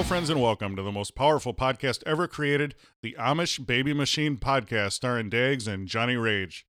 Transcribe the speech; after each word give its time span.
Hello, 0.00 0.08
friends, 0.08 0.30
and 0.30 0.40
welcome 0.40 0.76
to 0.76 0.82
the 0.82 0.90
most 0.90 1.14
powerful 1.14 1.52
podcast 1.52 2.02
ever 2.06 2.26
created, 2.26 2.74
the 3.02 3.14
Amish 3.20 3.66
Baby 3.66 3.92
Machine 3.92 4.38
Podcast, 4.38 4.92
starring 4.92 5.28
Dags 5.28 5.68
and 5.68 5.86
Johnny 5.86 6.16
Rage. 6.16 6.64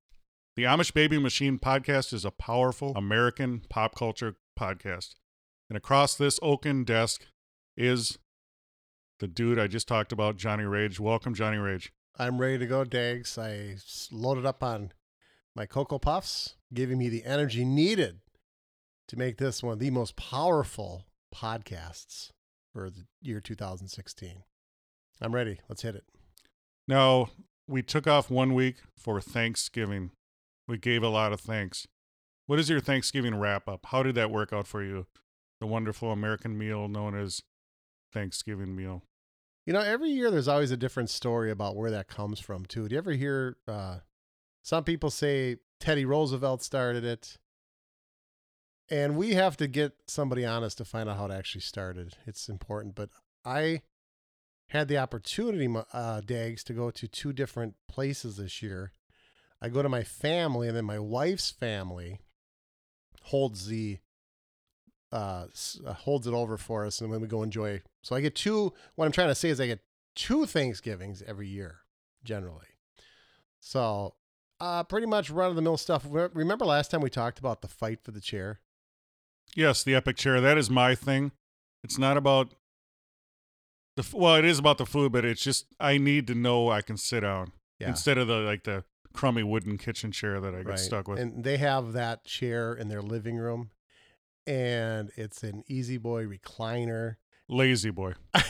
The 0.57 0.63
Amish 0.63 0.93
Baby 0.93 1.17
Machine 1.17 1.57
Podcast 1.57 2.11
is 2.11 2.25
a 2.25 2.31
powerful 2.31 2.91
American 2.93 3.61
pop 3.69 3.95
culture 3.95 4.35
podcast. 4.59 5.15
And 5.69 5.77
across 5.77 6.13
this 6.13 6.41
oaken 6.43 6.83
desk 6.83 7.25
is 7.77 8.19
the 9.21 9.29
dude 9.29 9.57
I 9.57 9.67
just 9.67 9.87
talked 9.87 10.11
about, 10.11 10.35
Johnny 10.35 10.65
Rage. 10.65 10.99
Welcome, 10.99 11.33
Johnny 11.33 11.57
Rage. 11.57 11.93
I'm 12.19 12.37
ready 12.37 12.57
to 12.57 12.67
go, 12.67 12.83
Dags. 12.83 13.37
I 13.37 13.77
loaded 14.11 14.45
up 14.45 14.61
on 14.61 14.91
my 15.55 15.65
Cocoa 15.65 15.99
Puffs, 15.99 16.55
giving 16.73 16.97
me 16.97 17.07
the 17.07 17.23
energy 17.23 17.63
needed 17.63 18.19
to 19.07 19.17
make 19.17 19.37
this 19.37 19.63
one 19.63 19.71
of 19.71 19.79
the 19.79 19.89
most 19.89 20.17
powerful 20.17 21.05
podcasts 21.33 22.31
for 22.71 22.89
the 22.89 23.05
year 23.21 23.39
2016. 23.39 24.43
I'm 25.21 25.35
ready. 25.35 25.59
Let's 25.69 25.81
hit 25.81 25.95
it. 25.95 26.05
Now, 26.87 27.29
we 27.67 27.81
took 27.81 28.07
off 28.07 28.29
one 28.29 28.53
week 28.53 28.77
for 28.97 29.21
Thanksgiving. 29.21 30.11
We 30.67 30.77
gave 30.77 31.03
a 31.03 31.09
lot 31.09 31.33
of 31.33 31.39
thanks. 31.39 31.87
What 32.47 32.59
is 32.59 32.69
your 32.69 32.79
Thanksgiving 32.81 33.35
wrap 33.35 33.67
up? 33.67 33.85
How 33.87 34.03
did 34.03 34.15
that 34.15 34.31
work 34.31 34.51
out 34.51 34.67
for 34.67 34.83
you? 34.83 35.07
The 35.59 35.67
wonderful 35.67 36.11
American 36.11 36.57
meal 36.57 36.87
known 36.87 37.15
as 37.15 37.41
Thanksgiving 38.11 38.75
meal. 38.75 39.03
You 39.65 39.73
know, 39.73 39.81
every 39.81 40.09
year 40.09 40.31
there's 40.31 40.47
always 40.47 40.71
a 40.71 40.77
different 40.77 41.09
story 41.09 41.51
about 41.51 41.75
where 41.75 41.91
that 41.91 42.07
comes 42.07 42.39
from, 42.39 42.65
too. 42.65 42.87
Do 42.87 42.93
you 42.93 42.97
ever 42.97 43.11
hear 43.11 43.57
uh, 43.67 43.99
some 44.63 44.83
people 44.83 45.11
say 45.11 45.57
Teddy 45.79 46.03
Roosevelt 46.03 46.63
started 46.63 47.05
it? 47.05 47.37
And 48.91 49.15
we 49.15 49.35
have 49.35 49.55
to 49.57 49.67
get 49.67 49.93
somebody 50.05 50.45
on 50.45 50.65
us 50.65 50.75
to 50.75 50.85
find 50.85 51.07
out 51.07 51.15
how 51.15 51.27
it 51.27 51.31
actually 51.31 51.61
started. 51.61 52.17
It's 52.27 52.49
important. 52.49 52.93
But 52.93 53.09
I 53.45 53.83
had 54.67 54.89
the 54.89 54.97
opportunity, 54.97 55.73
uh, 55.93 56.19
Dags, 56.19 56.61
to 56.65 56.73
go 56.73 56.91
to 56.91 57.07
two 57.07 57.31
different 57.31 57.75
places 57.87 58.35
this 58.35 58.61
year. 58.61 58.91
I 59.61 59.69
go 59.69 59.81
to 59.81 59.87
my 59.87 60.03
family, 60.03 60.67
and 60.67 60.75
then 60.75 60.83
my 60.83 60.99
wife's 60.99 61.51
family 61.51 62.19
holds 63.23 63.67
the 63.67 63.99
uh, 65.13 65.45
uh 65.85 65.93
holds 65.93 66.27
it 66.27 66.33
over 66.33 66.57
for 66.57 66.85
us, 66.85 66.99
and 66.99 67.13
then 67.13 67.21
we 67.21 67.27
go 67.27 67.43
enjoy. 67.43 67.81
So 68.01 68.15
I 68.15 68.21
get 68.21 68.35
two. 68.35 68.73
What 68.95 69.05
I'm 69.05 69.11
trying 69.13 69.29
to 69.29 69.35
say 69.35 69.49
is 69.49 69.61
I 69.61 69.67
get 69.67 69.83
two 70.15 70.45
Thanksgivings 70.45 71.23
every 71.25 71.47
year, 71.47 71.79
generally. 72.25 72.67
So, 73.59 74.15
uh, 74.59 74.83
pretty 74.83 75.07
much 75.07 75.29
run 75.29 75.49
of 75.49 75.55
the 75.55 75.61
mill 75.61 75.77
stuff. 75.77 76.05
Remember 76.09 76.65
last 76.65 76.91
time 76.91 77.01
we 77.01 77.09
talked 77.09 77.39
about 77.39 77.61
the 77.61 77.67
fight 77.69 78.03
for 78.03 78.11
the 78.11 78.21
chair? 78.21 78.59
Yes, 79.55 79.83
the 79.83 79.95
epic 79.95 80.17
chair. 80.17 80.39
That 80.39 80.57
is 80.57 80.69
my 80.69 80.95
thing. 80.95 81.31
It's 81.83 81.97
not 81.97 82.15
about 82.17 82.53
the 83.97 84.07
well, 84.13 84.35
it 84.35 84.45
is 84.45 84.59
about 84.59 84.77
the 84.77 84.85
food, 84.85 85.11
but 85.11 85.25
it's 85.25 85.41
just 85.43 85.65
I 85.79 85.97
need 85.97 86.27
to 86.27 86.35
know 86.35 86.69
I 86.69 86.81
can 86.81 86.97
sit 86.97 87.21
down 87.21 87.51
Yeah. 87.79 87.89
instead 87.89 88.17
of 88.17 88.27
the 88.27 88.37
like 88.37 88.63
the 88.63 88.83
crummy 89.13 89.43
wooden 89.43 89.77
kitchen 89.77 90.11
chair 90.11 90.39
that 90.39 90.55
I 90.55 90.63
get 90.63 90.79
stuck 90.79 91.07
with. 91.07 91.19
And 91.19 91.43
they 91.43 91.57
have 91.57 91.93
that 91.93 92.23
chair 92.23 92.73
in 92.73 92.87
their 92.87 93.01
living 93.01 93.35
room, 93.35 93.71
and 94.47 95.11
it's 95.17 95.43
an 95.43 95.63
Easy 95.67 95.97
Boy 95.97 96.25
recliner. 96.25 97.15
Lazy 97.51 97.91
boy. 97.91 98.13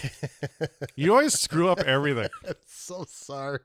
You 0.96 1.12
always 1.12 1.38
screw 1.38 1.70
up 1.70 1.80
everything. 1.80 2.30
So 2.68 3.06
sorry. 3.08 3.60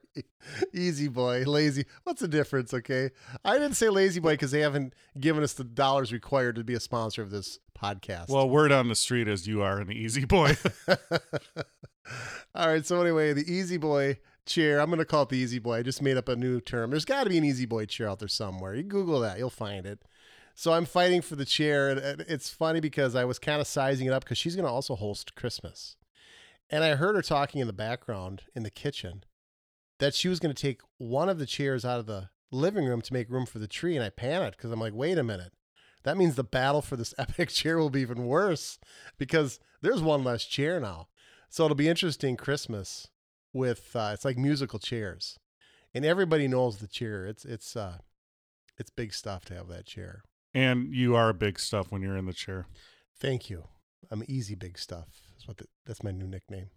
Easy 0.73 1.07
boy, 1.07 1.43
lazy. 1.45 1.85
What's 2.03 2.21
the 2.21 2.27
difference? 2.27 2.73
Okay. 2.73 3.09
I 3.43 3.57
didn't 3.57 3.73
say 3.73 3.89
lazy 3.89 4.19
boy 4.19 4.33
because 4.33 4.51
they 4.51 4.59
haven't 4.61 4.93
given 5.19 5.43
us 5.43 5.53
the 5.53 5.63
dollars 5.63 6.13
required 6.13 6.55
to 6.55 6.63
be 6.63 6.75
a 6.75 6.79
sponsor 6.79 7.23
of 7.23 7.31
this 7.31 7.59
podcast. 7.77 8.29
Well, 8.29 8.47
word 8.47 8.71
on 8.71 8.89
the 8.89 8.95
street 8.95 9.27
is 9.27 9.47
you 9.47 9.63
are 9.63 9.79
an 9.79 9.91
easy 9.91 10.23
boy. 10.23 10.55
All 12.55 12.67
right. 12.67 12.85
So, 12.85 13.01
anyway, 13.01 13.33
the 13.33 13.51
easy 13.51 13.77
boy 13.77 14.19
chair, 14.45 14.79
I'm 14.79 14.87
going 14.87 14.99
to 14.99 15.05
call 15.05 15.23
it 15.23 15.29
the 15.29 15.37
easy 15.37 15.59
boy. 15.59 15.77
I 15.77 15.83
just 15.83 16.01
made 16.01 16.15
up 16.15 16.29
a 16.29 16.35
new 16.35 16.61
term. 16.61 16.91
There's 16.91 17.05
got 17.05 17.23
to 17.23 17.29
be 17.29 17.37
an 17.39 17.43
easy 17.43 17.65
boy 17.65 17.85
chair 17.85 18.07
out 18.07 18.19
there 18.19 18.27
somewhere. 18.27 18.75
You 18.75 18.83
Google 18.83 19.19
that, 19.21 19.39
you'll 19.39 19.49
find 19.49 19.85
it. 19.85 20.03
So, 20.59 20.73
I'm 20.73 20.85
fighting 20.85 21.21
for 21.21 21.35
the 21.35 21.45
chair. 21.45 21.89
And 21.89 22.21
it's 22.21 22.49
funny 22.49 22.79
because 22.79 23.13
I 23.13 23.25
was 23.25 23.37
kind 23.37 23.61
of 23.61 23.67
sizing 23.67 24.07
it 24.07 24.11
up 24.11 24.23
because 24.23 24.39
she's 24.39 24.55
going 24.55 24.65
to 24.65 24.71
also 24.71 24.95
host 24.95 25.35
Christmas. 25.35 25.97
And 26.71 26.83
I 26.83 26.95
heard 26.95 27.15
her 27.15 27.21
talking 27.21 27.61
in 27.61 27.67
the 27.67 27.73
background 27.73 28.41
in 28.55 28.63
the 28.63 28.71
kitchen 28.71 29.23
that 29.99 30.15
she 30.15 30.27
was 30.27 30.39
going 30.39 30.53
to 30.53 30.59
take 30.59 30.81
one 30.97 31.29
of 31.29 31.37
the 31.37 31.45
chairs 31.45 31.85
out 31.85 31.99
of 31.99 32.07
the 32.07 32.29
living 32.49 32.85
room 32.85 33.01
to 33.01 33.13
make 33.13 33.29
room 33.29 33.45
for 33.45 33.59
the 33.59 33.67
tree. 33.67 33.95
And 33.95 34.03
I 34.03 34.09
panicked 34.09 34.57
because 34.57 34.71
I'm 34.71 34.79
like, 34.79 34.95
wait 34.95 35.19
a 35.19 35.23
minute. 35.23 35.53
That 36.01 36.17
means 36.17 36.33
the 36.33 36.43
battle 36.43 36.81
for 36.81 36.95
this 36.95 37.13
epic 37.19 37.49
chair 37.49 37.77
will 37.77 37.91
be 37.91 38.01
even 38.01 38.25
worse 38.25 38.79
because 39.19 39.59
there's 39.83 40.01
one 40.01 40.23
less 40.23 40.43
chair 40.43 40.79
now. 40.79 41.07
So 41.49 41.65
it'll 41.65 41.75
be 41.75 41.87
interesting 41.87 42.35
Christmas 42.35 43.09
with 43.53 43.95
uh, 43.95 44.09
it's 44.11 44.25
like 44.25 44.39
musical 44.39 44.79
chairs. 44.79 45.37
And 45.93 46.03
everybody 46.03 46.47
knows 46.47 46.77
the 46.77 46.87
chair. 46.87 47.27
It's 47.27 47.45
it's 47.45 47.75
uh 47.75 47.99
it's 48.79 48.89
big 48.89 49.13
stuff 49.13 49.45
to 49.45 49.53
have 49.53 49.67
that 49.67 49.85
chair. 49.85 50.23
And 50.57 50.93
you 50.93 51.15
are 51.15 51.33
big 51.33 51.59
stuff 51.59 51.91
when 51.91 52.01
you're 52.01 52.17
in 52.17 52.25
the 52.25 52.33
chair. 52.33 52.67
Thank 53.19 53.49
you. 53.49 53.65
I'm 54.09 54.23
easy 54.27 54.55
big 54.55 54.77
stuff. 54.77 55.07
Is 55.37 55.47
what 55.47 55.57
the, 55.57 55.65
that's 55.85 56.03
my 56.03 56.11
new 56.11 56.27
nickname. 56.27 56.69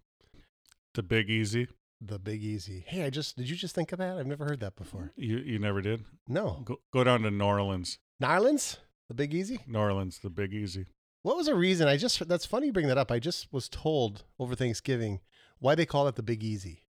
The 0.93 1.03
big 1.03 1.29
easy. 1.29 1.67
The 2.03 2.17
Big 2.17 2.43
Easy. 2.43 2.83
Hey, 2.87 3.03
I 3.03 3.11
just 3.11 3.37
did 3.37 3.47
you 3.47 3.55
just 3.55 3.75
think 3.75 3.91
of 3.91 3.99
that? 3.99 4.17
I've 4.17 4.25
never 4.25 4.45
heard 4.45 4.59
that 4.61 4.75
before. 4.75 5.11
You 5.15 5.37
you 5.37 5.59
never 5.59 5.81
did. 5.81 6.03
No. 6.27 6.63
Go, 6.65 6.79
go 6.91 7.03
down 7.03 7.21
to 7.21 7.29
New 7.29 7.45
Orleans. 7.45 7.99
Narlands? 8.19 8.77
The 9.07 9.13
Big 9.13 9.35
Easy? 9.35 9.59
New 9.67 9.77
Orleans, 9.77 10.17
the 10.17 10.31
big 10.31 10.51
easy. 10.51 10.87
What 11.21 11.37
was 11.37 11.47
a 11.47 11.53
reason? 11.53 11.87
I 11.87 11.97
just 11.97 12.27
that's 12.27 12.47
funny 12.47 12.67
you 12.67 12.73
bring 12.73 12.87
that 12.87 12.97
up. 12.97 13.11
I 13.11 13.19
just 13.19 13.53
was 13.53 13.69
told 13.69 14.23
over 14.39 14.55
Thanksgiving 14.55 15.19
why 15.59 15.75
they 15.75 15.85
call 15.85 16.07
it 16.07 16.15
the 16.15 16.23
Big 16.23 16.43
Easy. 16.43 16.85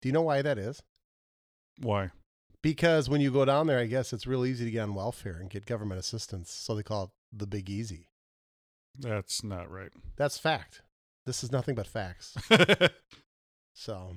Do 0.00 0.08
you 0.08 0.14
know 0.14 0.22
why 0.22 0.40
that 0.40 0.56
is? 0.56 0.82
Why? 1.78 2.10
Because 2.64 3.10
when 3.10 3.20
you 3.20 3.30
go 3.30 3.44
down 3.44 3.66
there, 3.66 3.78
I 3.78 3.84
guess 3.84 4.14
it's 4.14 4.26
real 4.26 4.46
easy 4.46 4.64
to 4.64 4.70
get 4.70 4.80
on 4.80 4.94
welfare 4.94 5.36
and 5.38 5.50
get 5.50 5.66
government 5.66 6.00
assistance. 6.00 6.50
So 6.50 6.74
they 6.74 6.82
call 6.82 7.04
it 7.04 7.10
the 7.30 7.46
Big 7.46 7.68
Easy. 7.68 8.08
That's 8.98 9.44
not 9.44 9.70
right. 9.70 9.90
That's 10.16 10.38
fact. 10.38 10.80
This 11.26 11.44
is 11.44 11.52
nothing 11.52 11.74
but 11.74 11.86
facts. 11.86 12.36
So, 13.76 14.14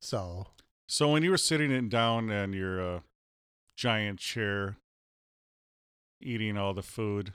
so 0.00 0.46
so 0.86 1.10
when 1.10 1.24
you 1.24 1.30
were 1.30 1.36
sitting 1.36 1.72
it 1.72 1.88
down 1.88 2.30
in 2.30 2.52
your 2.52 2.80
uh, 2.80 3.00
giant 3.76 4.20
chair, 4.20 4.76
eating 6.22 6.56
all 6.56 6.72
the 6.72 6.84
food, 6.84 7.32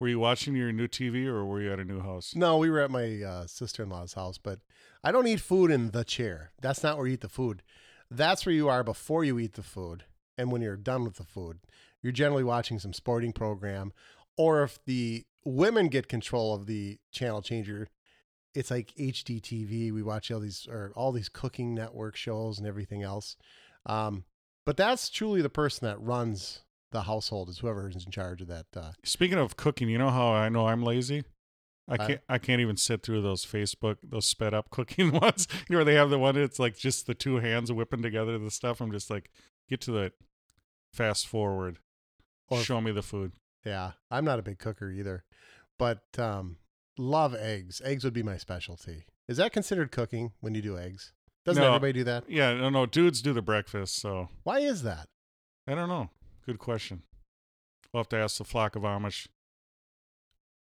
were 0.00 0.08
you 0.08 0.18
watching 0.18 0.56
your 0.56 0.72
new 0.72 0.88
TV 0.88 1.26
or 1.26 1.44
were 1.44 1.62
you 1.62 1.72
at 1.72 1.78
a 1.78 1.84
new 1.84 2.00
house? 2.00 2.34
no, 2.34 2.58
we 2.58 2.68
were 2.68 2.80
at 2.80 2.90
my 2.90 3.22
uh, 3.22 3.46
sister 3.46 3.84
in 3.84 3.88
law's 3.88 4.14
house, 4.14 4.36
but 4.36 4.58
I 5.04 5.12
don't 5.12 5.28
eat 5.28 5.40
food 5.40 5.70
in 5.70 5.92
the 5.92 6.02
chair. 6.02 6.50
That's 6.60 6.82
not 6.82 6.98
where 6.98 7.06
you 7.06 7.12
eat 7.12 7.20
the 7.20 7.28
food. 7.28 7.62
That's 8.10 8.44
where 8.44 8.54
you 8.54 8.68
are 8.68 8.82
before 8.82 9.24
you 9.24 9.38
eat 9.38 9.54
the 9.54 9.62
food, 9.62 10.04
and 10.36 10.50
when 10.50 10.62
you're 10.62 10.76
done 10.76 11.04
with 11.04 11.16
the 11.16 11.24
food, 11.24 11.58
you're 12.02 12.12
generally 12.12 12.44
watching 12.44 12.78
some 12.78 12.92
sporting 12.92 13.32
program, 13.32 13.92
or 14.36 14.62
if 14.62 14.78
the 14.84 15.24
women 15.44 15.88
get 15.88 16.08
control 16.08 16.54
of 16.54 16.66
the 16.66 16.98
channel 17.12 17.42
changer, 17.42 17.88
it's 18.54 18.70
like 18.70 18.92
HDTV. 18.98 19.92
We 19.92 20.02
watch 20.02 20.30
all 20.30 20.40
these 20.40 20.66
or 20.68 20.92
all 20.96 21.12
these 21.12 21.28
cooking 21.28 21.74
network 21.74 22.16
shows 22.16 22.58
and 22.58 22.66
everything 22.66 23.02
else. 23.02 23.36
Um, 23.86 24.24
but 24.66 24.76
that's 24.76 25.08
truly 25.08 25.40
the 25.42 25.48
person 25.48 25.86
that 25.86 26.00
runs 26.00 26.62
the 26.90 27.02
household 27.02 27.48
is 27.48 27.58
whoever 27.58 27.88
is 27.88 28.04
in 28.04 28.10
charge 28.10 28.40
of 28.40 28.48
that. 28.48 28.66
Uh, 28.74 28.92
Speaking 29.04 29.38
of 29.38 29.56
cooking, 29.56 29.88
you 29.88 29.98
know 29.98 30.10
how 30.10 30.32
I 30.32 30.48
know 30.48 30.66
I'm 30.66 30.82
lazy? 30.82 31.24
I 31.90 31.94
I- 31.94 32.06
can't. 32.06 32.20
I 32.28 32.38
can't 32.38 32.60
even 32.60 32.76
sit 32.76 33.02
through 33.02 33.22
those 33.22 33.44
Facebook, 33.44 33.96
those 34.02 34.26
sped 34.26 34.54
up 34.54 34.70
cooking 34.70 35.10
ones. 35.20 35.46
You 35.68 35.74
know, 35.74 35.78
where 35.78 35.84
they 35.84 35.94
have 35.94 36.10
the 36.10 36.18
one. 36.18 36.36
It's 36.36 36.58
like 36.58 36.76
just 36.76 37.06
the 37.06 37.14
two 37.14 37.36
hands 37.36 37.70
whipping 37.72 38.02
together 38.02 38.38
the 38.38 38.50
stuff. 38.50 38.80
I'm 38.80 38.92
just 38.92 39.10
like, 39.10 39.30
get 39.68 39.80
to 39.82 39.90
the 39.92 40.12
fast 40.92 41.26
forward. 41.26 41.78
Or- 42.48 42.60
Show 42.62 42.80
me 42.80 42.92
the 42.92 43.02
food. 43.02 43.32
Yeah, 43.64 43.92
I'm 44.10 44.24
not 44.24 44.38
a 44.38 44.42
big 44.42 44.58
cooker 44.58 44.90
either, 44.90 45.24
but 45.78 46.02
um, 46.18 46.56
love 46.96 47.34
eggs. 47.34 47.82
Eggs 47.84 48.04
would 48.04 48.14
be 48.14 48.22
my 48.22 48.36
specialty. 48.38 49.04
Is 49.28 49.36
that 49.36 49.52
considered 49.52 49.92
cooking 49.92 50.32
when 50.40 50.54
you 50.54 50.62
do 50.62 50.78
eggs? 50.78 51.12
Doesn't 51.44 51.62
No. 51.62 51.68
everybody 51.74 51.92
do 51.92 52.04
that? 52.04 52.24
Yeah, 52.28 52.54
no, 52.54 52.70
no, 52.70 52.86
dudes 52.86 53.22
do 53.22 53.32
the 53.32 53.42
breakfast, 53.42 53.96
so 53.96 54.28
Why 54.44 54.60
is 54.60 54.82
that? 54.82 55.08
I 55.68 55.74
don't 55.74 55.88
know. 55.88 56.10
Good 56.44 56.58
question. 56.58 57.02
We'll 57.92 58.00
have 58.00 58.08
to 58.10 58.16
ask 58.16 58.38
the 58.38 58.44
flock 58.44 58.76
of 58.76 58.82
Amish 58.82 59.26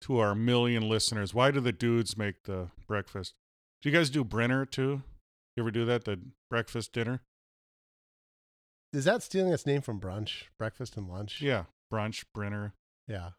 to 0.02 0.20
our 0.20 0.36
million 0.36 0.88
listeners. 0.88 1.34
Why 1.34 1.52
do 1.52 1.60
the 1.60 1.72
dudes 1.72 2.18
make 2.18 2.44
the 2.44 2.70
breakfast? 2.88 3.34
Do 3.82 3.90
you 3.90 3.96
guys 3.96 4.10
do 4.10 4.24
Brenner 4.24 4.66
too? 4.66 5.02
You 5.56 5.64
ever 5.64 5.72
do 5.72 5.86
that? 5.86 6.06
The 6.06 6.20
breakfast 6.50 6.94
dinner? 6.94 7.22
Is 8.94 9.06
that 9.06 9.24
stealing 9.24 9.52
its 9.54 9.66
name 9.66 9.82
from 9.82 10.00
brunch, 10.00 10.44
breakfast 10.58 10.98
and 10.98 11.10
lunch? 11.10 11.42
Yeah, 11.42 11.66
brunch, 11.92 12.26
Brenner. 12.34 12.74
Yeah. 13.08 13.32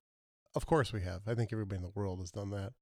Of 0.54 0.66
course 0.66 0.92
we 0.92 1.02
have. 1.02 1.22
I 1.26 1.34
think 1.34 1.52
everybody 1.52 1.76
in 1.76 1.82
the 1.82 1.92
world 1.94 2.20
has 2.20 2.30
done 2.30 2.50
that. 2.50 2.72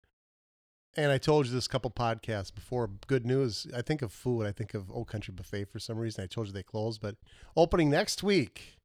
And 0.97 1.13
I 1.13 1.19
told 1.19 1.47
you 1.47 1.53
this 1.53 1.69
couple 1.69 1.91
podcasts 1.91 2.55
before. 2.55 2.89
Good 3.07 3.27
news. 3.27 3.67
I 3.77 3.83
think 3.83 4.01
of 4.01 4.13
food. 4.13 4.47
I 4.47 4.53
think 4.53 4.73
of 4.73 4.91
Old 4.91 5.09
Country 5.09 5.35
Buffet 5.35 5.67
for 5.67 5.79
some 5.79 5.99
reason. 5.99 6.25
I 6.25 6.27
told 6.27 6.47
you 6.47 6.53
they 6.53 6.63
closed, 6.63 7.03
but 7.03 7.17
opening 7.55 7.91
next 7.91 8.23
week, 8.23 8.79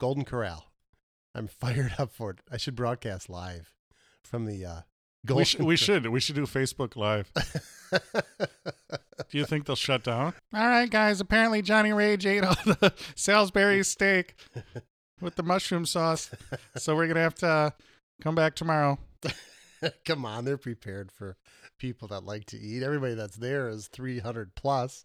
Golden 0.00 0.24
Corral. 0.24 0.72
I'm 1.34 1.46
fired 1.60 1.94
up 1.98 2.12
for 2.12 2.30
it. 2.30 2.38
I 2.50 2.56
should 2.56 2.74
broadcast 2.74 3.30
live 3.30 3.73
from 4.24 4.46
the 4.46 4.64
uh, 4.64 4.80
Golden. 5.26 5.40
We, 5.40 5.44
sh- 5.44 5.58
we 5.58 5.76
should. 5.76 6.06
We 6.06 6.20
should 6.20 6.36
do 6.36 6.46
Facebook 6.46 6.96
Live. 6.96 7.30
Do 9.30 9.38
you 9.38 9.46
think 9.46 9.66
they'll 9.66 9.76
shut 9.76 10.04
down? 10.04 10.34
All 10.52 10.66
right, 10.66 10.90
guys. 10.90 11.20
Apparently, 11.20 11.62
Johnny 11.62 11.92
Rage 11.92 12.26
ate 12.26 12.44
all 12.44 12.54
the 12.64 12.92
Salisbury 13.14 13.82
steak 13.84 14.34
with 15.20 15.36
the 15.36 15.42
mushroom 15.42 15.86
sauce. 15.86 16.30
So 16.76 16.94
we're 16.94 17.06
going 17.06 17.16
to 17.16 17.22
have 17.22 17.34
to 17.36 17.48
uh, 17.48 17.70
come 18.22 18.34
back 18.34 18.54
tomorrow. 18.54 18.98
Come 20.04 20.24
on, 20.24 20.44
they're 20.44 20.56
prepared 20.56 21.12
for 21.12 21.36
people 21.78 22.08
that 22.08 22.24
like 22.24 22.46
to 22.46 22.58
eat. 22.58 22.82
Everybody 22.82 23.14
that's 23.14 23.36
there 23.36 23.68
is 23.68 23.88
300 23.88 24.54
plus. 24.54 25.04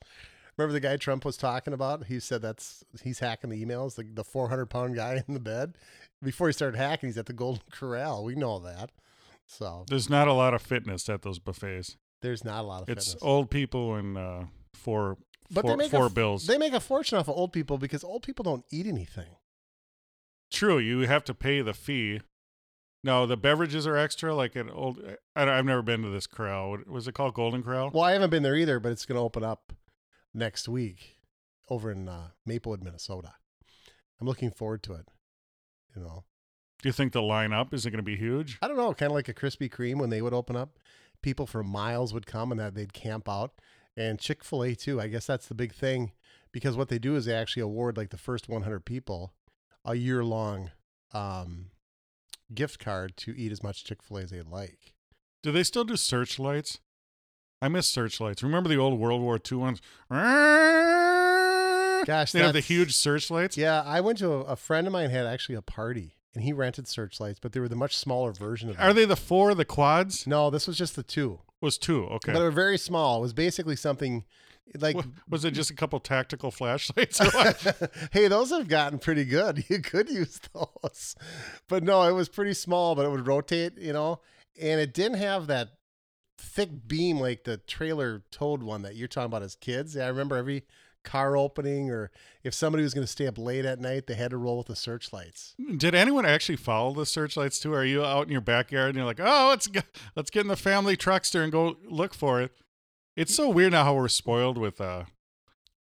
Remember 0.57 0.73
the 0.73 0.79
guy 0.79 0.97
Trump 0.97 1.23
was 1.23 1.37
talking 1.37 1.73
about? 1.73 2.05
He 2.05 2.19
said 2.19 2.41
that's 2.41 2.83
he's 3.03 3.19
hacking 3.19 3.49
the 3.49 3.65
emails, 3.65 3.95
the, 3.95 4.03
the 4.03 4.23
400 4.23 4.65
pound 4.67 4.95
guy 4.95 5.23
in 5.27 5.33
the 5.33 5.39
bed. 5.39 5.75
Before 6.21 6.47
he 6.47 6.53
started 6.53 6.77
hacking, 6.77 7.09
he's 7.09 7.17
at 7.17 7.27
the 7.27 7.33
Golden 7.33 7.63
Corral. 7.71 8.25
We 8.25 8.35
know 8.35 8.59
that. 8.59 8.91
So 9.51 9.83
There's 9.89 10.09
not 10.11 10.27
a 10.27 10.33
lot 10.33 10.53
of 10.53 10.61
fitness 10.61 11.09
at 11.09 11.23
those 11.23 11.39
buffets. 11.39 11.97
there's 12.21 12.43
not 12.45 12.59
a 12.61 12.67
lot 12.67 12.83
of 12.83 12.89
It's 12.89 13.07
fitness. 13.07 13.23
old 13.23 13.49
people 13.49 13.95
and 13.95 14.15
uh, 14.17 14.43
four, 14.75 15.17
but 15.49 15.63
four, 15.63 15.71
they 15.71 15.75
make 15.77 15.91
four 15.91 16.05
a, 16.05 16.09
bills. 16.11 16.45
They 16.45 16.57
make 16.59 16.73
a 16.73 16.79
fortune 16.79 17.17
off 17.17 17.27
of 17.27 17.35
old 17.35 17.51
people 17.51 17.77
because 17.79 18.03
old 18.03 18.21
people 18.21 18.43
don't 18.43 18.63
eat 18.71 18.85
anything. 18.85 19.35
True, 20.51 20.77
you 20.77 20.99
have 21.01 21.23
to 21.25 21.33
pay 21.33 21.61
the 21.61 21.73
fee. 21.73 22.21
No, 23.03 23.25
the 23.25 23.37
beverages 23.37 23.87
are 23.87 23.97
extra. 23.97 24.35
Like 24.35 24.55
an 24.55 24.69
old, 24.69 24.99
I, 25.35 25.43
I've 25.49 25.65
never 25.65 25.81
been 25.81 26.03
to 26.03 26.09
this 26.09 26.27
corral. 26.27 26.69
What- 26.71 26.87
Was 26.87 27.07
it 27.07 27.13
called 27.15 27.33
Golden 27.33 27.63
Corral? 27.63 27.89
Well, 27.93 28.03
I 28.03 28.11
haven't 28.13 28.29
been 28.29 28.43
there 28.43 28.55
either, 28.55 28.79
but 28.79 28.91
it's 28.91 29.05
going 29.05 29.15
to 29.17 29.21
open 29.23 29.43
up 29.43 29.73
next 30.33 30.67
week 30.69 31.15
over 31.69 31.91
in 31.91 32.07
uh, 32.07 32.29
Maplewood, 32.45 32.83
Minnesota. 32.83 33.33
I'm 34.21 34.27
looking 34.27 34.51
forward 34.51 34.83
to 34.83 34.93
it. 34.93 35.07
You 35.95 36.03
know, 36.03 36.23
Do 36.81 36.87
you 36.87 36.93
think 36.93 37.11
the 37.11 37.21
lineup 37.21 37.73
is 37.73 37.85
it 37.85 37.91
going 37.91 37.97
to 37.99 38.03
be 38.03 38.15
huge? 38.15 38.57
I 38.61 38.67
don't 38.67 38.77
know, 38.77 38.93
kind 38.93 39.11
of 39.11 39.15
like 39.15 39.27
a 39.27 39.33
Krispy 39.33 39.69
Kreme 39.69 39.97
when 39.99 40.09
they 40.09 40.21
would 40.21 40.33
open 40.33 40.55
up, 40.55 40.79
people 41.21 41.45
for 41.45 41.61
miles 41.61 42.13
would 42.13 42.25
come 42.25 42.51
and 42.51 42.59
that 42.59 42.73
they'd 42.73 42.93
camp 42.93 43.27
out. 43.27 43.51
And 43.97 44.17
Chick 44.17 44.45
Fil 44.45 44.63
A 44.63 44.75
too. 44.75 45.01
I 45.01 45.07
guess 45.07 45.25
that's 45.25 45.47
the 45.47 45.55
big 45.55 45.73
thing 45.73 46.13
because 46.53 46.77
what 46.77 46.87
they 46.87 46.99
do 46.99 47.17
is 47.17 47.25
they 47.25 47.33
actually 47.33 47.63
award 47.63 47.97
like 47.97 48.11
the 48.11 48.17
first 48.17 48.47
100 48.47 48.85
people 48.85 49.33
a 49.83 49.95
year 49.95 50.23
long 50.23 50.71
um, 51.11 51.71
gift 52.53 52.79
card 52.79 53.17
to 53.17 53.37
eat 53.37 53.51
as 53.51 53.61
much 53.61 53.83
Chick 53.83 54.01
Fil 54.01 54.19
A 54.19 54.21
as 54.21 54.29
they'd 54.29 54.47
like. 54.47 54.93
Do 55.43 55.51
they 55.51 55.63
still 55.63 55.83
do 55.83 55.97
searchlights? 55.97 56.79
I 57.61 57.67
miss 57.67 57.89
searchlights. 57.89 58.41
Remember 58.41 58.69
the 58.69 58.77
old 58.77 58.97
World 58.97 59.21
War 59.21 59.37
II 59.51 59.57
ones? 59.57 59.81
Gosh, 62.05 62.31
they 62.31 62.39
have 62.39 62.53
the 62.53 62.61
huge 62.61 62.95
searchlights. 62.95 63.57
Yeah, 63.57 63.83
I 63.85 63.99
went 63.99 64.19
to 64.19 64.31
a, 64.31 64.39
a 64.41 64.55
friend 64.55 64.87
of 64.87 64.93
mine 64.93 65.09
had 65.09 65.25
actually 65.25 65.55
a 65.55 65.61
party 65.61 66.13
and 66.35 66.43
he 66.43 66.53
rented 66.53 66.87
searchlights, 66.87 67.39
but 67.39 67.53
they 67.53 67.59
were 67.59 67.67
the 67.69 67.75
much 67.75 67.97
smaller 67.97 68.31
version 68.31 68.69
of 68.69 68.77
them. 68.77 68.85
Are 68.85 68.93
they 68.93 69.05
the 69.05 69.15
four? 69.15 69.53
The 69.55 69.65
quads 69.65 70.27
No, 70.27 70.49
this 70.49 70.67
was 70.67 70.77
just 70.77 70.95
the 70.95 71.03
two, 71.03 71.39
was 71.61 71.77
two. 71.77 72.05
Okay. 72.05 72.33
but 72.33 72.39
they 72.39 72.43
were 72.45 72.51
very 72.51 72.77
small. 72.77 73.17
It 73.17 73.21
was 73.21 73.33
basically 73.33 73.75
something 73.75 74.25
like 74.79 74.95
Wa- 74.95 75.03
was 75.27 75.45
it 75.45 75.51
just 75.51 75.71
a 75.71 75.75
couple 75.75 75.99
tactical 75.99 76.51
flashlights? 76.59 77.19
Or 77.19 77.29
what? 77.31 77.91
hey, 78.11 78.27
those 78.27 78.51
have 78.51 78.67
gotten 78.67 78.99
pretty 78.99 79.25
good. 79.25 79.65
You 79.69 79.79
could 79.81 80.09
use 80.09 80.39
those. 80.53 81.15
But 81.67 81.83
no, 81.83 82.03
it 82.03 82.13
was 82.13 82.29
pretty 82.29 82.53
small, 82.53 82.93
but 82.95 83.05
it 83.05 83.09
would 83.09 83.25
rotate, 83.27 83.77
you 83.79 83.93
know, 83.93 84.19
and 84.61 84.79
it 84.79 84.93
didn't 84.93 85.17
have 85.17 85.47
that 85.47 85.69
thick 86.37 86.87
beam 86.87 87.19
like 87.19 87.43
the 87.43 87.57
trailer 87.57 88.23
towed 88.31 88.63
one 88.63 88.81
that 88.83 88.95
you're 88.95 89.07
talking 89.07 89.25
about 89.25 89.41
as 89.43 89.55
kids. 89.55 89.95
Yeah, 89.95 90.05
I 90.05 90.09
remember 90.09 90.37
every 90.37 90.63
car 91.03 91.37
opening 91.37 91.89
or 91.89 92.11
if 92.43 92.53
somebody 92.53 92.83
was 92.83 92.93
going 92.93 93.05
to 93.05 93.11
stay 93.11 93.27
up 93.27 93.37
late 93.37 93.65
at 93.65 93.79
night, 93.79 94.07
they 94.07 94.15
had 94.15 94.31
to 94.31 94.37
roll 94.37 94.57
with 94.57 94.67
the 94.67 94.75
searchlights. 94.75 95.55
Did 95.77 95.95
anyone 95.95 96.25
actually 96.25 96.57
follow 96.57 96.93
the 96.93 97.05
searchlights 97.05 97.59
too? 97.59 97.73
Are 97.73 97.85
you 97.85 98.03
out 98.03 98.27
in 98.27 98.31
your 98.31 98.41
backyard 98.41 98.89
and 98.89 98.95
you're 98.97 99.05
like, 99.05 99.19
oh, 99.21 99.47
let's 99.49 99.67
go, 99.67 99.81
let's 100.15 100.29
get 100.29 100.41
in 100.41 100.47
the 100.47 100.55
family 100.55 100.95
truckster 100.97 101.41
and 101.43 101.51
go 101.51 101.77
look 101.85 102.13
for 102.13 102.41
it? 102.41 102.51
It's 103.15 103.35
so 103.35 103.49
weird 103.49 103.71
now 103.73 103.83
how 103.83 103.95
we're 103.95 104.07
spoiled 104.07 104.57
with, 104.57 104.79
uh, 104.79 105.05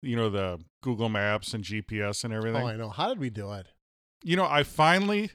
you 0.01 0.15
know, 0.15 0.29
the 0.29 0.59
Google 0.81 1.09
Maps 1.09 1.53
and 1.53 1.63
GPS 1.63 2.23
and 2.23 2.33
everything. 2.33 2.63
Oh, 2.63 2.67
I 2.67 2.75
know. 2.75 2.89
How 2.89 3.09
did 3.09 3.19
we 3.19 3.29
do 3.29 3.51
it? 3.53 3.67
you 4.23 4.35
know, 4.35 4.45
I 4.45 4.63
finally 4.63 5.31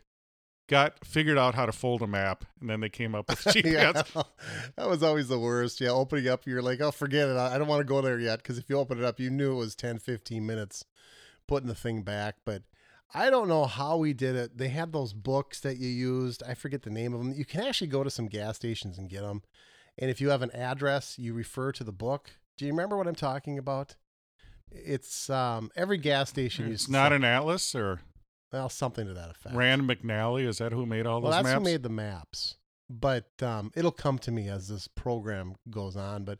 got 0.66 1.04
figured 1.04 1.38
out 1.38 1.54
how 1.54 1.66
to 1.66 1.72
fold 1.72 2.02
a 2.02 2.06
map, 2.06 2.44
and 2.60 2.70
then 2.70 2.80
they 2.80 2.88
came 2.88 3.14
up 3.14 3.28
with 3.28 3.38
GPS. 3.44 4.14
yeah, 4.14 4.22
that 4.76 4.88
was 4.88 5.02
always 5.02 5.28
the 5.28 5.38
worst. 5.38 5.80
Yeah, 5.80 5.90
opening 5.90 6.28
up, 6.28 6.46
you're 6.46 6.62
like, 6.62 6.80
oh, 6.80 6.90
forget 6.90 7.28
it. 7.28 7.36
I 7.36 7.58
don't 7.58 7.68
want 7.68 7.80
to 7.80 7.84
go 7.84 8.00
there 8.00 8.18
yet. 8.18 8.42
Because 8.42 8.58
if 8.58 8.68
you 8.68 8.78
open 8.78 8.98
it 8.98 9.04
up, 9.04 9.20
you 9.20 9.30
knew 9.30 9.52
it 9.52 9.58
was 9.58 9.74
10, 9.74 9.98
15 9.98 10.44
minutes 10.44 10.84
putting 11.46 11.68
the 11.68 11.74
thing 11.74 12.02
back. 12.02 12.36
But 12.44 12.62
I 13.12 13.30
don't 13.30 13.48
know 13.48 13.66
how 13.66 13.96
we 13.98 14.12
did 14.12 14.36
it. 14.36 14.58
They 14.58 14.68
had 14.68 14.92
those 14.92 15.12
books 15.12 15.60
that 15.60 15.76
you 15.76 15.88
used. 15.88 16.42
I 16.42 16.54
forget 16.54 16.82
the 16.82 16.90
name 16.90 17.12
of 17.12 17.20
them. 17.20 17.32
You 17.32 17.44
can 17.44 17.62
actually 17.62 17.88
go 17.88 18.02
to 18.02 18.10
some 18.10 18.26
gas 18.26 18.56
stations 18.56 18.98
and 18.98 19.08
get 19.08 19.22
them. 19.22 19.42
And 19.98 20.10
if 20.10 20.20
you 20.20 20.30
have 20.30 20.42
an 20.42 20.50
address, 20.50 21.18
you 21.18 21.34
refer 21.34 21.70
to 21.72 21.84
the 21.84 21.92
book. 21.92 22.30
Do 22.56 22.64
you 22.64 22.72
remember 22.72 22.96
what 22.96 23.06
I'm 23.06 23.14
talking 23.14 23.58
about? 23.58 23.96
It's 24.70 25.30
um, 25.30 25.70
every 25.76 25.98
gas 25.98 26.30
station. 26.30 26.72
It's 26.72 26.88
not 26.88 27.12
an 27.12 27.22
atlas 27.22 27.74
or 27.76 28.00
well, 28.54 28.68
something 28.68 29.06
to 29.06 29.14
that 29.14 29.30
effect. 29.30 29.54
Rand 29.54 29.82
McNally. 29.82 30.46
Is 30.46 30.58
that 30.58 30.72
who 30.72 30.86
made 30.86 31.06
all 31.06 31.20
Well, 31.20 31.32
those 31.32 31.42
that's 31.42 31.52
maps? 31.54 31.58
who 31.58 31.72
made 31.72 31.82
the 31.82 31.88
maps, 31.88 32.56
but 32.88 33.30
um, 33.42 33.72
it'll 33.74 33.90
come 33.92 34.18
to 34.20 34.30
me 34.30 34.48
as 34.48 34.68
this 34.68 34.88
program 34.88 35.56
goes 35.70 35.96
on. 35.96 36.24
But 36.24 36.38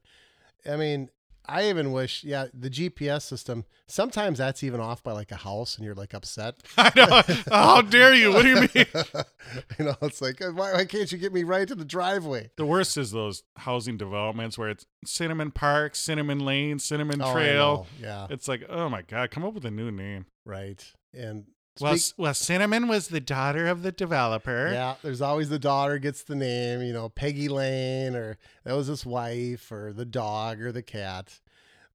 I 0.71 0.77
mean, 0.77 1.11
I 1.47 1.69
even 1.69 1.93
wish, 1.93 2.25
yeah, 2.25 2.47
the 2.55 2.71
GPS 2.71 3.21
system. 3.23 3.67
Sometimes 3.87 4.39
that's 4.39 4.63
even 4.65 4.81
off 4.81 5.03
by 5.03 5.13
like 5.13 5.31
a 5.31 5.37
house, 5.37 5.77
and 5.77 5.85
you're 5.85 5.95
like 5.95 6.15
upset. 6.15 6.63
I 6.79 6.91
know. 6.97 7.23
How 7.55 7.83
dare 7.83 8.15
you? 8.15 8.33
What 8.33 8.43
do 8.43 8.49
you 8.49 8.55
mean? 8.61 8.69
you 9.79 9.85
know, 9.85 9.97
it's 10.01 10.23
like, 10.23 10.41
why, 10.41 10.73
why 10.73 10.85
can't 10.87 11.13
you 11.13 11.19
get 11.19 11.35
me 11.35 11.43
right 11.43 11.69
to 11.69 11.75
the 11.75 11.85
driveway? 11.85 12.51
The 12.57 12.65
worst 12.65 12.97
is 12.97 13.11
those 13.11 13.43
housing 13.57 13.99
developments 13.99 14.57
where 14.57 14.71
it's 14.71 14.87
Cinnamon 15.05 15.51
Park, 15.51 15.97
Cinnamon 15.97 16.39
Lane, 16.39 16.79
Cinnamon 16.79 17.21
Oh, 17.21 17.33
Trail. 17.35 17.87
yeah, 18.01 18.27
It's 18.31 18.49
like, 18.49 18.65
oh 18.71 18.89
my 18.89 19.03
god, 19.03 19.31
come 19.31 19.45
up 19.45 19.53
with 19.53 19.67
a 19.67 19.71
new 19.71 19.91
name. 19.91 20.25
right. 20.47 20.83
And 21.13 21.45
Well, 21.81 21.97
speak- 21.97 22.15
well, 22.19 22.35
Cinnamon 22.35 22.87
was 22.89 23.09
the 23.09 23.21
daughter 23.21 23.67
of 23.67 23.83
the 23.83 23.91
developer. 23.93 24.71
Yeah, 24.73 24.95
there's 25.03 25.21
always 25.21 25.49
the 25.49 25.59
daughter 25.59 25.99
gets 25.99 26.23
the 26.23 26.37
name, 26.37 26.83
you 26.83 26.93
know, 26.93 27.09
Peggy 27.09 27.49
Lane, 27.49 28.15
or 28.15 28.39
that 28.65 28.75
was 28.75 28.87
his 28.87 29.05
wife, 29.05 29.73
or 29.73 29.93
the 29.93 30.05
dog, 30.05 30.61
or 30.61 30.71
the 30.71 30.83
cat. 30.83 31.41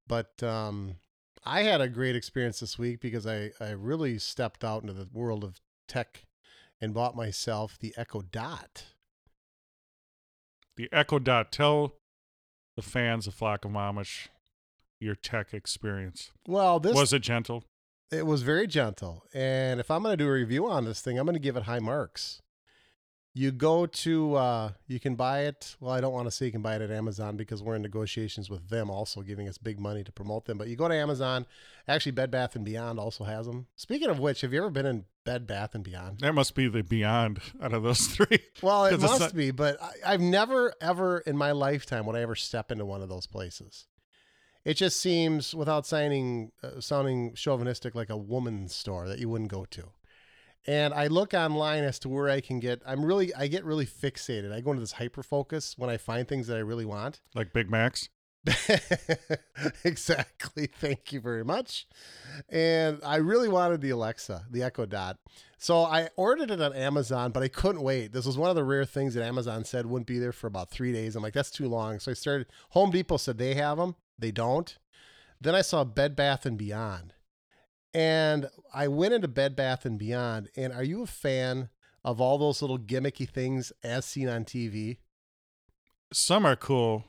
But 0.06 0.42
um, 0.42 0.96
I 1.44 1.62
had 1.62 1.80
a 1.80 1.88
great 1.88 2.16
experience 2.16 2.60
this 2.60 2.78
week 2.78 3.00
because 3.00 3.26
I, 3.26 3.52
I 3.60 3.70
really 3.70 4.18
stepped 4.18 4.64
out 4.64 4.82
into 4.82 4.92
the 4.92 5.08
world 5.12 5.44
of 5.44 5.60
tech 5.88 6.24
and 6.80 6.92
bought 6.92 7.16
myself 7.16 7.78
the 7.78 7.94
Echo 7.96 8.20
Dot. 8.22 8.84
The 10.76 10.88
Echo 10.92 11.18
Dot. 11.18 11.52
Tell 11.52 11.94
the 12.76 12.82
fans 12.82 13.26
of 13.26 13.34
Flock 13.34 13.64
of 13.64 13.72
Amish 13.72 14.28
your 14.98 15.14
tech 15.14 15.54
experience. 15.54 16.30
Well, 16.46 16.80
this 16.80 16.94
was 16.94 17.12
it 17.12 17.20
gentle? 17.20 17.64
It 18.12 18.26
was 18.26 18.42
very 18.42 18.66
gentle, 18.66 19.24
and 19.32 19.80
if 19.80 19.90
I'm 19.90 20.02
going 20.02 20.12
to 20.12 20.16
do 20.22 20.28
a 20.28 20.32
review 20.32 20.68
on 20.68 20.84
this 20.84 21.00
thing, 21.00 21.18
I'm 21.18 21.26
going 21.26 21.34
to 21.34 21.40
give 21.40 21.56
it 21.56 21.64
high 21.64 21.78
marks. 21.78 22.42
You 23.32 23.52
go 23.52 23.86
to, 23.86 24.34
uh, 24.34 24.72
you 24.88 24.98
can 24.98 25.14
buy 25.14 25.42
it. 25.44 25.76
Well, 25.78 25.92
I 25.92 26.00
don't 26.00 26.12
want 26.12 26.26
to 26.26 26.32
say 26.32 26.46
you 26.46 26.52
can 26.52 26.62
buy 26.62 26.74
it 26.74 26.82
at 26.82 26.90
Amazon 26.90 27.36
because 27.36 27.62
we're 27.62 27.76
in 27.76 27.82
negotiations 27.82 28.50
with 28.50 28.70
them, 28.70 28.90
also 28.90 29.22
giving 29.22 29.48
us 29.48 29.56
big 29.56 29.78
money 29.78 30.02
to 30.02 30.10
promote 30.10 30.46
them. 30.46 30.58
But 30.58 30.66
you 30.66 30.74
go 30.74 30.88
to 30.88 30.94
Amazon. 30.94 31.46
Actually, 31.86 32.10
Bed 32.12 32.32
Bath 32.32 32.56
and 32.56 32.64
Beyond 32.64 32.98
also 32.98 33.22
has 33.22 33.46
them. 33.46 33.68
Speaking 33.76 34.08
of 34.08 34.18
which, 34.18 34.40
have 34.40 34.52
you 34.52 34.58
ever 34.58 34.68
been 34.70 34.84
in 34.84 35.04
Bed 35.24 35.46
Bath 35.46 35.76
and 35.76 35.84
Beyond? 35.84 36.18
That 36.18 36.34
must 36.34 36.56
be 36.56 36.66
the 36.66 36.82
beyond 36.82 37.40
out 37.62 37.72
of 37.72 37.84
those 37.84 38.08
three. 38.08 38.40
Well, 38.62 38.86
it 38.86 39.00
must 39.00 39.20
not- 39.20 39.34
be, 39.36 39.52
but 39.52 39.80
I, 39.80 39.92
I've 40.14 40.20
never, 40.20 40.74
ever 40.80 41.18
in 41.20 41.36
my 41.36 41.52
lifetime 41.52 42.06
would 42.06 42.16
I 42.16 42.22
ever 42.22 42.34
step 42.34 42.72
into 42.72 42.84
one 42.84 43.00
of 43.00 43.08
those 43.08 43.28
places. 43.28 43.86
It 44.64 44.74
just 44.74 45.00
seems, 45.00 45.54
without 45.54 45.86
sounding 45.86 46.52
uh, 46.62 46.80
sounding 46.80 47.34
chauvinistic, 47.34 47.94
like 47.94 48.10
a 48.10 48.16
woman's 48.16 48.74
store 48.74 49.08
that 49.08 49.18
you 49.18 49.28
wouldn't 49.28 49.50
go 49.50 49.64
to. 49.66 49.90
And 50.66 50.92
I 50.92 51.06
look 51.06 51.32
online 51.32 51.84
as 51.84 51.98
to 52.00 52.08
where 52.08 52.28
I 52.28 52.40
can 52.40 52.60
get. 52.60 52.82
I'm 52.86 53.04
really, 53.04 53.34
I 53.34 53.46
get 53.46 53.64
really 53.64 53.86
fixated. 53.86 54.52
I 54.52 54.60
go 54.60 54.72
into 54.72 54.80
this 54.80 54.92
hyper 54.92 55.22
focus 55.22 55.74
when 55.78 55.88
I 55.88 55.96
find 55.96 56.28
things 56.28 56.46
that 56.48 56.56
I 56.56 56.60
really 56.60 56.84
want. 56.84 57.20
Like 57.34 57.54
Big 57.54 57.70
Macs. 57.70 58.10
exactly. 59.84 60.66
Thank 60.66 61.12
you 61.12 61.20
very 61.20 61.44
much. 61.44 61.86
And 62.48 63.00
I 63.04 63.16
really 63.16 63.48
wanted 63.48 63.80
the 63.80 63.90
Alexa, 63.90 64.46
the 64.50 64.62
Echo 64.62 64.86
Dot. 64.86 65.18
So 65.58 65.82
I 65.82 66.08
ordered 66.16 66.50
it 66.50 66.60
on 66.60 66.72
Amazon, 66.74 67.32
but 67.32 67.42
I 67.42 67.48
couldn't 67.48 67.82
wait. 67.82 68.12
This 68.12 68.24
was 68.24 68.38
one 68.38 68.48
of 68.48 68.56
the 68.56 68.64
rare 68.64 68.84
things 68.84 69.14
that 69.14 69.24
Amazon 69.24 69.64
said 69.64 69.86
wouldn't 69.86 70.06
be 70.06 70.18
there 70.18 70.32
for 70.32 70.46
about 70.46 70.70
three 70.70 70.92
days. 70.92 71.16
I'm 71.16 71.22
like, 71.22 71.34
that's 71.34 71.50
too 71.50 71.68
long. 71.68 71.98
So 72.00 72.10
I 72.10 72.14
started. 72.14 72.46
Home 72.70 72.90
Depot 72.90 73.18
said 73.18 73.36
they 73.36 73.54
have 73.54 73.76
them. 73.76 73.94
They 74.20 74.30
don't. 74.30 74.76
Then 75.40 75.54
I 75.54 75.62
saw 75.62 75.84
Bed 75.84 76.14
Bath 76.14 76.44
and 76.44 76.58
Beyond, 76.58 77.14
and 77.94 78.48
I 78.74 78.88
went 78.88 79.14
into 79.14 79.28
Bed 79.28 79.56
Bath 79.56 79.84
and 79.84 79.98
Beyond. 79.98 80.50
And 80.56 80.72
are 80.72 80.84
you 80.84 81.02
a 81.02 81.06
fan 81.06 81.70
of 82.04 82.20
all 82.20 82.38
those 82.38 82.60
little 82.60 82.78
gimmicky 82.78 83.28
things 83.28 83.72
as 83.82 84.04
seen 84.04 84.28
on 84.28 84.44
TV? 84.44 84.98
Some 86.12 86.44
are 86.44 86.56
cool. 86.56 87.04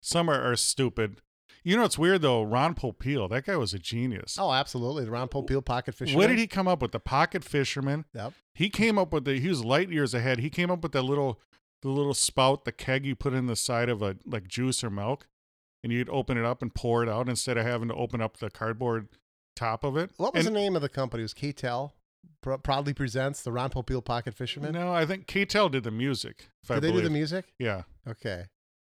Some 0.00 0.30
are, 0.30 0.40
are 0.40 0.56
stupid. 0.56 1.20
You 1.66 1.74
know 1.74 1.82
what's 1.82 1.98
weird 1.98 2.22
though? 2.22 2.44
Ron 2.44 2.76
Popeil, 2.76 3.28
that 3.30 3.44
guy 3.44 3.56
was 3.56 3.74
a 3.74 3.80
genius. 3.80 4.36
Oh, 4.38 4.52
absolutely. 4.52 5.04
The 5.04 5.10
Ron 5.10 5.26
Popeil 5.26 5.64
pocket 5.64 5.96
fisherman. 5.96 6.16
What 6.16 6.28
did 6.28 6.38
he 6.38 6.46
come 6.46 6.68
up 6.68 6.80
with? 6.80 6.92
The 6.92 7.00
pocket 7.00 7.42
fisherman. 7.42 8.04
Yep. 8.14 8.34
He 8.54 8.70
came 8.70 8.98
up 8.98 9.12
with 9.12 9.24
the. 9.24 9.40
He 9.40 9.48
was 9.48 9.64
light 9.64 9.90
years 9.90 10.14
ahead. 10.14 10.38
He 10.38 10.48
came 10.48 10.70
up 10.70 10.84
with 10.84 10.92
that 10.92 11.02
little, 11.02 11.40
the 11.82 11.88
little 11.88 12.14
spout, 12.14 12.64
the 12.64 12.70
keg 12.70 13.04
you 13.04 13.16
put 13.16 13.34
in 13.34 13.46
the 13.46 13.56
side 13.56 13.88
of 13.88 14.00
a 14.00 14.16
like 14.24 14.46
juice 14.46 14.84
or 14.84 14.90
milk, 14.90 15.26
and 15.86 15.92
you'd 15.92 16.08
open 16.10 16.36
it 16.36 16.44
up 16.44 16.62
and 16.62 16.74
pour 16.74 17.04
it 17.04 17.08
out 17.08 17.28
instead 17.28 17.56
of 17.56 17.64
having 17.64 17.86
to 17.86 17.94
open 17.94 18.20
up 18.20 18.38
the 18.38 18.50
cardboard 18.50 19.06
top 19.54 19.84
of 19.84 19.96
it. 19.96 20.10
What 20.16 20.34
was 20.34 20.44
And- 20.44 20.56
the 20.56 20.60
name 20.60 20.74
of 20.74 20.82
the 20.82 20.88
company? 20.88 21.20
It 21.20 21.26
was 21.26 21.32
K-tel. 21.34 21.94
Pr- 22.42 22.54
proudly 22.56 22.92
presents 22.92 23.40
the 23.42 23.52
Ron 23.52 23.70
Popeil 23.70 24.04
Pocket 24.04 24.34
Fisherman. 24.34 24.72
No, 24.72 24.92
I 24.92 25.06
think 25.06 25.28
K-tel 25.28 25.68
did 25.68 25.84
the 25.84 25.92
music. 25.92 26.48
If 26.64 26.72
I 26.72 26.74
Did 26.74 26.82
they 26.82 26.92
do 26.92 27.00
the 27.02 27.10
music? 27.10 27.54
Yeah, 27.60 27.82
Okay. 28.04 28.46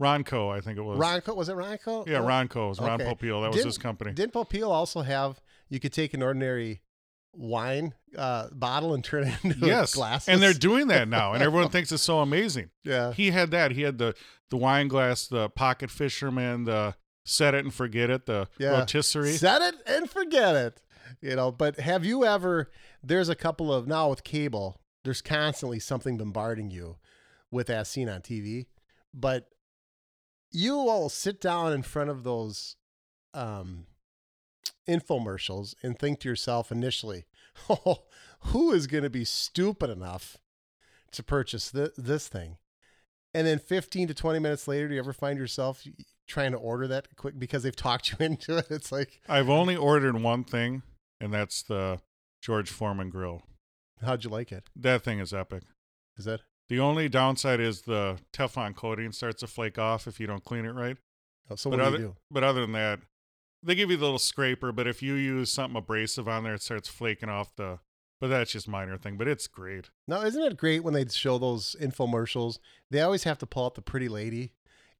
Ronco, 0.03 0.51
I 0.55 0.61
think 0.61 0.77
it 0.79 0.83
was. 0.83 0.99
Ronco 0.99 1.35
was 1.35 1.49
it 1.49 1.57
Ronco? 1.57 2.07
Yeah, 2.07 2.19
Oh, 2.19 2.25
Ronco 2.27 2.69
was 2.69 2.79
Ron 2.79 3.01
okay. 3.01 3.11
Popeil. 3.11 3.41
That 3.41 3.49
was 3.49 3.57
Didn't- 3.57 3.67
his 3.69 3.79
company. 3.79 4.13
Didn't 4.13 4.35
Popeil 4.35 4.69
also 4.69 5.01
have? 5.01 5.41
You 5.71 5.81
could 5.81 5.93
take 5.95 6.13
an 6.13 6.23
ordinary 6.23 6.83
wine 7.35 7.95
uh, 8.17 8.49
bottle 8.53 8.95
and 8.95 9.03
turn 9.05 9.25
it 9.29 9.35
into 9.45 9.67
yes, 9.67 9.95
glasses. 9.95 10.29
and 10.29 10.43
they're 10.43 10.53
doing 10.71 10.89
that 10.89 11.09
now, 11.09 11.33
and 11.33 11.43
everyone 11.43 11.71
thinks 11.71 11.91
it's 11.93 12.03
so 12.03 12.21
amazing. 12.21 12.71
yeah. 12.85 13.13
He 13.13 13.31
had 13.31 13.51
that. 13.53 13.73
He 13.73 13.83
had 13.83 13.99
the 13.99 14.15
the 14.51 14.57
wine 14.57 14.89
glass, 14.89 15.27
the 15.27 15.49
pocket 15.49 15.91
fisherman, 15.91 16.65
the 16.65 16.95
set 17.25 17.55
it 17.55 17.65
and 17.65 17.73
forget 17.73 18.11
it, 18.11 18.27
the 18.27 18.49
Yeah. 18.59 18.79
rotisserie. 18.81 19.33
Set 19.33 19.63
it 19.63 19.77
and 19.87 20.11
forget 20.11 20.55
it. 20.57 20.81
You 21.21 21.37
know, 21.37 21.51
but 21.53 21.79
have 21.81 22.05
you 22.05 22.25
ever? 22.25 22.71
There's 23.03 23.29
a 23.29 23.35
couple 23.35 23.73
of 23.73 23.87
now 23.87 24.11
with 24.11 24.25
cable. 24.25 24.81
There's 25.05 25.23
constantly 25.23 25.79
something 25.79 26.17
bombarding 26.17 26.71
you 26.71 26.97
with 27.51 27.69
as 27.71 27.89
seen 27.89 28.09
on 28.09 28.21
TV, 28.23 28.67
but 29.15 29.49
you 30.51 30.75
all 30.77 31.09
sit 31.09 31.41
down 31.41 31.73
in 31.73 31.83
front 31.83 32.11
of 32.11 32.25
those 32.25 32.77
um, 33.35 33.87
infomercials 34.89 35.75
and 35.83 35.99
think 35.99 36.21
to 36.21 36.29
yourself 36.29 36.73
initially, 36.73 37.25
"Oh, 37.71 38.05
who 38.47 38.73
is 38.73 38.87
going 38.87 39.05
to 39.05 39.11
be 39.11 39.25
stupid 39.25 39.91
enough 39.91 40.39
to 41.13 41.23
purchase 41.23 41.71
th- 41.71 41.93
this 41.97 42.29
thing?" 42.29 42.59
And 43.35 43.47
then 43.47 43.59
15 43.59 44.09
to 44.09 44.15
20 44.15 44.39
minutes 44.41 44.69
later, 44.69 44.89
do 44.89 44.95
you 44.95 45.01
ever 45.01 45.15
find 45.15 45.39
yourself 45.39 45.83
trying 46.27 46.53
to 46.53 46.59
order 46.59 46.87
that 46.89 47.09
quick 47.17 47.39
because 47.39 47.63
they've 47.63 47.75
talked 47.77 48.13
you 48.13 48.25
into 48.25 48.59
it? 48.59 48.67
It's 48.71 48.93
like, 48.93 49.21
I've 49.29 49.49
only 49.49 49.77
ordered 49.77 50.21
one 50.21 50.45
thing, 50.45 50.83
and 51.21 51.33
that's 51.33 51.63
the 51.63 52.01
George 52.43 52.71
Foreman 52.71 53.09
grill. 53.09 53.43
how'd 54.03 54.25
you 54.25 54.31
like 54.31 54.53
it? 54.53 54.69
That 54.77 55.03
thing 55.03 55.19
is 55.19 55.33
epic. 55.33 55.63
Is 56.19 56.27
that? 56.27 56.41
The 56.69 56.81
only 56.81 57.09
downside 57.09 57.61
is 57.61 57.83
the 57.83 58.19
Teflon 58.33 58.75
coating 58.75 59.13
starts 59.13 59.41
to 59.41 59.47
flake 59.47 59.79
off 59.79 60.07
if 60.07 60.21
you 60.21 60.27
don't 60.27 60.45
clean 60.45 60.65
it 60.65 60.75
right. 60.75 60.97
Oh, 61.51 61.57
so 61.57 61.71
but 61.71 61.79
what 61.79 61.83
do 61.83 61.89
other, 61.89 61.99
you 61.99 62.05
do? 62.05 62.17
But 62.31 62.45
other 62.45 62.63
than 62.63 62.73
that, 62.73 63.01
they 63.63 63.75
give 63.75 63.91
you 63.91 63.97
the 63.97 64.05
little 64.05 64.19
scraper. 64.19 64.73
But 64.73 64.87
if 64.87 65.03
you 65.03 65.15
use 65.15 65.51
something 65.51 65.77
abrasive 65.77 66.29
on 66.29 66.45
there, 66.45 66.55
it 66.55 66.63
starts 66.63 66.89
flaking 66.89 67.29
off 67.29 67.55
the. 67.57 67.79
But 68.21 68.29
that's 68.29 68.53
just 68.53 68.69
minor 68.69 68.97
thing. 68.97 69.17
But 69.17 69.27
it's 69.27 69.49
great. 69.49 69.91
Now, 70.07 70.23
isn't 70.23 70.43
it 70.43 70.57
great 70.57 70.85
when 70.85 70.95
they 70.95 71.07
show 71.09 71.39
those 71.39 71.75
infomercials? 71.81 72.59
They 72.91 73.01
always 73.01 73.25
have 73.25 73.39
to 73.39 73.47
pull 73.47 73.67
out 73.67 73.75
the 73.75 73.83
pretty 73.83 74.09
lady. 74.09 74.53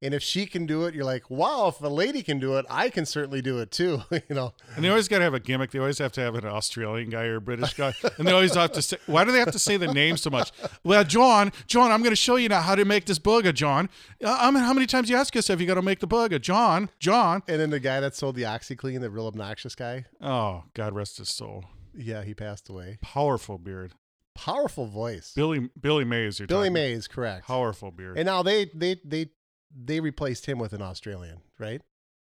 And 0.03 0.13
if 0.13 0.21
she 0.21 0.45
can 0.45 0.65
do 0.65 0.83
it, 0.85 0.93
you're 0.93 1.05
like, 1.05 1.29
wow, 1.29 1.67
if 1.69 1.81
a 1.81 1.87
lady 1.87 2.21
can 2.23 2.37
do 2.39 2.57
it, 2.57 2.65
I 2.69 2.89
can 2.89 3.05
certainly 3.05 3.41
do 3.41 3.59
it 3.59 3.71
too. 3.71 4.01
you 4.11 4.21
know, 4.29 4.53
And 4.75 4.83
they 4.83 4.89
always 4.89 5.07
got 5.07 5.19
to 5.19 5.23
have 5.23 5.33
a 5.33 5.39
gimmick. 5.39 5.71
They 5.71 5.79
always 5.79 5.97
have 5.99 6.11
to 6.13 6.21
have 6.21 6.35
an 6.35 6.45
Australian 6.45 7.09
guy 7.09 7.23
or 7.25 7.37
a 7.37 7.41
British 7.41 7.73
guy. 7.73 7.93
And 8.17 8.27
they 8.27 8.31
always 8.33 8.53
have 8.55 8.73
to 8.73 8.81
say, 8.81 8.97
why 9.05 9.23
do 9.23 9.31
they 9.31 9.39
have 9.39 9.51
to 9.53 9.59
say 9.59 9.77
the 9.77 9.91
name 9.93 10.17
so 10.17 10.29
much? 10.29 10.51
Well, 10.83 11.03
John, 11.05 11.51
John, 11.67 11.91
I'm 11.91 12.01
going 12.01 12.11
to 12.11 12.15
show 12.17 12.35
you 12.35 12.49
now 12.49 12.61
how 12.61 12.75
to 12.75 12.85
make 12.85 13.05
this 13.05 13.17
burger, 13.19 13.51
John. 13.53 13.89
Uh, 14.23 14.37
I 14.39 14.51
mean, 14.51 14.63
how 14.63 14.73
many 14.73 14.85
times 14.87 15.09
you 15.09 15.15
ask 15.15 15.33
yourself 15.33 15.61
you 15.61 15.67
got 15.67 15.75
to 15.75 15.81
make 15.81 15.99
the 16.01 16.07
burger? 16.07 16.37
John, 16.37 16.89
John. 16.99 17.41
and 17.47 17.59
then 17.61 17.69
the 17.69 17.79
guy 17.79 17.99
that 18.01 18.13
sold 18.15 18.35
the 18.35 18.43
OxiClean, 18.43 18.99
the 18.99 19.09
real 19.09 19.27
obnoxious 19.27 19.73
guy, 19.75 20.05
Oh, 20.21 20.63
God 20.73 20.93
rest 20.93 21.17
his 21.17 21.29
soul. 21.29 21.63
yeah, 21.95 22.23
he 22.23 22.33
passed 22.33 22.67
away. 22.67 22.97
Powerful 23.01 23.57
beard. 23.57 23.93
Powerful 24.35 24.87
voice. 24.87 25.31
Billy 25.35 25.69
Billy 25.79 26.03
Mays. 26.05 26.39
You're 26.39 26.47
Billy 26.47 26.71
Mays, 26.71 27.07
correct. 27.07 27.45
Powerful 27.45 27.91
beard. 27.91 28.17
And 28.17 28.25
now 28.25 28.41
they 28.41 28.65
they 28.73 28.99
they 29.05 29.29
they 29.75 29.99
replaced 29.99 30.45
him 30.45 30.59
with 30.59 30.73
an 30.73 30.81
Australian, 30.81 31.39
right? 31.59 31.81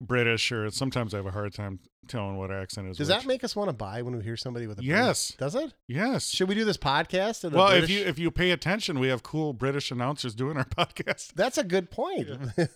British, 0.00 0.50
or 0.50 0.68
sometimes 0.70 1.14
I 1.14 1.18
have 1.18 1.26
a 1.26 1.30
hard 1.30 1.54
time 1.54 1.78
telling 2.08 2.36
what 2.36 2.50
accent 2.50 2.88
is. 2.88 2.96
Does 2.96 3.08
which. 3.08 3.18
that 3.18 3.26
make 3.26 3.44
us 3.44 3.54
want 3.54 3.68
to 3.68 3.72
buy 3.72 4.02
when 4.02 4.16
we 4.16 4.22
hear 4.24 4.36
somebody 4.36 4.66
with 4.66 4.80
a 4.80 4.84
Yes. 4.84 5.30
British- 5.32 5.52
Does 5.54 5.54
it? 5.64 5.74
Yes. 5.86 6.28
Should 6.28 6.48
we 6.48 6.56
do 6.56 6.64
this 6.64 6.76
podcast? 6.76 7.48
Well, 7.52 7.68
if 7.70 7.88
you 7.88 8.00
if 8.04 8.18
you 8.18 8.32
pay 8.32 8.50
attention, 8.50 8.98
we 8.98 9.06
have 9.08 9.22
cool 9.22 9.52
British 9.52 9.92
announcers 9.92 10.34
doing 10.34 10.56
our 10.56 10.64
podcast. 10.78 11.34
that's 11.34 11.56
a 11.56 11.62
good 11.62 11.90
point. 11.92 12.28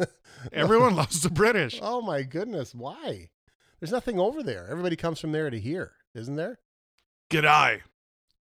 Everyone 0.53 0.95
loves 0.95 1.23
the 1.23 1.31
British. 1.31 1.81
oh 1.83 2.01
my 2.01 2.23
goodness, 2.23 2.75
why? 2.75 3.31
There's 3.81 3.93
nothing 3.93 4.19
over 4.21 4.43
there. 4.45 4.69
Everybody 4.71 4.95
comes 4.97 5.19
from 5.19 5.33
there 5.33 5.51
to 5.51 5.59
here, 5.59 5.93
isn't 6.15 6.37
there? 6.37 6.61
G'day. 7.31 7.81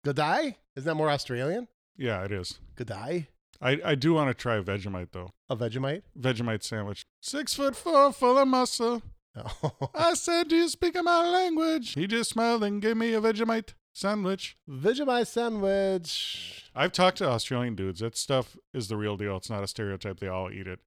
G'day? 0.05 0.55
Isn't 0.77 0.87
that 0.87 0.95
more 0.95 1.09
Australian? 1.11 1.67
Yeah, 1.97 2.23
it 2.23 2.31
is. 2.31 2.59
G'day? 2.77 3.27
I, 3.61 3.79
I 3.83 3.95
do 3.95 4.13
want 4.13 4.29
to 4.29 4.33
try 4.33 4.55
a 4.55 4.63
Vegemite 4.63 5.11
though. 5.11 5.31
A 5.49 5.55
Vegemite? 5.55 6.03
Vegemite 6.17 6.63
sandwich. 6.63 7.03
Six 7.21 7.53
foot 7.53 7.75
four, 7.75 8.11
full 8.13 8.37
of 8.37 8.47
muscle. 8.47 9.01
Oh. 9.35 9.89
I 9.93 10.13
said, 10.15 10.47
Do 10.47 10.55
you 10.55 10.69
speak 10.69 10.95
my 11.01 11.27
language? 11.27 11.93
He 11.93 12.07
just 12.07 12.31
smiled 12.31 12.63
and 12.63 12.81
gave 12.81 12.97
me 12.97 13.13
a 13.13 13.21
Vegemite 13.21 13.73
sandwich. 13.93 14.57
Vegemite 14.69 15.27
sandwich. 15.27 16.71
I've 16.73 16.91
talked 16.91 17.17
to 17.17 17.27
Australian 17.27 17.75
dudes. 17.75 17.99
That 17.99 18.15
stuff 18.15 18.57
is 18.73 18.87
the 18.87 18.97
real 18.97 19.17
deal. 19.17 19.37
It's 19.37 19.49
not 19.49 19.63
a 19.63 19.67
stereotype. 19.67 20.19
They 20.19 20.27
all 20.27 20.51
eat 20.51 20.67
it. 20.67 20.79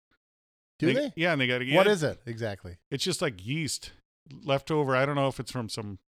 Do 0.78 0.92
they? 0.92 1.12
Yeah, 1.14 1.32
and 1.32 1.40
they 1.40 1.46
got 1.46 1.58
to 1.58 1.64
get 1.64 1.74
it. 1.74 1.76
What 1.76 1.86
is 1.86 2.02
it 2.02 2.20
exactly? 2.26 2.78
It's 2.90 3.04
just 3.04 3.22
like 3.22 3.44
yeast 3.44 3.92
leftover. 4.44 4.96
I 4.96 5.06
don't 5.06 5.14
know 5.14 5.28
if 5.28 5.38
it's 5.38 5.52
from 5.52 5.68
some 5.68 5.98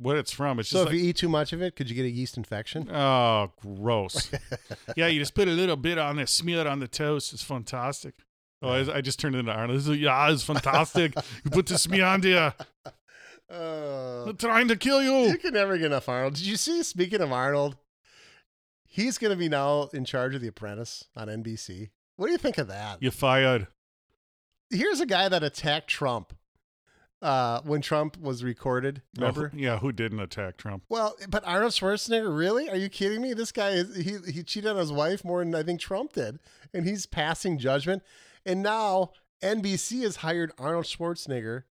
what 0.00 0.16
it's 0.16 0.32
from. 0.32 0.58
It's 0.58 0.68
So 0.70 0.78
just 0.78 0.88
if 0.88 0.92
like, 0.94 1.02
you 1.02 1.08
eat 1.10 1.16
too 1.16 1.28
much 1.28 1.52
of 1.52 1.62
it, 1.62 1.76
could 1.76 1.88
you 1.88 1.94
get 1.96 2.04
a 2.04 2.10
yeast 2.10 2.36
infection? 2.36 2.90
oh, 2.90 3.52
gross. 3.60 4.30
yeah, 4.96 5.06
you 5.06 5.20
just 5.20 5.34
put 5.34 5.46
a 5.48 5.52
little 5.52 5.76
bit 5.76 5.98
on 5.98 6.16
there, 6.16 6.26
smear 6.26 6.60
it 6.60 6.66
on 6.66 6.80
the 6.80 6.88
toast. 6.88 7.32
It's 7.32 7.42
fantastic. 7.42 8.14
Oh, 8.62 8.68
I, 8.70 8.96
I 8.96 9.00
just 9.00 9.18
turned 9.18 9.34
it 9.36 9.38
into 9.38 9.52
Arnold. 9.52 9.78
This 9.78 9.88
is- 9.88 9.98
yeah, 9.98 10.30
it's 10.30 10.42
fantastic. 10.42 11.14
you 11.44 11.50
put 11.50 11.66
this 11.66 11.88
me 11.88 12.00
on 12.00 12.20
there. 12.20 12.52
Uh, 13.50 14.24
I'm 14.28 14.36
trying 14.36 14.68
to 14.68 14.76
kill 14.76 15.02
you 15.02 15.28
you. 15.30 15.38
can 15.38 15.54
never 15.54 15.76
get 15.78 15.86
enough 15.86 16.08
Arnold. 16.08 16.34
Did 16.34 16.44
you 16.46 16.56
see? 16.56 16.82
Speaking 16.82 17.20
of 17.20 17.32
Arnold, 17.32 17.76
he's 18.86 19.16
going 19.18 19.30
to 19.32 19.36
be 19.36 19.48
now 19.48 19.88
in 19.94 20.04
charge 20.04 20.34
of 20.34 20.40
The 20.42 20.48
Apprentice 20.48 21.04
on 21.16 21.28
NBC. 21.28 21.90
What 22.16 22.26
do 22.26 22.32
you 22.32 22.38
think 22.38 22.58
of 22.58 22.68
that? 22.68 23.02
You 23.02 23.10
fired. 23.10 23.66
Here's 24.70 25.00
a 25.00 25.06
guy 25.06 25.28
that 25.28 25.42
attacked 25.42 25.88
Trump 25.88 26.34
uh, 27.22 27.60
when 27.62 27.80
Trump 27.80 28.18
was 28.18 28.42
recorded. 28.42 29.02
Oh, 29.20 29.48
yeah, 29.52 29.78
who 29.78 29.92
didn't 29.92 30.20
attack 30.20 30.56
Trump? 30.56 30.84
Well, 30.88 31.16
but 31.28 31.46
Arnold 31.46 31.72
Schwarzenegger, 31.72 32.36
really? 32.36 32.68
Are 32.70 32.76
you 32.76 32.88
kidding 32.88 33.20
me? 33.20 33.34
This 33.34 33.52
guy 33.52 33.70
is 33.70 33.96
he 33.96 34.18
he 34.30 34.42
cheated 34.42 34.70
on 34.70 34.76
his 34.76 34.92
wife 34.92 35.24
more 35.24 35.44
than 35.44 35.54
I 35.54 35.62
think 35.62 35.80
Trump 35.80 36.14
did, 36.14 36.38
and 36.72 36.86
he's 36.86 37.06
passing 37.06 37.58
judgment. 37.58 38.02
And 38.46 38.62
now 38.62 39.12
NBC 39.42 40.02
has 40.02 40.16
hired 40.16 40.52
Arnold 40.58 40.86
Schwarzenegger 40.86 41.64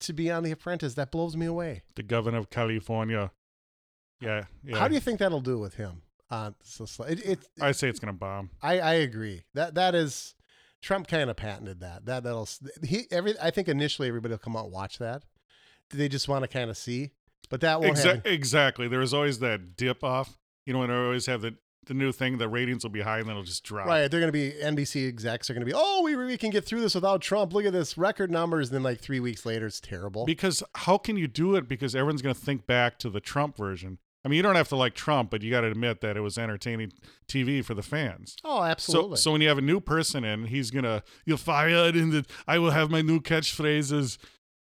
to 0.00 0.12
be 0.12 0.30
on 0.30 0.42
The 0.42 0.50
Apprentice. 0.50 0.94
That 0.94 1.10
blows 1.10 1.36
me 1.36 1.46
away. 1.46 1.82
The 1.94 2.02
governor 2.02 2.38
of 2.38 2.50
California. 2.50 3.30
Yeah, 4.20 4.44
yeah. 4.64 4.78
How 4.78 4.88
do 4.88 4.94
you 4.94 5.00
think 5.00 5.18
that'll 5.18 5.40
do 5.40 5.58
with 5.58 5.74
him? 5.74 6.02
Uh, 6.30 6.52
so, 6.62 6.86
it, 7.04 7.26
it, 7.26 7.38
I 7.60 7.72
say 7.72 7.90
it's 7.90 7.98
gonna 7.98 8.14
bomb. 8.14 8.50
I, 8.62 8.80
I 8.80 8.94
agree. 8.94 9.42
That 9.52 9.74
that 9.74 9.94
is 9.94 10.34
Trump 10.82 11.06
kind 11.06 11.30
of 11.30 11.36
patented 11.36 11.80
that. 11.80 12.04
That 12.06 12.24
that'll 12.24 12.48
he 12.84 13.06
every. 13.10 13.38
I 13.40 13.50
think 13.50 13.68
initially 13.68 14.08
everybody 14.08 14.32
will 14.32 14.38
come 14.38 14.56
out 14.56 14.64
and 14.64 14.72
watch 14.72 14.98
that. 14.98 15.22
Do 15.88 15.96
they 15.96 16.08
just 16.08 16.28
want 16.28 16.42
to 16.42 16.48
kind 16.48 16.68
of 16.68 16.76
see? 16.76 17.12
But 17.48 17.60
that 17.60 17.80
won't 17.80 17.96
Exa- 17.96 18.16
happen. 18.16 18.32
exactly. 18.32 18.88
There 18.88 19.00
is 19.00 19.14
always 19.14 19.38
that 19.38 19.76
dip 19.76 20.02
off. 20.02 20.38
You 20.66 20.72
know, 20.72 20.80
when 20.80 20.90
I 20.90 21.04
always 21.04 21.26
have 21.26 21.40
the 21.42 21.54
the 21.86 21.94
new 21.94 22.12
thing, 22.12 22.38
the 22.38 22.48
ratings 22.48 22.84
will 22.84 22.90
be 22.90 23.00
high 23.00 23.18
and 23.18 23.26
then 23.26 23.32
it'll 23.32 23.42
just 23.42 23.64
drop. 23.64 23.86
Right, 23.86 24.08
they're 24.08 24.20
going 24.20 24.28
to 24.28 24.32
be 24.32 24.52
NBC 24.62 25.08
execs 25.08 25.50
are 25.50 25.54
going 25.54 25.62
to 25.62 25.66
be, 25.66 25.72
oh, 25.74 26.02
we 26.02 26.14
we 26.16 26.36
can 26.36 26.50
get 26.50 26.64
through 26.64 26.80
this 26.80 26.94
without 26.94 27.20
Trump. 27.20 27.52
Look 27.52 27.64
at 27.64 27.72
this 27.72 27.98
record 27.98 28.30
numbers. 28.30 28.68
And 28.68 28.76
then 28.76 28.82
like 28.82 29.00
three 29.00 29.20
weeks 29.20 29.44
later, 29.44 29.66
it's 29.66 29.80
terrible. 29.80 30.24
Because 30.24 30.62
how 30.76 30.98
can 30.98 31.16
you 31.16 31.26
do 31.26 31.56
it? 31.56 31.68
Because 31.68 31.94
everyone's 31.94 32.22
going 32.22 32.34
to 32.34 32.40
think 32.40 32.66
back 32.66 32.98
to 33.00 33.10
the 33.10 33.20
Trump 33.20 33.56
version. 33.56 33.98
I 34.24 34.28
mean, 34.28 34.36
you 34.36 34.42
don't 34.42 34.54
have 34.54 34.68
to 34.68 34.76
like 34.76 34.94
Trump, 34.94 35.30
but 35.30 35.42
you 35.42 35.50
got 35.50 35.62
to 35.62 35.66
admit 35.66 36.00
that 36.00 36.16
it 36.16 36.20
was 36.20 36.38
entertaining 36.38 36.92
TV 37.26 37.64
for 37.64 37.74
the 37.74 37.82
fans. 37.82 38.36
Oh, 38.44 38.62
absolutely. 38.62 39.16
So, 39.16 39.22
so 39.22 39.32
when 39.32 39.40
you 39.40 39.48
have 39.48 39.58
a 39.58 39.62
new 39.62 39.80
person 39.80 40.24
in, 40.24 40.44
he's 40.46 40.70
gonna 40.70 41.02
you're 41.24 41.36
fired, 41.38 41.96
and 41.96 42.12
the, 42.12 42.26
I 42.46 42.58
will 42.58 42.70
have 42.70 42.90
my 42.90 43.02
new 43.02 43.20
catchphrases. 43.20 44.18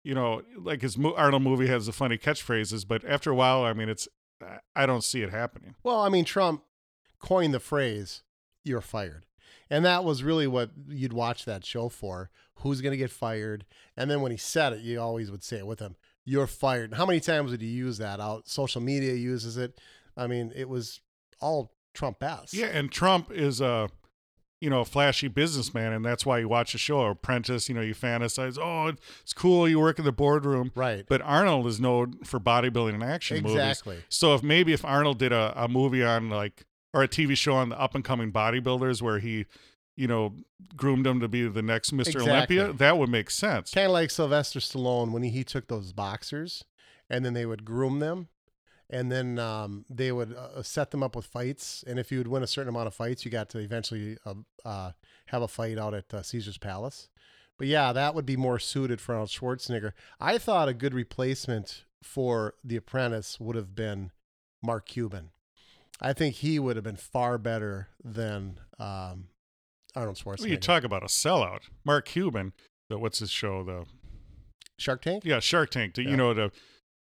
You 0.03 0.15
know, 0.15 0.43
like 0.59 0.83
his 0.83 0.99
Mo- 0.99 1.15
Arnold 1.15 1.43
movie 1.43 1.67
has 1.69 1.87
the 1.87 1.93
funny 1.93 2.19
catchphrases, 2.19 2.87
but 2.87 3.05
after 3.05 3.31
a 3.31 3.35
while, 3.35 3.63
I 3.65 3.73
mean, 3.73 3.89
it's 3.89 4.09
I- 4.43 4.59
I 4.75 4.87
don't 4.87 5.05
see 5.05 5.23
it 5.23 5.31
happening. 5.31 5.77
Well, 5.83 6.01
I 6.01 6.09
mean, 6.09 6.25
Trump 6.25 6.63
coined 7.21 7.55
the 7.55 7.61
phrase 7.61 8.23
"you're 8.65 8.81
fired," 8.81 9.25
and 9.71 9.85
that 9.85 10.05
was 10.05 10.23
really 10.25 10.47
what 10.49 10.71
you'd 10.89 11.13
watch 11.13 11.45
that 11.45 11.65
show 11.65 11.89
for. 11.89 12.31
Who's 12.59 12.81
going 12.81 12.93
to 12.93 12.97
get 12.99 13.11
fired? 13.11 13.65
And 13.97 14.11
then 14.11 14.21
when 14.21 14.31
he 14.31 14.37
said 14.39 14.73
it, 14.73 14.81
you 14.81 15.01
always 15.01 15.31
would 15.31 15.43
say 15.43 15.59
it 15.59 15.67
with 15.67 15.81
him. 15.81 15.97
You're 16.25 16.47
fired. 16.47 16.91
And 16.91 16.95
how 16.95 17.07
many 17.07 17.21
times 17.21 17.51
would 17.51 17.63
you 17.63 17.69
use 17.69 17.99
that 17.99 18.21
out? 18.21 18.49
Social 18.49 18.81
media 18.81 19.15
uses 19.15 19.57
it. 19.57 19.79
I 20.17 20.27
mean, 20.27 20.53
it 20.55 20.69
was 20.69 21.01
all 21.41 21.73
Trump 21.93 22.23
esque. 22.23 22.55
Yeah, 22.55 22.67
and 22.67 22.91
Trump 22.91 23.31
is 23.31 23.61
a 23.61 23.89
you 24.61 24.71
know 24.71 24.81
a 24.81 24.85
flashy 24.85 25.29
businessman, 25.29 25.93
and 25.93 26.05
that's 26.05 26.25
why 26.25 26.39
you 26.39 26.49
watch 26.49 26.73
the 26.73 26.79
show. 26.79 27.03
Apprentice, 27.03 27.69
you 27.69 27.75
know, 27.75 27.83
you 27.83 27.95
fantasize. 27.95 28.59
Oh, 28.59 28.93
it's 29.23 29.33
cool. 29.33 29.69
You 29.69 29.79
work 29.79 29.99
in 29.99 30.05
the 30.05 30.13
boardroom. 30.13 30.73
Right. 30.75 31.05
But 31.07 31.21
Arnold 31.21 31.67
is 31.67 31.81
known 31.81 32.19
for 32.25 32.41
bodybuilding 32.41 32.95
and 32.95 33.05
action 33.05 33.43
movies. 33.43 33.57
Exactly. 33.57 33.97
movies. 33.97 34.07
So 34.09 34.35
if 34.35 34.43
maybe 34.43 34.73
if 34.73 34.85
Arnold 34.85 35.19
did 35.19 35.33
a, 35.33 35.53
a 35.57 35.69
movie 35.69 36.03
on 36.03 36.31
like 36.31 36.65
or 36.95 37.03
a 37.03 37.09
TV 37.09 37.37
show 37.37 37.55
on 37.55 37.69
the 37.69 37.81
up 37.81 37.95
and 37.95 38.05
coming 38.05 38.33
bodybuilders 38.33 39.03
where 39.03 39.19
he, 39.19 39.47
you 39.97 40.07
know, 40.07 40.35
groomed 40.77 41.07
them 41.07 41.21
to 41.21 41.29
be 41.29 41.47
the 41.49 41.63
next 41.63 41.93
Mr. 41.93 42.09
Exactly. 42.09 42.31
Olympia, 42.31 42.73
that 42.73 42.99
would 42.99 43.09
make 43.09 43.31
sense. 43.31 43.73
Kind 43.73 43.87
of 43.87 43.93
like 43.93 44.11
Sylvester 44.11 44.61
Stallone 44.61 45.13
when 45.13 45.23
he, 45.23 45.31
he 45.31 45.45
took 45.45 45.69
those 45.69 45.93
boxers 45.93 46.65
and 47.09 47.25
then 47.25 47.35
they 47.35 47.47
would 47.47 47.65
groom 47.65 48.01
them 48.01 48.29
and 48.91 49.11
then 49.11 49.39
um, 49.39 49.85
they 49.89 50.13
would 50.13 50.35
uh, 50.35 50.63
set 50.63 50.91
them 50.91 51.03
up 51.03 51.17
with 51.17 51.27
fights. 51.27 51.85
And 51.87 51.99
if 51.99 52.13
you 52.13 52.19
would 52.19 52.29
win 52.29 52.43
a 52.43 52.47
certain 52.47 52.69
amount 52.69 52.87
of 52.87 52.95
fights, 52.95 53.25
you 53.25 53.31
got 53.31 53.49
to 53.51 53.59
eventually 53.59 54.19
uh, 54.27 54.35
uh, 54.65 54.93
have 55.27 55.43
a 55.43 55.49
fight 55.49 55.79
out 55.79 55.95
at 55.95 56.13
uh, 56.13 56.23
Caesar's 56.23 56.59
Palace. 56.59 57.09
But 57.57 57.69
yeah, 57.69 57.93
that 57.93 58.15
would 58.15 58.27
be 58.27 58.37
more 58.37 58.59
suited 58.59 59.01
for 59.01 59.13
Arnold 59.13 59.31
Schwarzenegger. 59.31 59.93
I 60.21 60.39
thought 60.39 60.69
a 60.69 60.75
good 60.75 60.93
replacement 60.93 61.85
for 62.03 62.55
The 62.65 62.77
Apprentice 62.77 63.39
would 63.41 63.57
have 63.57 63.75
been 63.75 64.11
Mark 64.63 64.87
Cuban. 64.87 65.31
I 66.01 66.13
think 66.13 66.37
he 66.37 66.59
would 66.59 66.77
have 66.77 66.85
been 66.85 66.97
far 66.97 67.39
better 67.39 67.89
than 68.03 68.59
um, 68.79 69.29
Arnold 69.95 70.17
Schwarzenegger. 70.17 70.41
Well, 70.41 70.49
you 70.49 70.57
talk 70.57 70.85
about 70.85 71.03
a 71.03 71.07
sellout. 71.07 71.63
Mark 71.85 72.07
Cuban, 72.07 72.53
the 72.89 72.99
what's 72.99 73.19
his 73.19 73.31
show? 73.31 73.63
The 73.63 73.85
Shark 74.79 75.03
Tank? 75.03 75.25
yeah, 75.25 75.41
Shark 75.41 75.71
Tank. 75.71 75.97
Yeah. 75.97 76.09
You 76.11 76.17
know, 76.17 76.35
the 76.35 76.53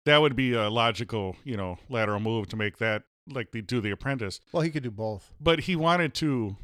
that 0.05 0.17
would 0.17 0.35
be 0.35 0.53
a 0.53 0.69
logical, 0.69 1.35
you 1.43 1.55
know, 1.55 1.77
lateral 1.89 2.19
move 2.19 2.47
to 2.49 2.55
make 2.55 2.77
that 2.77 3.03
like 3.29 3.51
they 3.51 3.61
do 3.61 3.81
the 3.81 3.91
apprentice. 3.91 4.39
Well, 4.51 4.63
he 4.63 4.69
could 4.69 4.83
do 4.83 4.91
both. 4.91 5.33
But 5.39 5.61
he 5.61 5.75
wanted 5.75 6.13
to 6.15 6.57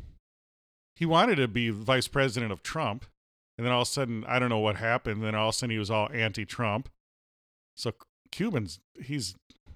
he 0.96 1.06
wanted 1.06 1.36
to 1.36 1.48
be 1.48 1.70
vice 1.70 2.08
president 2.08 2.52
of 2.52 2.64
Trump. 2.64 3.06
And 3.58 3.66
then 3.66 3.74
all 3.74 3.82
of 3.82 3.88
a 3.88 3.92
sudden, 3.92 4.24
I 4.28 4.38
don't 4.38 4.50
know 4.50 4.60
what 4.60 4.78
happened. 4.78 5.24
Then 5.24 5.34
all 5.34 5.50
of 5.50 5.56
a 5.56 5.58
sudden 5.58 5.72
he 5.72 5.80
was 5.80 5.90
all 5.90 6.10
anti 6.14 6.46
Trump. 6.46 6.90
So 7.76 7.94
Cuban's 8.32 8.80
he's 9.02 9.36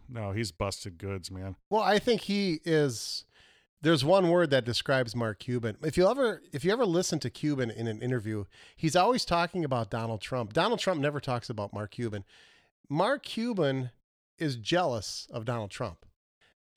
no, 0.09 0.31
he's 0.33 0.51
busted 0.51 0.97
goods, 0.97 1.31
man. 1.31 1.55
Well, 1.69 1.81
I 1.81 1.99
think 1.99 2.21
he 2.21 2.59
is. 2.65 3.25
There's 3.83 4.05
one 4.05 4.29
word 4.29 4.51
that 4.51 4.63
describes 4.63 5.15
Mark 5.15 5.39
Cuban. 5.39 5.75
If 5.83 5.97
you 5.97 6.07
ever, 6.07 6.43
if 6.51 6.63
you 6.63 6.71
ever 6.71 6.85
listen 6.85 7.19
to 7.19 7.31
Cuban 7.31 7.71
in 7.71 7.87
an 7.87 8.01
interview, 8.01 8.45
he's 8.75 8.95
always 8.95 9.25
talking 9.25 9.65
about 9.65 9.89
Donald 9.89 10.21
Trump. 10.21 10.53
Donald 10.53 10.79
Trump 10.79 11.01
never 11.01 11.19
talks 11.19 11.49
about 11.49 11.73
Mark 11.73 11.91
Cuban. 11.91 12.23
Mark 12.89 13.23
Cuban 13.23 13.89
is 14.37 14.55
jealous 14.55 15.27
of 15.31 15.45
Donald 15.45 15.71
Trump, 15.71 16.05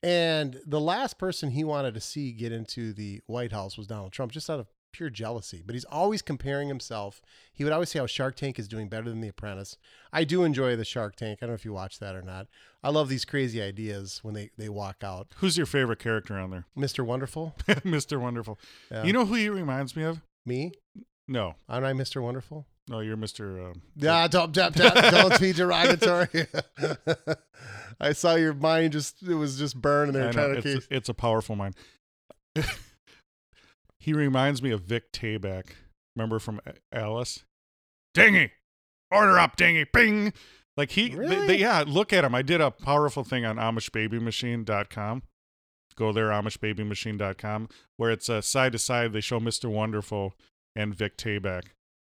and 0.01 0.59
the 0.65 0.79
last 0.79 1.19
person 1.19 1.51
he 1.51 1.63
wanted 1.63 1.93
to 1.93 2.01
see 2.01 2.31
get 2.31 2.51
into 2.51 2.91
the 2.93 3.21
White 3.27 3.51
House 3.51 3.77
was 3.77 3.87
Donald 3.87 4.11
Trump, 4.11 4.31
just 4.31 4.49
out 4.49 4.59
of 4.59 4.67
pure 4.95 5.09
jealousy. 5.09 5.61
But 5.65 5.75
he's 5.75 5.83
always 5.85 6.21
comparing 6.21 6.69
himself. 6.69 7.21
He 7.53 7.65
would 7.65 7.73
always 7.73 7.89
say 7.89 7.99
how 7.99 8.05
Shark 8.05 8.37
Tank 8.37 8.57
is 8.57 8.67
doing 8.69 8.87
better 8.87 9.09
than 9.09 9.19
The 9.19 9.27
Apprentice. 9.27 9.77
I 10.13 10.23
do 10.23 10.43
enjoy 10.45 10.77
the 10.77 10.85
Shark 10.85 11.17
Tank. 11.17 11.39
I 11.41 11.45
don't 11.45 11.51
know 11.51 11.55
if 11.55 11.65
you 11.65 11.73
watch 11.73 11.99
that 11.99 12.15
or 12.15 12.21
not. 12.21 12.47
I 12.81 12.89
love 12.89 13.09
these 13.09 13.25
crazy 13.25 13.61
ideas 13.61 14.19
when 14.23 14.33
they 14.33 14.51
they 14.57 14.69
walk 14.69 15.03
out. 15.03 15.27
Who's 15.37 15.57
your 15.57 15.65
favorite 15.65 15.99
character 15.99 16.37
on 16.37 16.49
there? 16.49 16.65
Mr. 16.77 17.05
Wonderful? 17.05 17.55
Mr. 17.67 18.19
Wonderful. 18.19 18.57
Yeah. 18.89 19.03
You 19.03 19.11
know 19.11 19.25
who 19.25 19.33
he 19.33 19.49
reminds 19.49 19.95
me 19.95 20.03
of? 20.03 20.21
Me? 20.45 20.71
No. 21.27 21.55
Aren't 21.67 21.85
I 21.85 21.91
Mr. 21.93 22.21
Wonderful? 22.21 22.65
No, 22.87 22.99
you're 22.99 23.17
Mr. 23.17 23.71
Um, 23.71 23.81
Yeah, 23.95 24.27
don't, 24.27 24.51
don't, 24.51 24.75
don't, 24.75 24.93
don't 24.93 25.39
be 25.41 25.51
derogatory. 25.53 26.45
I 27.99 28.13
saw 28.13 28.35
your 28.35 28.53
mind 28.53 28.93
just, 28.93 29.23
it 29.23 29.33
was 29.33 29.57
just 29.57 29.81
burned 29.81 30.13
and 30.13 30.21
they 30.21 30.25
were 30.27 30.31
trying 30.33 30.51
to 30.51 30.57
it's, 30.59 30.85
keep. 30.85 30.95
it's 30.95 31.09
a 31.09 31.15
powerful 31.15 31.55
mind. 31.55 31.75
He 34.05 34.13
reminds 34.13 34.61
me 34.61 34.69
of 34.69 34.81
Vic 34.81 35.11
Tayback. 35.11 35.69
Remember 36.15 36.37
from 36.37 36.61
Alice? 36.93 37.43
Dingy, 38.13 38.51
order 39.09 39.39
up, 39.39 39.55
Dingy, 39.55 39.83
bing. 39.91 40.31
Like 40.77 40.91
he, 40.91 41.15
Really? 41.15 41.47
they, 41.47 41.57
yeah. 41.57 41.83
Look 41.87 42.13
at 42.13 42.23
him. 42.23 42.35
I 42.35 42.43
did 42.43 42.61
a 42.61 42.69
powerful 42.69 43.23
thing 43.23 43.45
on 43.45 43.55
AmishBabyMachine.com. 43.55 45.23
Go 45.95 46.11
there, 46.11 46.27
AmishBabyMachine.com, 46.27 47.69
where 47.97 48.11
it's 48.11 48.29
uh, 48.29 48.41
side 48.41 48.73
to 48.73 48.77
side. 48.77 49.11
They 49.11 49.21
show 49.21 49.39
Mr. 49.39 49.71
Wonderful 49.71 50.35
and 50.75 50.93
Vic 50.93 51.17
Tayback. 51.17 51.63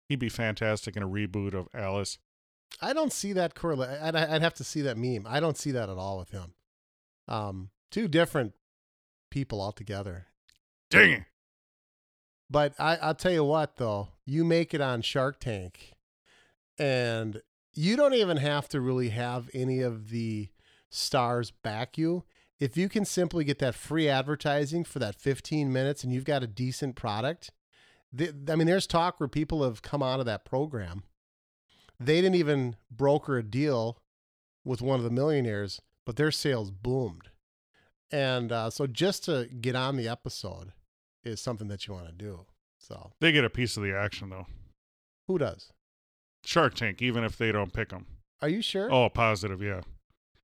He'd 0.09 0.17
be 0.17 0.29
fantastic 0.29 0.97
in 0.97 1.03
a 1.03 1.07
reboot 1.07 1.53
of 1.53 1.67
Alice. 1.71 2.17
I 2.81 2.93
don't 2.93 3.13
see 3.13 3.31
that 3.33 3.53
correlate. 3.53 4.01
I'd, 4.01 4.15
I'd 4.15 4.41
have 4.41 4.55
to 4.55 4.63
see 4.63 4.81
that 4.81 4.97
meme. 4.97 5.27
I 5.29 5.39
don't 5.39 5.57
see 5.57 5.69
that 5.71 5.87
at 5.89 5.97
all 5.97 6.17
with 6.17 6.31
him. 6.31 6.55
Um, 7.27 7.69
two 7.91 8.07
different 8.07 8.53
people 9.29 9.61
altogether. 9.61 10.25
Dingy. 10.89 11.25
But 12.49 12.73
I, 12.79 12.97
I'll 12.97 13.15
tell 13.15 13.31
you 13.31 13.43
what, 13.43 13.77
though, 13.77 14.09
you 14.25 14.43
make 14.43 14.73
it 14.73 14.81
on 14.81 15.01
Shark 15.01 15.39
Tank, 15.39 15.93
and 16.77 17.41
you 17.73 17.95
don't 17.95 18.13
even 18.13 18.37
have 18.37 18.69
to 18.69 18.81
really 18.81 19.09
have 19.09 19.49
any 19.53 19.81
of 19.81 20.09
the 20.09 20.49
stars 20.89 21.51
back 21.51 21.97
you. 21.97 22.23
If 22.59 22.77
you 22.77 22.87
can 22.87 23.03
simply 23.03 23.43
get 23.43 23.59
that 23.59 23.75
free 23.75 24.07
advertising 24.07 24.85
for 24.85 24.99
that 24.99 25.19
15 25.19 25.71
minutes 25.73 26.03
and 26.03 26.13
you've 26.13 26.23
got 26.23 26.43
a 26.43 26.47
decent 26.47 26.95
product, 26.95 27.51
th- 28.17 28.33
I 28.49 28.55
mean, 28.55 28.67
there's 28.67 28.87
talk 28.87 29.19
where 29.19 29.27
people 29.27 29.63
have 29.63 29.81
come 29.81 30.01
out 30.01 30.21
of 30.21 30.25
that 30.27 30.45
program. 30.45 31.03
They 31.99 32.21
didn't 32.21 32.35
even 32.35 32.77
broker 32.89 33.37
a 33.37 33.43
deal 33.43 34.01
with 34.63 34.81
one 34.81 34.97
of 34.99 35.03
the 35.03 35.09
millionaires, 35.09 35.81
but 36.05 36.15
their 36.15 36.31
sales 36.31 36.71
boomed. 36.71 37.29
And 38.11 38.51
uh, 38.51 38.69
so 38.69 38.87
just 38.87 39.25
to 39.25 39.49
get 39.59 39.75
on 39.75 39.97
the 39.97 40.07
episode 40.07 40.71
is 41.25 41.41
something 41.41 41.67
that 41.69 41.87
you 41.87 41.93
want 41.93 42.05
to 42.07 42.11
do. 42.13 42.45
So 42.79 43.11
They 43.19 43.31
get 43.31 43.43
a 43.45 43.49
piece 43.49 43.77
of 43.77 43.83
the 43.83 43.93
action 43.95 44.29
though. 44.29 44.45
who 45.27 45.37
does? 45.37 45.71
Shark 46.45 46.75
Tank, 46.75 47.01
even 47.01 47.23
if 47.23 47.37
they 47.37 47.51
don't 47.51 47.73
pick 47.73 47.89
them. 47.89 48.05
Are 48.41 48.49
you 48.49 48.61
sure? 48.61 48.91
Oh, 48.91 49.09
positive, 49.09 49.61
yeah. 49.63 49.81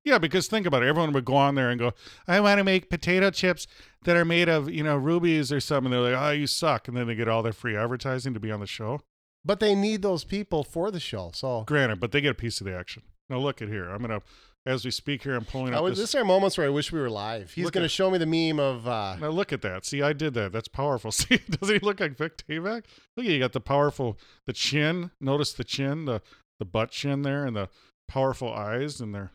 Yeah, 0.03 0.17
because 0.17 0.47
think 0.47 0.65
about 0.65 0.81
it. 0.81 0.87
Everyone 0.87 1.11
would 1.13 1.25
go 1.25 1.35
on 1.35 1.53
there 1.53 1.69
and 1.69 1.79
go, 1.79 1.91
I 2.27 2.39
want 2.39 2.57
to 2.57 2.63
make 2.63 2.89
potato 2.89 3.29
chips 3.29 3.67
that 4.03 4.17
are 4.17 4.25
made 4.25 4.49
of, 4.49 4.67
you 4.71 4.81
know, 4.83 4.95
rubies 4.97 5.51
or 5.51 5.59
something. 5.59 5.91
They're 5.91 6.01
like, 6.01 6.15
oh, 6.19 6.31
you 6.31 6.47
suck. 6.47 6.87
And 6.87 6.97
then 6.97 7.05
they 7.05 7.13
get 7.13 7.27
all 7.27 7.43
their 7.43 7.53
free 7.53 7.77
advertising 7.77 8.33
to 8.33 8.39
be 8.39 8.49
on 8.49 8.59
the 8.59 8.65
show. 8.65 9.01
But 9.45 9.59
they 9.59 9.75
need 9.75 10.01
those 10.01 10.23
people 10.23 10.63
for 10.63 10.89
the 10.89 10.99
show. 10.99 11.29
So 11.35 11.63
Granted, 11.67 11.99
but 11.99 12.11
they 12.11 12.21
get 12.21 12.31
a 12.31 12.35
piece 12.35 12.59
of 12.59 12.65
the 12.65 12.75
action. 12.75 13.03
Now, 13.29 13.37
look 13.37 13.61
at 13.61 13.67
here. 13.67 13.89
I'm 13.89 13.99
going 14.01 14.19
to, 14.19 14.25
as 14.65 14.85
we 14.85 14.91
speak 14.91 15.23
here, 15.23 15.35
I'm 15.35 15.45
pulling 15.45 15.73
up 15.73 15.83
was, 15.83 15.97
this. 15.97 16.11
this 16.11 16.15
are 16.21 16.23
moments 16.23 16.57
where 16.57 16.67
I 16.67 16.69
wish 16.69 16.91
we 16.91 16.99
were 16.99 17.09
live. 17.09 17.51
He's 17.51 17.71
going 17.71 17.83
to 17.83 17.89
show 17.89 18.11
me 18.11 18.17
the 18.17 18.25
meme 18.25 18.59
of 18.59 18.87
uh, 18.87 19.15
Now, 19.19 19.29
look 19.29 19.51
at 19.51 19.61
that. 19.63 19.85
See, 19.85 20.01
I 20.01 20.13
did 20.13 20.33
that. 20.35 20.51
That's 20.51 20.67
powerful. 20.67 21.11
See, 21.11 21.39
doesn't 21.49 21.73
he 21.75 21.79
look 21.85 21.99
like 21.99 22.15
Vic 22.17 22.37
Tayback? 22.37 22.83
Look 23.17 23.25
at 23.25 23.31
you 23.31 23.39
got 23.39 23.53
the 23.53 23.59
powerful, 23.59 24.17
the 24.45 24.53
chin. 24.53 25.11
Notice 25.19 25.53
the 25.53 25.63
chin, 25.63 26.05
the, 26.05 26.21
the 26.59 26.65
butt 26.65 26.91
chin 26.91 27.23
there, 27.23 27.45
and 27.45 27.55
the 27.55 27.69
powerful 28.07 28.53
eyes, 28.53 29.01
and 29.01 29.15
they're, 29.15 29.31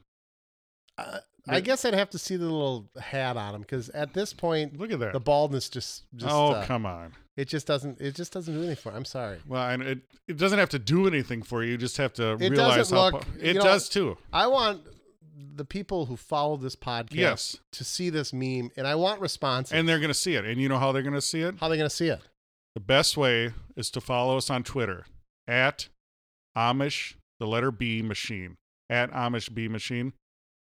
uh, 0.98 1.18
I 1.48 1.60
guess 1.60 1.84
I'd 1.84 1.94
have 1.94 2.10
to 2.10 2.18
see 2.18 2.36
the 2.36 2.44
little 2.44 2.88
hat 3.00 3.36
on 3.36 3.54
him 3.54 3.60
because 3.60 3.88
at 3.90 4.12
this 4.12 4.32
point 4.32 4.78
look 4.78 4.90
at 4.90 4.98
that. 4.98 5.12
the 5.12 5.20
baldness 5.20 5.68
just 5.68 6.04
just 6.16 6.34
oh, 6.34 6.52
uh, 6.52 6.66
come 6.66 6.84
on. 6.84 7.12
it 7.36 7.46
just 7.46 7.68
doesn't 7.68 8.00
it 8.00 8.16
just 8.16 8.32
doesn't 8.32 8.52
do 8.52 8.60
anything 8.64 8.76
for. 8.76 8.96
I'm 8.96 9.04
sorry. 9.04 9.38
Well, 9.46 9.68
and 9.68 9.82
it 9.82 9.98
it 10.26 10.38
doesn't 10.38 10.58
have 10.58 10.70
to 10.70 10.78
do 10.80 11.06
anything 11.06 11.42
for 11.42 11.62
you. 11.62 11.72
You 11.72 11.76
just 11.78 11.98
have 11.98 12.12
to 12.14 12.32
It 12.32 12.50
realize 12.50 12.90
how 12.90 13.10
look- 13.10 13.22
po- 13.22 13.32
you 13.36 13.50
it 13.50 13.56
know, 13.56 13.62
does 13.62 13.88
too. 13.88 14.18
I 14.32 14.48
want 14.48 14.82
the 15.38 15.64
people 15.64 16.06
who 16.06 16.16
follow 16.16 16.56
this 16.56 16.76
podcast 16.76 17.12
Yes. 17.14 17.56
to 17.72 17.84
see 17.84 18.08
this 18.10 18.32
meme, 18.32 18.70
and 18.76 18.86
I 18.86 18.94
want 18.94 19.20
responses. 19.20 19.72
And 19.72 19.88
they're 19.88 19.98
going 19.98 20.08
to 20.08 20.14
see 20.14 20.34
it. 20.34 20.44
And 20.44 20.60
you 20.60 20.68
know 20.68 20.78
how 20.78 20.92
they're 20.92 21.02
going 21.02 21.14
to 21.14 21.20
see 21.20 21.40
it? 21.40 21.56
how 21.60 21.68
they're 21.68 21.76
they 21.76 21.80
going 21.80 21.90
to 21.90 21.94
see 21.94 22.08
it? 22.08 22.20
The 22.74 22.80
best 22.80 23.16
way 23.16 23.52
is 23.76 23.90
to 23.90 24.00
follow 24.00 24.36
us 24.36 24.48
on 24.50 24.62
Twitter 24.62 25.06
at 25.46 25.88
Amish, 26.56 27.14
the 27.38 27.46
letter 27.46 27.70
B 27.70 28.02
machine, 28.02 28.56
at 28.88 29.10
Amish 29.12 29.52
B 29.52 29.68
machine. 29.68 30.12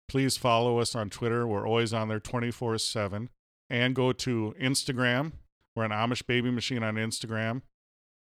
Please 0.09 0.37
follow 0.37 0.79
us 0.79 0.94
on 0.94 1.09
Twitter. 1.11 1.46
We're 1.46 1.66
always 1.66 1.92
on 1.94 2.09
there 2.09 2.20
24 2.20 2.79
7. 2.79 3.31
And 3.70 3.94
go 3.94 4.12
to 4.12 4.55
Instagram. 4.61 5.33
We're 5.74 5.85
an 5.85 5.90
Amish 5.90 6.27
Baby 6.27 6.50
Machine 6.50 6.83
on 6.83 6.94
Instagram. 6.96 7.62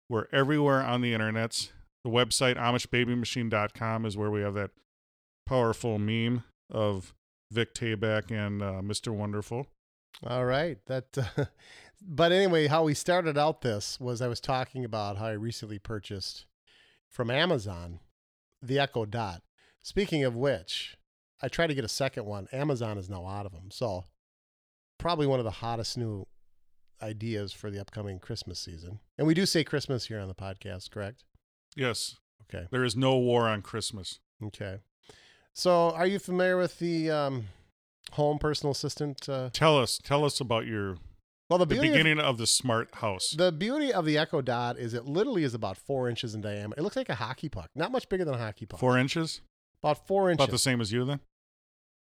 We're 0.09 0.27
everywhere 0.31 0.81
on 0.81 1.01
the 1.01 1.13
internets. 1.13 1.69
The 2.03 2.09
website, 2.09 2.55
AmishBabyMachine.com, 2.57 4.05
is 4.05 4.15
where 4.17 4.31
we 4.31 4.41
have 4.41 4.53
that 4.55 4.71
powerful 5.47 5.97
meme 5.99 6.43
of 6.69 7.13
Vic 7.51 7.73
Tayback 7.73 8.29
and 8.31 8.61
uh, 8.61 8.81
Mr. 8.81 9.13
Wonderful. 9.15 9.67
All 10.25 10.45
right. 10.45 10.77
That 10.87 11.17
uh, 11.17 11.45
but 12.01 12.31
anyway, 12.31 12.67
how 12.67 12.83
we 12.83 12.93
started 12.93 13.37
out 13.37 13.61
this 13.61 13.99
was 13.99 14.21
I 14.21 14.27
was 14.27 14.39
talking 14.41 14.83
about 14.83 15.17
how 15.17 15.25
I 15.27 15.31
recently 15.33 15.79
purchased 15.79 16.45
from 17.09 17.29
Amazon 17.31 17.99
the 18.61 18.79
Echo 18.79 19.05
Dot. 19.05 19.43
Speaking 19.83 20.23
of 20.23 20.35
which, 20.35 20.97
I 21.41 21.47
tried 21.47 21.67
to 21.67 21.75
get 21.75 21.85
a 21.85 21.89
second 21.89 22.25
one. 22.25 22.47
Amazon 22.51 22.97
is 22.97 23.09
now 23.09 23.25
out 23.27 23.45
of 23.45 23.51
them. 23.53 23.69
So 23.71 24.03
probably 24.97 25.27
one 25.27 25.39
of 25.39 25.45
the 25.45 25.51
hottest 25.51 25.97
new 25.97 26.25
ideas 27.01 27.53
for 27.53 27.69
the 27.69 27.79
upcoming 27.79 28.17
Christmas 28.19 28.59
season. 28.59 28.99
And 29.17 29.27
we 29.27 29.35
do 29.35 29.45
say 29.45 29.63
Christmas 29.63 30.07
here 30.07 30.19
on 30.19 30.27
the 30.27 30.33
podcast, 30.35 30.89
correct? 30.91 31.23
Yes, 31.75 32.15
Okay. 32.49 32.67
there 32.71 32.83
is 32.83 32.95
no 32.95 33.17
war 33.17 33.47
on 33.47 33.61
Christmas. 33.61 34.19
Okay. 34.43 34.79
So 35.57 35.89
are 35.89 36.05
you 36.05 36.19
familiar 36.19 36.55
with 36.55 36.77
the 36.77 37.09
um, 37.09 37.45
home 38.11 38.37
personal 38.37 38.73
assistant? 38.73 39.27
Uh, 39.27 39.49
Tell 39.51 39.75
us, 39.79 39.97
tell 39.97 40.23
us 40.23 40.39
about 40.39 40.67
your 40.67 40.97
well, 41.49 41.57
the 41.57 41.65
the 41.65 41.73
beauty 41.73 41.87
of- 41.87 41.93
beginning 41.93 42.19
of 42.19 42.37
the 42.37 42.45
smart 42.45 42.93
house. 42.93 43.33
The 43.35 43.51
beauty 43.51 43.91
of 43.91 44.05
the 44.05 44.19
Echo 44.19 44.41
Dot 44.43 44.77
is 44.77 44.93
it 44.93 45.05
literally 45.05 45.43
is 45.43 45.55
about 45.55 45.75
four 45.75 46.09
inches 46.09 46.35
in 46.35 46.41
diameter. 46.41 46.79
It 46.79 46.83
looks 46.83 46.95
like 46.95 47.09
a 47.09 47.15
hockey 47.15 47.49
puck, 47.49 47.71
not 47.73 47.91
much 47.91 48.07
bigger 48.07 48.23
than 48.23 48.35
a 48.35 48.37
hockey 48.37 48.67
puck. 48.67 48.79
Four 48.79 48.99
inches, 48.99 49.41
about 49.81 50.05
four 50.05 50.29
inches. 50.29 50.43
about 50.45 50.51
the 50.51 50.59
same 50.59 50.79
as 50.79 50.91
you 50.91 51.05
then. 51.05 51.21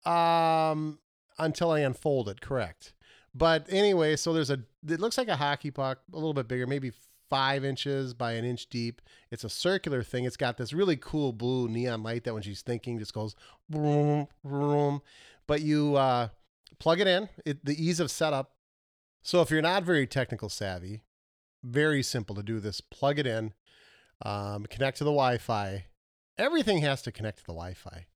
Um, 0.04 1.00
until 1.36 1.72
I 1.72 1.80
unfold 1.80 2.28
it, 2.28 2.40
correct. 2.40 2.92
But 3.34 3.66
anyway, 3.68 4.14
so 4.14 4.32
there's 4.32 4.50
a. 4.50 4.60
It 4.88 5.00
looks 5.00 5.18
like 5.18 5.28
a 5.28 5.36
hockey 5.36 5.72
puck, 5.72 5.98
a 6.12 6.16
little 6.16 6.34
bit 6.34 6.46
bigger, 6.46 6.68
maybe 6.68 6.92
five 7.30 7.64
inches 7.64 8.12
by 8.12 8.32
an 8.32 8.44
inch 8.44 8.68
deep. 8.68 9.00
It's 9.30 9.44
a 9.44 9.48
circular 9.48 10.02
thing. 10.02 10.24
It's 10.24 10.36
got 10.36 10.56
this 10.56 10.72
really 10.72 10.96
cool 10.96 11.32
blue 11.32 11.68
neon 11.68 12.02
light 12.02 12.24
that 12.24 12.34
when 12.34 12.42
she's 12.42 12.60
thinking 12.60 12.98
just 12.98 13.14
goes 13.14 13.34
boom, 13.70 14.26
boom. 14.44 15.00
But 15.46 15.62
you 15.62 15.96
uh, 15.96 16.28
plug 16.78 17.00
it 17.00 17.06
in. 17.06 17.28
It, 17.46 17.64
the 17.64 17.82
ease 17.82 18.00
of 18.00 18.10
setup. 18.10 18.52
So 19.22 19.40
if 19.40 19.50
you're 19.50 19.62
not 19.62 19.84
very 19.84 20.06
technical 20.06 20.48
savvy, 20.48 21.02
very 21.62 22.02
simple 22.02 22.34
to 22.34 22.42
do 22.42 22.58
this. 22.58 22.80
Plug 22.80 23.18
it 23.18 23.26
in, 23.26 23.52
um, 24.22 24.66
connect 24.68 24.98
to 24.98 25.04
the 25.04 25.10
Wi-Fi. 25.10 25.86
Everything 26.38 26.78
has 26.78 27.02
to 27.02 27.12
connect 27.12 27.38
to 27.38 27.44
the 27.44 27.52
Wi-Fi. 27.52 28.06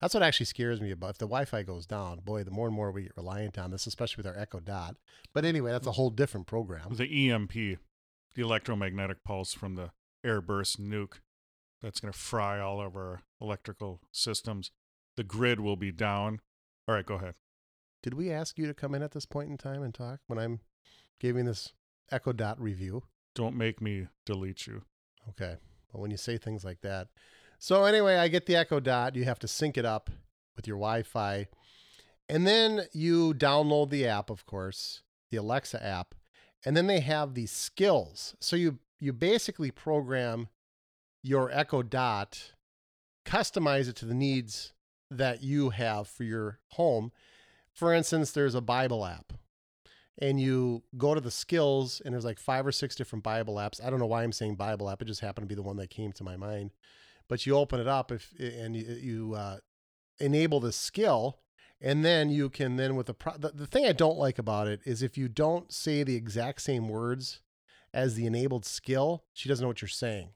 That's 0.00 0.14
what 0.14 0.22
actually 0.22 0.46
scares 0.46 0.80
me 0.80 0.92
about 0.92 1.10
if 1.10 1.18
the 1.18 1.26
Wi-Fi 1.26 1.62
goes 1.64 1.86
down. 1.86 2.20
Boy, 2.20 2.44
the 2.44 2.50
more 2.50 2.66
and 2.66 2.76
more 2.76 2.90
we 2.92 3.02
get 3.02 3.16
reliant 3.16 3.58
on 3.58 3.70
this, 3.70 3.86
especially 3.86 4.22
with 4.22 4.26
our 4.26 4.38
Echo 4.38 4.60
Dot. 4.60 4.96
But 5.32 5.44
anyway, 5.44 5.72
that's 5.72 5.86
a 5.86 5.92
whole 5.92 6.10
different 6.10 6.46
program. 6.46 6.94
The 6.94 7.30
EMP, 7.30 7.78
the 8.34 8.42
electromagnetic 8.42 9.24
pulse 9.24 9.52
from 9.52 9.74
the 9.74 9.90
airburst 10.24 10.78
nuke, 10.80 11.20
that's 11.82 12.00
going 12.00 12.12
to 12.12 12.18
fry 12.18 12.58
all 12.58 12.80
of 12.80 12.96
our 12.96 13.22
electrical 13.40 14.00
systems. 14.10 14.70
The 15.16 15.24
grid 15.24 15.60
will 15.60 15.76
be 15.76 15.92
down. 15.92 16.40
All 16.86 16.94
right, 16.94 17.06
go 17.06 17.16
ahead. 17.16 17.34
Did 18.02 18.14
we 18.14 18.30
ask 18.30 18.58
you 18.58 18.66
to 18.66 18.74
come 18.74 18.94
in 18.94 19.02
at 19.02 19.12
this 19.12 19.26
point 19.26 19.50
in 19.50 19.58
time 19.58 19.82
and 19.82 19.92
talk 19.92 20.20
when 20.26 20.38
I'm 20.38 20.60
giving 21.20 21.44
this 21.44 21.72
Echo 22.10 22.32
Dot 22.32 22.60
review? 22.60 23.02
Don't 23.34 23.56
make 23.56 23.80
me 23.80 24.06
delete 24.24 24.66
you. 24.66 24.82
Okay. 25.30 25.56
Well, 25.92 26.02
when 26.02 26.10
you 26.10 26.16
say 26.16 26.38
things 26.38 26.64
like 26.64 26.80
that. 26.82 27.08
So 27.58 27.84
anyway, 27.84 28.16
I 28.16 28.28
get 28.28 28.46
the 28.46 28.56
Echo 28.56 28.80
Dot. 28.80 29.16
You 29.16 29.24
have 29.24 29.38
to 29.40 29.48
sync 29.48 29.76
it 29.76 29.84
up 29.84 30.10
with 30.56 30.66
your 30.66 30.76
Wi-Fi. 30.76 31.46
And 32.28 32.46
then 32.46 32.82
you 32.92 33.34
download 33.34 33.90
the 33.90 34.06
app, 34.06 34.30
of 34.30 34.46
course, 34.46 35.02
the 35.30 35.38
Alexa 35.38 35.84
app. 35.84 36.14
And 36.64 36.76
then 36.76 36.86
they 36.86 37.00
have 37.00 37.34
these 37.34 37.52
skills. 37.52 38.34
So 38.40 38.56
you 38.56 38.78
you 39.00 39.12
basically 39.12 39.70
program 39.70 40.48
your 41.22 41.50
Echo 41.52 41.82
Dot, 41.82 42.52
customize 43.24 43.88
it 43.88 43.96
to 43.96 44.06
the 44.06 44.14
needs 44.14 44.72
that 45.10 45.42
you 45.42 45.70
have 45.70 46.08
for 46.08 46.24
your 46.24 46.58
home. 46.70 47.12
For 47.72 47.94
instance, 47.94 48.32
there's 48.32 48.56
a 48.56 48.60
Bible 48.60 49.04
app 49.04 49.32
and 50.20 50.40
you 50.40 50.82
go 50.96 51.14
to 51.14 51.20
the 51.20 51.30
skills 51.30 52.02
and 52.04 52.12
there's 52.12 52.24
like 52.24 52.38
five 52.38 52.66
or 52.66 52.72
six 52.72 52.94
different 52.94 53.22
bible 53.22 53.56
apps 53.56 53.82
i 53.84 53.88
don't 53.88 53.98
know 53.98 54.06
why 54.06 54.22
i'm 54.22 54.32
saying 54.32 54.54
bible 54.54 54.90
app 54.90 55.00
it 55.00 55.06
just 55.06 55.20
happened 55.20 55.44
to 55.44 55.48
be 55.48 55.54
the 55.54 55.62
one 55.62 55.76
that 55.76 55.90
came 55.90 56.12
to 56.12 56.24
my 56.24 56.36
mind 56.36 56.70
but 57.28 57.46
you 57.46 57.56
open 57.56 57.80
it 57.80 57.86
up 57.86 58.10
if 58.10 58.32
and 58.38 58.74
you, 58.76 59.34
uh, 59.34 59.58
enable 60.18 60.60
the 60.60 60.72
skill 60.72 61.38
and 61.80 62.04
then 62.04 62.30
you 62.30 62.48
can 62.50 62.76
then 62.76 62.96
with 62.96 63.06
the, 63.06 63.14
pro- 63.14 63.36
the 63.36 63.50
the 63.50 63.66
thing 63.66 63.86
i 63.86 63.92
don't 63.92 64.18
like 64.18 64.38
about 64.38 64.66
it 64.66 64.80
is 64.84 65.02
if 65.02 65.16
you 65.18 65.28
don't 65.28 65.72
say 65.72 66.02
the 66.02 66.16
exact 66.16 66.60
same 66.62 66.88
words 66.88 67.40
as 67.94 68.14
the 68.14 68.26
enabled 68.26 68.64
skill 68.64 69.24
she 69.32 69.48
doesn't 69.48 69.62
know 69.62 69.68
what 69.68 69.80
you're 69.82 69.88
saying 69.88 70.30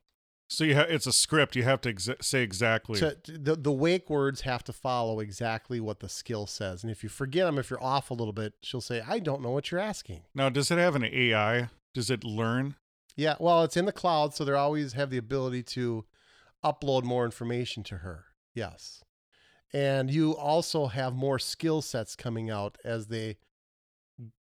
So 0.48 0.64
you 0.64 0.74
ha- 0.76 0.86
it's 0.88 1.06
a 1.06 1.12
script. 1.12 1.56
You 1.56 1.62
have 1.62 1.80
to 1.82 1.92
exa- 1.94 2.22
say 2.22 2.42
exactly. 2.42 2.98
to, 3.00 3.14
to- 3.14 3.38
the, 3.38 3.56
the 3.56 3.72
wake 3.72 4.08
words 4.10 4.42
have 4.42 4.62
to 4.64 4.72
follow 4.72 5.18
exactly 5.20 5.80
what 5.80 6.00
the 6.00 6.08
skill 6.08 6.46
says 6.46 6.82
and 6.84 6.90
if 6.90 7.02
you 7.02 7.08
forget 7.08 7.46
them 7.46 7.58
if 7.58 7.70
you're 7.70 7.82
off 7.82 8.10
a 8.10 8.14
little 8.14 8.32
bit 8.34 8.52
she'll 8.62 8.80
say 8.80 9.02
i 9.08 9.18
don't 9.18 9.42
know 9.42 9.50
what 9.50 9.70
you're 9.70 9.80
asking 9.80 10.22
now, 10.34 10.48
does 10.48 10.70
it 10.70 10.78
have 10.78 10.94
an 10.94 11.04
AI? 11.04 11.68
Does 11.94 12.10
it 12.10 12.24
learn? 12.24 12.76
Yeah, 13.16 13.34
well, 13.38 13.62
it's 13.64 13.76
in 13.76 13.84
the 13.84 13.92
cloud, 13.92 14.32
so 14.34 14.44
they 14.44 14.52
always 14.52 14.94
have 14.94 15.10
the 15.10 15.18
ability 15.18 15.62
to 15.76 16.06
upload 16.64 17.04
more 17.04 17.26
information 17.26 17.82
to 17.84 17.96
her. 17.98 18.24
Yes. 18.54 19.02
And 19.72 20.10
you 20.10 20.36
also 20.36 20.86
have 20.86 21.14
more 21.14 21.38
skill 21.38 21.80
sets 21.80 22.14
coming 22.14 22.50
out 22.50 22.76
as 22.84 23.06
they 23.06 23.38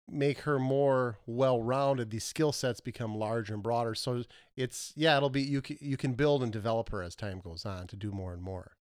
make 0.09 0.39
her 0.39 0.57
more 0.59 1.17
well-rounded. 1.27 2.09
These 2.09 2.23
skill 2.23 2.51
sets 2.51 2.79
become 2.79 3.15
larger 3.15 3.53
and 3.53 3.61
broader. 3.61 3.93
So 3.95 4.23
it's 4.55 4.93
yeah, 4.95 5.17
it'll 5.17 5.29
be 5.29 5.41
you 5.41 5.61
can, 5.61 5.77
you 5.81 5.97
can 5.97 6.13
build 6.13 6.41
and 6.41 6.51
develop 6.51 6.89
her 6.89 7.03
as 7.03 7.15
time 7.15 7.39
goes 7.39 7.65
on 7.65 7.87
to 7.87 7.95
do 7.95 8.11
more 8.11 8.33
and 8.33 8.41
more. 8.41 8.77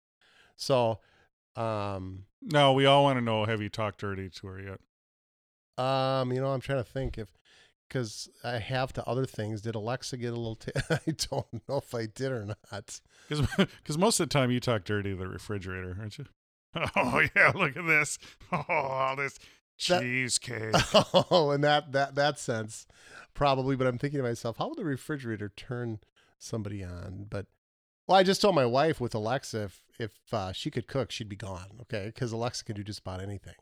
So 0.56 1.00
um 1.56 2.24
No, 2.42 2.72
we 2.72 2.84
all 2.84 3.04
want 3.04 3.16
to 3.16 3.24
know 3.24 3.44
have 3.44 3.62
you 3.62 3.68
talked 3.68 4.00
dirty 4.00 4.28
to 4.30 4.46
her 4.48 4.60
yet? 4.60 4.80
um 5.82 6.32
you 6.32 6.40
know, 6.40 6.48
I'm 6.48 6.60
trying 6.60 6.84
to 6.84 6.90
think 6.90 7.16
if 7.16 7.28
because 7.88 8.28
I 8.42 8.58
have 8.58 8.92
to 8.94 9.04
other 9.06 9.26
things. 9.26 9.60
Did 9.62 9.74
Alexa 9.74 10.16
get 10.16 10.32
a 10.32 10.36
little? 10.36 10.56
T- 10.56 10.72
I 10.90 10.98
don't 11.30 11.68
know 11.68 11.76
if 11.78 11.94
I 11.94 12.06
did 12.06 12.32
or 12.32 12.44
not. 12.46 13.00
Because 13.28 13.98
most 13.98 14.20
of 14.20 14.28
the 14.28 14.32
time 14.32 14.50
you 14.50 14.60
talk 14.60 14.84
dirty 14.84 15.10
to 15.10 15.16
the 15.16 15.28
refrigerator, 15.28 15.96
aren't 15.98 16.18
you? 16.18 16.26
Oh, 16.96 17.22
yeah, 17.36 17.52
look 17.54 17.76
at 17.76 17.86
this. 17.86 18.18
Oh, 18.50 18.64
all 18.68 19.14
this 19.16 19.38
That- 19.88 20.00
cheesecake. 20.02 20.74
Oh, 21.30 21.52
in 21.52 21.60
that 21.60 21.92
that 21.92 22.16
that 22.16 22.38
sense, 22.40 22.86
probably. 23.32 23.76
But 23.76 23.86
I'm 23.86 23.98
thinking 23.98 24.18
to 24.18 24.24
myself, 24.24 24.56
how 24.58 24.70
would 24.70 24.78
the 24.78 24.84
refrigerator 24.84 25.52
turn 25.56 26.00
somebody 26.38 26.82
on? 26.82 27.26
But 27.30 27.46
well, 28.08 28.18
I 28.18 28.24
just 28.24 28.40
told 28.42 28.56
my 28.56 28.66
wife 28.66 29.00
with 29.00 29.14
Alexa 29.14 29.62
if 29.62 29.84
if 30.00 30.12
uh, 30.32 30.50
she 30.52 30.68
could 30.70 30.88
cook, 30.88 31.12
she'd 31.12 31.28
be 31.28 31.36
gone. 31.36 31.78
Okay, 31.82 32.06
because 32.06 32.32
Alexa 32.32 32.64
can 32.64 32.74
do 32.74 32.82
just 32.82 32.98
about 33.00 33.22
anything. 33.22 33.54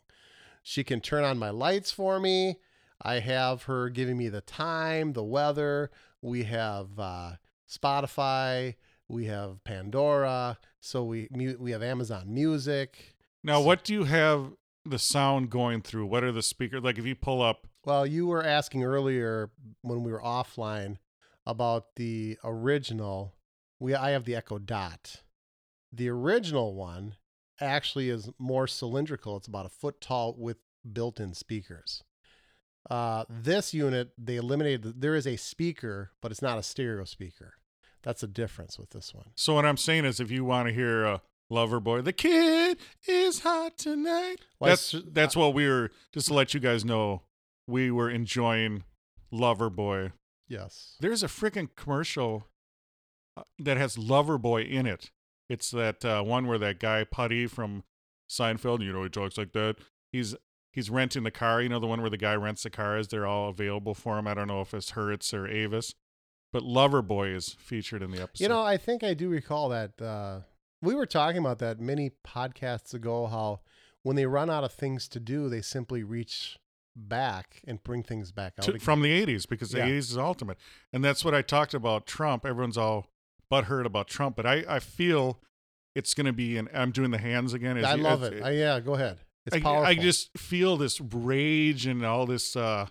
She 0.62 0.82
can 0.82 1.00
turn 1.00 1.22
on 1.24 1.36
my 1.38 1.50
lights 1.50 1.90
for 1.90 2.18
me. 2.18 2.60
I 3.02 3.18
have 3.18 3.64
her 3.64 3.88
giving 3.88 4.16
me 4.16 4.28
the 4.28 4.40
time, 4.40 5.12
the 5.12 5.24
weather. 5.24 5.90
We 6.20 6.44
have 6.44 6.98
uh, 6.98 7.32
Spotify. 7.68 8.76
We 9.08 9.26
have 9.26 9.62
Pandora. 9.64 10.58
So 10.80 11.04
we 11.04 11.28
we 11.58 11.72
have 11.72 11.82
Amazon 11.82 12.32
Music. 12.32 13.16
Now, 13.44 13.60
what 13.60 13.84
do 13.84 13.92
you 13.92 14.04
have 14.04 14.52
the 14.84 14.98
sound 14.98 15.50
going 15.50 15.82
through? 15.82 16.06
What 16.06 16.24
are 16.24 16.32
the 16.32 16.42
speakers? 16.42 16.82
Like 16.82 16.98
if 16.98 17.04
you 17.06 17.14
pull 17.14 17.42
up, 17.42 17.66
Well, 17.84 18.06
you 18.06 18.26
were 18.26 18.44
asking 18.44 18.84
earlier 18.84 19.50
when 19.82 20.02
we 20.04 20.12
were 20.12 20.22
offline 20.22 20.98
about 21.44 21.96
the 21.96 22.38
original. 22.44 23.34
We 23.80 23.94
I 23.94 24.10
have 24.10 24.24
the 24.24 24.36
Echo 24.36 24.58
Dot. 24.58 25.22
The 25.92 26.08
original 26.08 26.74
one 26.74 27.16
actually 27.60 28.08
is 28.08 28.30
more 28.38 28.66
cylindrical. 28.66 29.36
It's 29.36 29.48
about 29.48 29.66
a 29.66 29.70
foot 29.70 30.00
tall 30.00 30.34
with 30.38 30.58
built-in 30.90 31.34
speakers. 31.34 32.02
Uh, 32.90 33.24
this 33.28 33.72
unit 33.72 34.10
they 34.18 34.36
eliminated. 34.36 34.82
the- 34.82 34.92
There 34.92 35.14
is 35.14 35.26
a 35.26 35.36
speaker, 35.36 36.10
but 36.20 36.30
it's 36.32 36.42
not 36.42 36.58
a 36.58 36.62
stereo 36.62 37.04
speaker. 37.04 37.54
That's 38.02 38.22
the 38.22 38.26
difference 38.26 38.78
with 38.78 38.90
this 38.90 39.14
one. 39.14 39.26
so 39.36 39.54
what 39.54 39.64
I'm 39.64 39.76
saying 39.76 40.04
is 40.04 40.18
if 40.18 40.30
you 40.30 40.44
want 40.44 40.66
to 40.68 40.74
hear 40.74 41.04
a 41.04 41.22
Loverboy, 41.52 42.02
the 42.04 42.12
kid 42.12 42.78
is 43.06 43.40
hot 43.40 43.76
tonight. 43.78 44.36
Well, 44.58 44.70
that's 44.70 44.94
that's 45.08 45.36
what 45.36 45.54
we 45.54 45.68
were, 45.68 45.90
just 46.12 46.28
to 46.28 46.34
let 46.34 46.54
you 46.54 46.60
guys 46.60 46.84
know, 46.84 47.22
we 47.68 47.90
were 47.90 48.10
enjoying 48.10 48.82
Loverboy. 49.32 50.12
Yes. 50.48 50.96
There's 51.00 51.22
a 51.22 51.26
freaking 51.28 51.68
commercial 51.76 52.46
uh, 53.36 53.42
that 53.58 53.76
has 53.76 53.96
Loverboy 53.96 54.68
in 54.70 54.86
it. 54.86 55.10
It's 55.48 55.70
that 55.70 56.04
uh, 56.04 56.22
one 56.22 56.46
where 56.46 56.58
that 56.58 56.80
guy 56.80 57.04
Puddy 57.04 57.46
from 57.46 57.84
Seinfeld, 58.28 58.82
you 58.82 58.92
know, 58.92 59.02
he 59.02 59.08
talks 59.08 59.38
like 59.38 59.52
that. 59.52 59.76
He's 60.10 60.34
he's 60.72 60.90
renting 60.90 61.22
the 61.22 61.30
car. 61.30 61.62
You 61.62 61.68
know, 61.68 61.78
the 61.78 61.86
one 61.86 62.00
where 62.00 62.10
the 62.10 62.16
guy 62.16 62.34
rents 62.34 62.64
the 62.64 62.70
cars. 62.70 63.08
They're 63.08 63.26
all 63.26 63.48
available 63.50 63.94
for 63.94 64.18
him. 64.18 64.26
I 64.26 64.34
don't 64.34 64.48
know 64.48 64.60
if 64.60 64.74
it's 64.74 64.90
Hertz 64.90 65.32
or 65.32 65.46
Avis, 65.46 65.94
but 66.52 66.62
Loverboy 66.64 67.34
is 67.34 67.50
featured 67.50 68.02
in 68.02 68.10
the 68.10 68.22
episode. 68.22 68.42
You 68.42 68.48
know, 68.48 68.62
I 68.62 68.76
think 68.76 69.04
I 69.04 69.14
do 69.14 69.28
recall 69.28 69.68
that. 69.68 70.00
Uh, 70.02 70.40
we 70.80 70.94
were 70.96 71.06
talking 71.06 71.38
about 71.38 71.58
that 71.60 71.78
many 71.80 72.10
podcasts 72.26 72.92
ago. 72.94 73.26
How 73.26 73.60
when 74.02 74.16
they 74.16 74.26
run 74.26 74.50
out 74.50 74.64
of 74.64 74.72
things 74.72 75.06
to 75.08 75.20
do, 75.20 75.48
they 75.48 75.62
simply 75.62 76.02
reach 76.02 76.58
back 76.96 77.62
and 77.66 77.82
bring 77.82 78.02
things 78.02 78.32
back 78.32 78.54
out 78.58 78.64
To- 78.66 78.78
from 78.78 79.00
the 79.00 79.10
80s 79.10 79.46
because 79.48 79.70
the 79.70 79.78
Yeah. 79.78 79.86
80s 79.88 80.10
is 80.10 80.18
ultimate. 80.18 80.58
And 80.92 81.02
that's 81.04 81.24
what 81.24 81.34
I 81.34 81.40
talked 81.40 81.72
about 81.72 82.06
Trump. 82.06 82.44
Everyone's 82.44 82.76
all 82.76 83.06
butthurt 83.50 83.86
about 83.86 84.08
Trump, 84.08 84.36
but 84.36 84.44
I, 84.44 84.64
I 84.68 84.78
feel 84.78 85.40
it's 85.94 86.12
going 86.14 86.26
to 86.26 86.32
be, 86.32 86.56
and 86.58 86.68
I'm 86.74 86.90
doing 86.90 87.10
the 87.10 87.18
hands 87.18 87.52
again. 87.54 87.82
I 87.84 87.94
love 87.94 88.22
as- 88.24 88.30
it. 88.32 88.42
I, 88.42 88.50
yeah, 88.50 88.80
go 88.80 88.94
ahead. 88.94 89.18
It's 89.46 89.56
I, 89.56 89.60
powerful. 89.60 89.86
I 89.86 89.94
just 89.94 90.36
feel 90.38 90.76
this 90.76 91.00
rage 91.00 91.86
and 91.86 92.04
all 92.04 92.26
this 92.26 92.54
uh, 92.56 92.86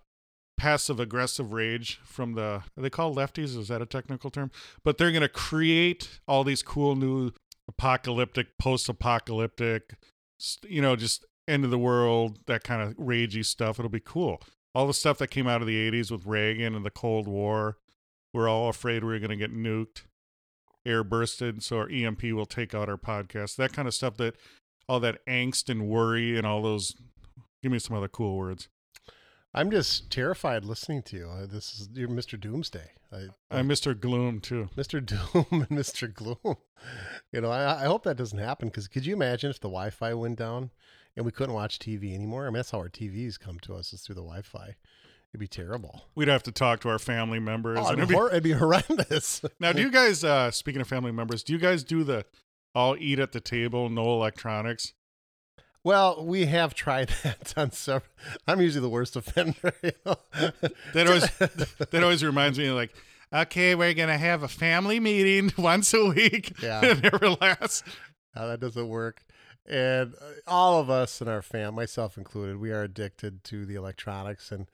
passive 0.58 1.00
aggressive 1.00 1.54
rage 1.54 2.00
from 2.04 2.34
the 2.34 2.42
are 2.42 2.64
they 2.78 2.90
call 2.90 3.16
lefties? 3.16 3.58
Is 3.58 3.70
that 3.70 3.82
a 3.82 3.86
technical 3.86 4.30
term? 4.30 4.52
But 4.84 4.98
they're 4.98 5.12
going 5.12 5.22
to 5.22 5.30
create 5.30 6.20
all 6.28 6.44
these 6.44 6.62
cool 6.62 6.96
new 6.96 7.32
apocalyptic, 7.68 8.58
post-apocalyptic, 8.60 9.96
you 10.64 10.82
know, 10.82 10.96
just 10.96 11.26
end 11.48 11.64
of 11.66 11.72
the 11.72 11.80
world, 11.80 12.40
that 12.48 12.64
kind 12.64 12.82
of 12.82 12.96
ragey 12.98 13.46
stuff. 13.46 13.80
It'll 13.80 13.90
be 13.90 14.00
cool. 14.00 14.42
All 14.76 14.88
the 14.88 14.94
stuff 14.94 15.18
that 15.18 15.28
came 15.28 15.48
out 15.48 15.62
of 15.62 15.68
the 15.68 15.92
'80s 15.92 16.12
with 16.12 16.26
Reagan 16.26 16.76
and 16.76 16.86
the 16.86 16.92
Cold 16.92 17.28
War, 17.28 17.78
we're 18.34 18.48
all 18.48 18.70
afraid 18.70 19.04
we 19.04 19.10
we're 19.10 19.20
going 19.20 19.32
to 19.32 19.36
get 19.36 19.54
nuked, 19.54 20.04
air 20.86 21.04
bursted, 21.04 21.64
so 21.64 21.78
our 21.78 21.90
EMP 21.90 22.24
will 22.24 22.46
take 22.46 22.74
out 22.74 22.88
our 22.88 22.98
podcast. 22.98 23.56
That 23.56 23.74
kind 23.74 23.88
of 23.88 23.94
stuff. 23.94 24.18
That 24.18 24.36
all 24.92 25.00
that 25.00 25.26
angst 25.26 25.70
and 25.70 25.88
worry 25.88 26.38
and 26.38 26.46
all 26.46 26.62
those. 26.62 26.96
Give 27.64 27.72
me 27.72 27.80
some 27.80 27.96
other 27.96 28.10
cool 28.10 28.36
words. 28.36 28.68
I'm 29.54 29.72
just 29.72 30.12
terrified 30.12 30.66
listening 30.66 31.02
to 31.04 31.16
you. 31.18 31.28
Uh, 31.30 31.46
this 31.46 31.74
is 31.80 31.90
you're 31.94 32.10
Mr. 32.10 32.38
Doomsday. 32.40 32.92
I, 33.14 33.28
I'm 33.50 33.70
Mr. 33.70 33.98
Gloom 33.98 34.40
too. 34.42 34.70
Mr. 34.76 35.06
Doom 35.06 35.46
and 35.52 35.70
Mr. 35.80 36.14
Gloom. 36.14 36.58
You 37.32 37.42
know, 37.42 37.52
I, 37.52 37.84
I 37.84 37.86
hope 37.86 38.04
that 38.04 38.18
doesn't 38.18 38.38
happen 38.40 38.68
because 38.68 38.88
could 38.90 39.06
you 39.06 39.14
imagine 39.14 39.50
if 39.50 39.60
the 39.60 39.68
Wi-Fi 39.70 40.14
went 40.14 40.38
down 40.38 40.72
and 41.16 41.26
we 41.26 41.32
couldn't 41.32 41.54
watch 41.56 41.80
TV 41.80 42.14
anymore? 42.14 42.44
I 42.44 42.48
mean, 42.48 42.56
that's 42.56 42.72
how 42.72 42.80
our 42.80 42.90
TVs 42.90 43.40
come 43.40 43.60
to 43.60 43.76
us 43.76 43.94
is 43.94 44.02
through 44.02 44.16
the 44.16 44.22
Wi-Fi. 44.22 44.76
It'd 45.32 45.40
be 45.40 45.48
terrible. 45.48 46.06
We'd 46.16 46.28
have 46.28 46.44
to 46.44 46.52
talk 46.52 46.82
to 46.82 46.90
our 46.90 47.00
family 47.00 47.40
members. 47.40 47.80
Oh, 47.82 47.94
it'd, 47.94 48.10
be- 48.10 48.16
hor- 48.16 48.30
it'd 48.30 48.44
be 48.44 48.52
horrendous. 48.64 49.42
now, 49.62 49.72
do 49.72 49.82
you 49.82 49.92
guys? 49.92 50.24
uh 50.26 50.52
Speaking 50.52 50.82
of 50.82 50.88
family 50.88 51.12
members, 51.14 51.44
do 51.44 51.54
you 51.54 51.60
guys 51.60 51.84
do 51.86 52.04
the 52.04 52.26
all 52.74 52.96
eat 52.98 53.20
at 53.20 53.32
the 53.32 53.40
table, 53.42 53.90
no 53.90 54.14
electronics? 54.14 54.94
Well, 55.84 56.26
we 56.26 56.46
have 56.46 56.74
tried 56.76 57.10
that 57.24 57.54
on 57.58 57.72
several. 57.72 58.12
I'm 58.48 58.62
usually 58.62 58.82
the 58.82 58.90
worst 58.90 59.16
offender. 59.16 59.74
You 59.84 59.92
know? 60.06 60.16
That 60.94 61.08
always 61.08 61.30
that 61.90 62.04
always 62.04 62.24
reminds 62.24 62.60
me 62.60 62.68
of 62.68 62.76
like, 62.76 62.94
okay, 63.34 63.76
we're 63.76 63.94
gonna 63.94 64.18
have 64.18 64.44
a 64.44 64.48
family 64.48 65.00
meeting 65.00 65.52
once 65.58 65.94
a 65.94 66.06
week. 66.06 66.54
Yeah. 66.62 66.82
it 66.84 67.02
never 67.02 67.30
lasts. 67.30 67.84
How 68.36 68.48
that 68.48 68.60
doesn't 68.60 68.88
work. 68.88 69.24
And 69.66 70.16
uh, 70.16 70.26
all 70.48 70.80
of 70.80 70.90
us 70.90 71.22
in 71.22 71.28
our 71.28 71.42
fam, 71.42 71.76
myself 71.76 72.18
included, 72.18 72.58
we 72.58 72.72
are 72.72 72.84
addicted 72.84 73.44
to 73.46 73.66
the 73.66 73.76
electronics 73.76 74.52
and 74.52 74.68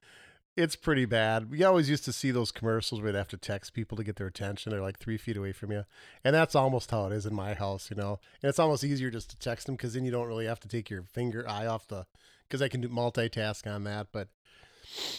it's 0.58 0.76
pretty 0.76 1.06
bad. 1.06 1.52
We 1.52 1.64
always 1.64 1.88
used 1.90 2.04
to 2.06 2.12
see 2.12 2.32
those 2.32 2.52
commercials 2.52 3.00
where 3.00 3.12
they 3.12 3.18
have 3.20 3.28
to 3.30 3.38
text 3.38 3.74
people 3.74 3.96
to 3.96 4.04
get 4.04 4.16
their 4.16 4.28
attention. 4.28 4.72
They're 4.72 4.82
like 4.82 4.98
three 4.98 5.18
feet 5.18 5.38
away 5.38 5.52
from 5.52 5.72
you. 5.72 5.86
And 6.24 6.34
that's 6.34 6.56
almost 6.56 6.90
how 6.90 7.06
it 7.06 7.14
is 7.14 7.28
in 7.28 7.36
my 7.36 7.54
house, 7.54 7.92
you 7.92 7.96
know. 7.96 8.20
And 8.42 8.50
it's 8.50 8.58
almost 8.58 8.84
easier 8.84 9.12
just 9.12 9.30
to 9.30 9.38
text 9.38 9.68
them 9.68 9.76
because 9.76 9.94
then 9.94 10.04
you 10.04 10.12
don't 10.12 10.28
really 10.28 10.48
have 10.48 10.60
to 10.62 10.68
take 10.68 10.90
your 10.90 11.04
finger 11.04 11.48
eye 11.48 11.68
off 11.68 11.88
the, 11.88 12.08
because 12.48 12.62
I 12.62 12.70
can 12.70 12.82
do 12.82 12.90
multitask 12.90 13.72
on 13.72 13.84
that. 13.84 14.08
But 14.12 14.30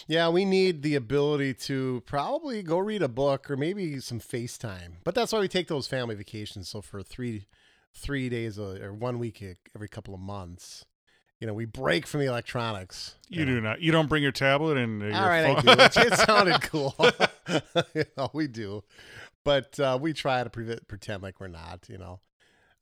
yeah, 0.07 0.27
we 0.27 0.43
need 0.43 0.81
the 0.81 0.95
ability 0.95 1.53
to 1.53 2.03
probably 2.05 2.61
go 2.61 2.77
read 2.77 3.01
a 3.01 3.07
book 3.07 3.49
or 3.49 3.55
maybe 3.55 3.99
some 4.01 4.19
FaceTime. 4.19 4.95
But 5.05 5.15
that's 5.15 5.31
why 5.31 5.39
we 5.39 5.47
take 5.47 5.67
those 5.67 5.87
family 5.87 6.15
vacations. 6.15 6.67
So 6.67 6.81
for 6.81 7.01
three, 7.01 7.45
three 7.93 8.27
days 8.27 8.59
or 8.59 8.93
one 8.93 9.19
week 9.19 9.41
every 9.73 9.87
couple 9.87 10.13
of 10.13 10.19
months, 10.19 10.85
you 11.39 11.47
know, 11.47 11.53
we 11.53 11.65
break 11.65 12.05
from 12.05 12.19
the 12.19 12.25
electronics. 12.25 13.15
You 13.29 13.45
do 13.45 13.61
not. 13.61 13.81
You 13.81 13.91
don't 13.91 14.09
bring 14.09 14.23
your 14.23 14.31
tablet 14.33 14.77
and 14.77 15.01
your 15.01 15.13
All 15.15 15.27
right, 15.27 15.45
I 15.45 15.61
phone. 15.61 15.77
do. 15.77 15.83
It, 15.83 15.97
it 15.97 16.13
sounded 16.19 16.61
cool. 16.63 16.95
you 17.95 18.03
know, 18.17 18.29
we 18.33 18.47
do, 18.47 18.83
but 19.45 19.79
uh, 19.79 19.97
we 20.01 20.13
try 20.13 20.43
to 20.43 20.49
pre- 20.49 20.79
pretend 20.87 21.23
like 21.23 21.39
we're 21.39 21.47
not. 21.47 21.85
You 21.87 21.97
know, 21.97 22.19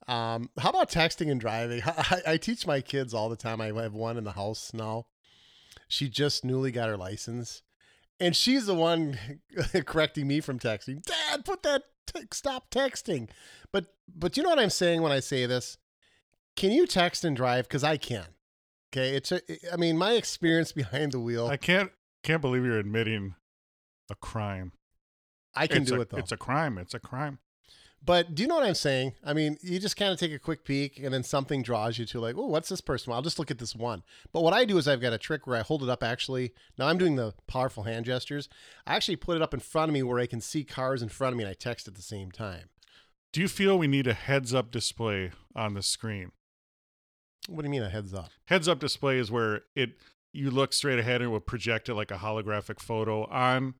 um, 0.08 0.50
how 0.58 0.70
about 0.72 0.90
texting 0.90 1.30
and 1.30 1.40
driving? 1.40 1.82
I, 1.86 2.22
I 2.26 2.38
teach 2.38 2.66
my 2.66 2.82
kids 2.82 3.14
all 3.14 3.30
the 3.30 3.36
time. 3.36 3.62
I 3.62 3.68
have 3.68 3.94
one 3.94 4.18
in 4.18 4.24
the 4.24 4.32
house 4.32 4.74
now. 4.74 5.06
She 5.88 6.10
just 6.10 6.44
newly 6.44 6.72
got 6.72 6.90
her 6.90 6.98
license, 6.98 7.62
and 8.20 8.36
she's 8.36 8.66
the 8.66 8.74
one 8.74 9.20
correcting 9.86 10.28
me 10.28 10.40
from 10.42 10.58
texting. 10.58 11.04
Dad, 11.04 11.46
put 11.46 11.62
that 11.64 11.84
te- 12.08 12.28
stop 12.34 12.72
texting. 12.72 13.30
But 13.72 13.94
but 14.14 14.36
you 14.36 14.42
know 14.42 14.50
what 14.50 14.60
I'm 14.60 14.72
saying 14.72 15.04
when 15.04 15.12
I 15.12 15.20
say 15.20 15.46
this? 15.46 15.78
Can 16.56 16.72
you 16.72 16.88
text 16.88 17.24
and 17.24 17.36
drive? 17.36 17.68
Because 17.68 17.84
I 17.84 17.98
can. 17.98 18.26
Okay, 18.98 19.16
it's 19.16 19.32
a, 19.32 19.42
I 19.72 19.78
mean, 19.78 19.96
my 19.96 20.14
experience 20.14 20.72
behind 20.72 21.12
the 21.12 21.20
wheel. 21.20 21.48
I 21.48 21.58
can't 21.58 21.92
can't 22.24 22.42
believe 22.42 22.66
you're 22.66 22.80
admitting 22.80 23.36
a 24.10 24.16
crime. 24.16 24.72
I 25.56 25.68
can 25.68 25.84
it's 25.84 25.92
do 25.92 25.98
a, 25.98 26.02
it 26.02 26.10
though. 26.10 26.18
It's 26.18 26.32
a 26.32 26.38
crime. 26.38 26.80
It's 26.80 26.96
a 26.96 27.00
crime. 27.00 27.38
But 28.04 28.34
do 28.34 28.42
you 28.42 28.48
know 28.48 28.56
what 28.56 28.66
I'm 28.66 28.76
saying? 28.76 29.14
I 29.24 29.34
mean, 29.34 29.58
you 29.62 29.80
just 29.80 29.98
kind 29.98 30.12
of 30.12 30.20
take 30.20 30.32
a 30.32 30.40
quick 30.40 30.64
peek 30.64 31.00
and 31.00 31.14
then 31.14 31.24
something 31.24 31.62
draws 31.62 31.98
you 31.98 32.06
to 32.06 32.20
like, 32.20 32.36
oh, 32.38 32.46
what's 32.46 32.70
this 32.70 32.82
person? 32.82 33.10
Well, 33.10 33.18
I'll 33.18 33.24
just 33.24 33.40
look 33.40 33.52
at 33.52 33.58
this 33.58 33.76
one. 33.76 34.04
But 34.32 34.42
what 34.42 34.54
I 34.54 34.66
do 34.66 34.78
is 34.78 34.88
I've 34.88 35.02
got 35.02 35.14
a 35.14 35.18
trick 35.18 35.46
where 35.46 35.58
I 35.58 35.62
hold 35.62 35.84
it 35.84 35.90
up 35.90 36.04
actually. 36.04 36.54
Now 36.78 36.88
I'm 36.88 36.98
doing 36.98 37.16
the 37.16 37.34
powerful 37.48 37.84
hand 37.84 38.06
gestures. 38.06 38.50
I 38.86 38.96
actually 38.96 39.18
put 39.18 39.36
it 39.36 39.42
up 39.44 39.54
in 39.54 39.60
front 39.60 39.90
of 39.90 39.94
me 39.94 40.04
where 40.04 40.20
I 40.20 40.28
can 40.28 40.42
see 40.42 40.64
cars 40.64 41.04
in 41.04 41.10
front 41.10 41.34
of 41.34 41.38
me 41.38 41.44
and 41.44 41.52
I 41.52 41.54
text 41.54 41.88
at 41.88 41.96
the 41.96 42.02
same 42.02 42.32
time. 42.32 42.70
Do 43.34 43.42
you 43.42 43.48
feel 43.48 43.78
we 43.78 43.88
need 43.88 44.08
a 44.08 44.14
heads 44.14 44.54
up 44.56 44.72
display 44.72 45.32
on 45.56 45.74
the 45.74 45.84
screen? 45.84 46.32
What 47.48 47.62
do 47.62 47.68
you 47.68 47.72
mean 47.72 47.84
a 47.84 47.90
heads 47.90 48.14
up? 48.14 48.30
Heads 48.46 48.68
up 48.68 48.80
display 48.80 49.18
is 49.18 49.32
where 49.32 49.62
it 49.76 49.98
you 50.34 50.52
look 50.52 50.74
straight 50.74 51.00
ahead 51.00 51.22
and 51.22 51.30
it 51.30 51.32
will 51.32 51.40
project 51.40 51.90
it 51.90 51.96
like 51.96 52.12
a 52.12 52.18
holographic 52.18 52.80
photo 52.80 53.26
on 53.26 53.76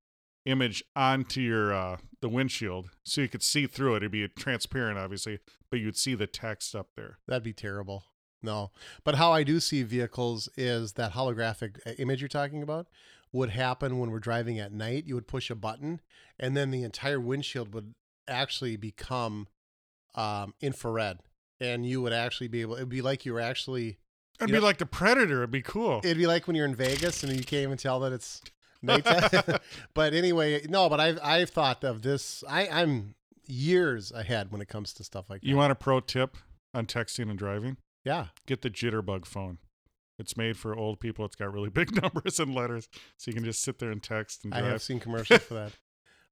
image 0.46 0.84
onto 0.96 1.42
your 1.42 1.74
uh 1.74 1.98
the 2.22 2.30
windshield 2.30 2.90
so 3.04 3.22
you 3.22 3.28
could 3.28 3.44
see 3.44 3.68
through 3.68 3.96
it. 3.96 3.98
It'd 3.98 4.12
be 4.12 4.28
transparent 4.30 4.98
obviously, 4.98 5.40
but 5.70 5.80
you'd 5.80 5.98
see 5.98 6.16
the 6.16 6.28
text 6.28 6.76
up 6.76 6.88
there. 6.96 7.20
That'd 7.28 7.44
be 7.44 7.54
terrible. 7.54 8.06
No. 8.42 8.72
But 9.04 9.16
how 9.16 9.32
I 9.32 9.44
do 9.44 9.60
see 9.60 9.84
vehicles 9.84 10.48
is 10.56 10.94
that 10.94 11.14
holographic 11.14 11.80
uh, 11.86 11.92
image 12.00 12.22
you're 12.22 12.30
talking 12.30 12.64
about 12.64 12.88
would 13.32 13.50
happen 13.50 14.00
when 14.00 14.10
we're 14.10 14.20
driving 14.20 14.58
at 14.58 14.72
night. 14.72 15.06
You 15.06 15.16
would 15.16 15.28
push 15.28 15.50
a 15.50 15.56
button 15.56 16.02
and 16.40 16.56
then 16.56 16.72
the 16.72 16.84
entire 16.84 17.20
windshield 17.20 17.74
would 17.74 17.94
actually 18.28 18.78
become 18.78 19.48
um, 20.16 20.54
infrared. 20.62 21.20
And 21.60 21.86
you 21.86 22.02
would 22.02 22.14
actually 22.14 22.48
be 22.50 22.62
able, 22.62 22.76
it'd 22.76 22.90
be 22.90 23.02
like 23.02 23.26
you 23.26 23.34
were 23.34 23.40
actually, 23.42 23.98
It'd 24.40 24.50
You 24.50 24.56
be 24.56 24.60
know- 24.60 24.66
like 24.66 24.78
the 24.78 24.86
Predator. 24.86 25.38
It'd 25.40 25.52
be 25.52 25.62
cool. 25.64 26.00
it'd 26.04 26.18
be 26.18 26.28
like 26.28 26.46
when 26.48 26.56
you're 26.56 26.66
in 26.68 26.76
Vegas 26.76 27.24
and 27.24 27.32
you 27.36 27.44
can't 27.44 27.64
even 27.64 27.78
tell 27.78 28.00
that 28.02 28.12
it's 28.14 28.42
nighttime. 28.84 29.60
but 29.96 30.14
anyway, 30.14 30.62
no, 30.70 30.88
but 30.90 31.00
I've, 31.00 31.20
I've 31.24 31.50
thought 31.50 31.84
of 31.84 32.04
this. 32.04 32.44
I, 32.48 32.68
I'm 32.68 33.16
years 33.48 34.12
ahead 34.12 34.52
when 34.52 34.62
it 34.62 34.68
comes 34.68 34.94
to 34.94 35.04
stuff 35.04 35.30
like 35.30 35.42
that. 35.42 35.48
you 35.48 35.56
want 35.58 35.72
a 35.72 35.76
pro 35.76 36.00
tip 36.00 36.38
on 36.74 36.86
texting 36.86 37.30
and 37.30 37.40
driving? 37.40 37.78
yeah. 38.04 38.28
Get 38.46 38.62
the 38.62 38.70
Jitterbug 38.70 39.26
phone. 39.26 39.58
It's 40.20 40.36
made 40.38 40.58
for 40.58 40.76
old 40.76 41.00
people. 41.00 41.26
It's 41.26 41.36
got 41.36 41.52
really 41.54 41.70
big 41.72 42.00
numbers 42.02 42.40
and 42.40 42.54
letters, 42.54 42.88
so 43.18 43.30
you 43.30 43.36
can 43.36 43.44
just 43.46 43.62
sit 43.64 43.80
there 43.80 43.90
and 43.92 44.02
text 44.04 44.44
and 44.44 44.54
drive. 44.54 44.66
I 44.66 44.68
have 44.70 44.82
seen 44.84 45.00
commercials 45.00 45.42
for 45.42 45.56
that. 45.56 45.72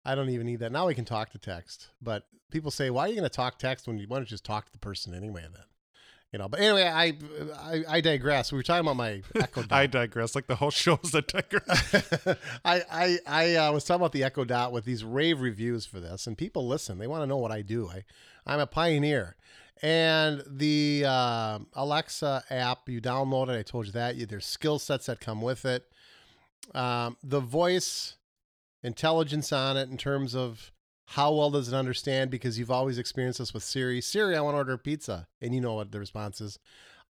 I 0.06 0.16
don't 0.16 0.30
even 0.30 0.46
need 0.46 0.60
that. 0.60 0.72
Now 0.72 0.88
we 0.88 0.96
can 0.96 1.06
talk 1.06 1.32
to 1.32 1.40
text. 1.40 1.90
But 2.02 2.28
people 2.52 2.72
say, 2.72 2.90
why 2.90 3.06
are 3.06 3.08
you 3.08 3.16
going 3.16 3.30
to 3.30 3.36
talk 3.36 3.58
text 3.58 3.88
when 3.88 3.98
you 3.98 4.08
want 4.08 4.24
to 4.24 4.30
just 4.30 4.46
talk 4.46 4.66
to 4.68 4.72
the 4.72 4.80
person 4.80 5.14
anyway 5.14 5.42
then? 5.42 5.64
You 6.32 6.40
know, 6.40 6.50
but 6.50 6.60
anyway, 6.60 6.84
I 6.84 7.14
I, 7.58 7.84
I 7.88 8.02
digress. 8.02 8.52
We 8.52 8.58
were 8.58 8.64
talking 8.64 8.86
about 8.86 8.98
my 8.98 9.22
Echo 9.36 9.62
Dot. 9.62 9.72
I 9.72 9.88
digress. 9.88 10.36
Like 10.36 10.48
the 10.48 10.56
whole 10.56 10.72
show 10.72 11.00
is 11.02 11.16
a 11.16 11.22
digress. 11.22 11.96
I 12.66 12.82
I, 12.92 13.20
I 13.26 13.56
uh, 13.56 13.72
was 13.72 13.86
talking 13.86 14.02
about 14.02 14.12
the 14.12 14.26
Echo 14.26 14.44
Dot 14.44 14.74
with 14.74 14.84
these 14.84 15.06
rave 15.06 15.40
reviews 15.40 15.86
for 15.86 16.02
this, 16.02 16.28
and 16.28 16.38
people 16.38 16.68
listen. 16.68 16.98
They 16.98 17.08
want 17.08 17.24
to 17.24 17.28
know 17.28 17.38
what 17.38 17.54
I 17.54 17.62
do. 17.62 17.88
I 17.88 18.04
I'm 18.46 18.60
a 18.60 18.68
pioneer, 18.68 19.38
and 19.82 20.44
the 20.46 21.06
uh, 21.08 21.60
Alexa 21.74 22.44
app 22.50 22.90
you 22.90 23.00
download 23.00 23.48
it. 23.48 23.58
I 23.58 23.64
told 23.64 23.86
you 23.86 23.94
that. 23.94 24.16
There's 24.28 24.46
skill 24.46 24.78
sets 24.78 25.06
that 25.06 25.22
come 25.22 25.42
with 25.42 25.64
it. 25.64 25.86
Um, 26.74 27.16
the 27.24 27.40
voice 27.40 28.16
intelligence 28.86 29.52
on 29.52 29.78
it 29.78 29.90
in 29.90 29.98
terms 29.98 30.36
of 30.36 30.72
how 31.10 31.34
well 31.34 31.52
does 31.52 31.68
it 31.68 31.76
understand 31.76 32.32
because 32.32 32.58
you've 32.58 32.72
always 32.72 32.98
experienced 32.98 33.40
this 33.40 33.54
with 33.54 33.64
Siri. 33.64 34.02
Siri, 34.02 34.36
I 34.36 34.42
want 34.42 34.56
to 34.56 34.60
order 34.60 34.78
pizza, 34.78 35.28
and 35.42 35.54
you 35.54 35.62
know 35.62 35.74
what 35.74 35.92
the 35.92 36.00
response 36.00 36.42
is. 36.42 36.60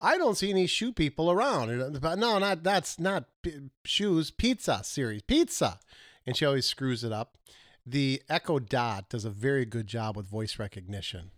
I 0.00 0.18
don't 0.18 0.36
see 0.36 0.50
any 0.50 0.66
shoe 0.66 0.92
people 0.92 1.30
around. 1.30 1.80
Uh, 1.80 1.98
but 2.00 2.18
no, 2.18 2.38
not 2.38 2.62
that's 2.62 2.98
not 2.98 3.24
p- 3.42 3.70
shoes. 3.84 4.30
Pizza, 4.30 4.80
Siri, 4.82 5.20
pizza, 5.26 5.78
and 6.26 6.36
she 6.36 6.44
always 6.44 6.66
screws 6.66 7.04
it 7.04 7.12
up. 7.12 7.38
The 7.86 8.22
Echo 8.28 8.58
Dot 8.58 9.08
does 9.08 9.24
a 9.24 9.30
very 9.30 9.64
good 9.64 9.86
job 9.86 10.16
with 10.16 10.26
voice 10.26 10.58
recognition, 10.58 11.30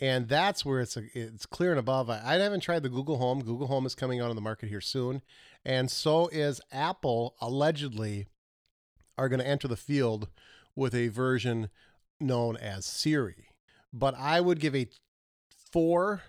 and 0.00 0.28
that's 0.28 0.64
where 0.64 0.80
it's 0.80 0.96
a, 0.96 1.02
it's 1.14 1.46
clear 1.46 1.70
and 1.70 1.80
above. 1.80 2.08
I, 2.08 2.20
I 2.24 2.34
haven't 2.38 2.60
tried 2.60 2.82
the 2.82 2.88
Google 2.88 3.18
Home. 3.18 3.42
Google 3.42 3.66
Home 3.66 3.86
is 3.86 3.94
coming 3.94 4.20
out 4.20 4.30
on 4.30 4.36
the 4.36 4.42
market 4.42 4.68
here 4.68 4.80
soon, 4.80 5.20
and 5.64 5.90
so 5.90 6.28
is 6.28 6.60
Apple. 6.72 7.34
Allegedly, 7.40 8.26
are 9.20 9.28
going 9.28 9.40
to 9.40 9.46
enter 9.46 9.68
the 9.68 9.76
field 9.76 10.28
with 10.74 10.94
a 10.94 11.08
version 11.08 11.68
known 12.18 12.56
as 12.56 12.86
Siri. 12.86 13.48
But 13.92 14.14
I 14.16 14.40
would 14.40 14.60
give 14.60 14.74
a 14.74 14.88
four 15.70 16.22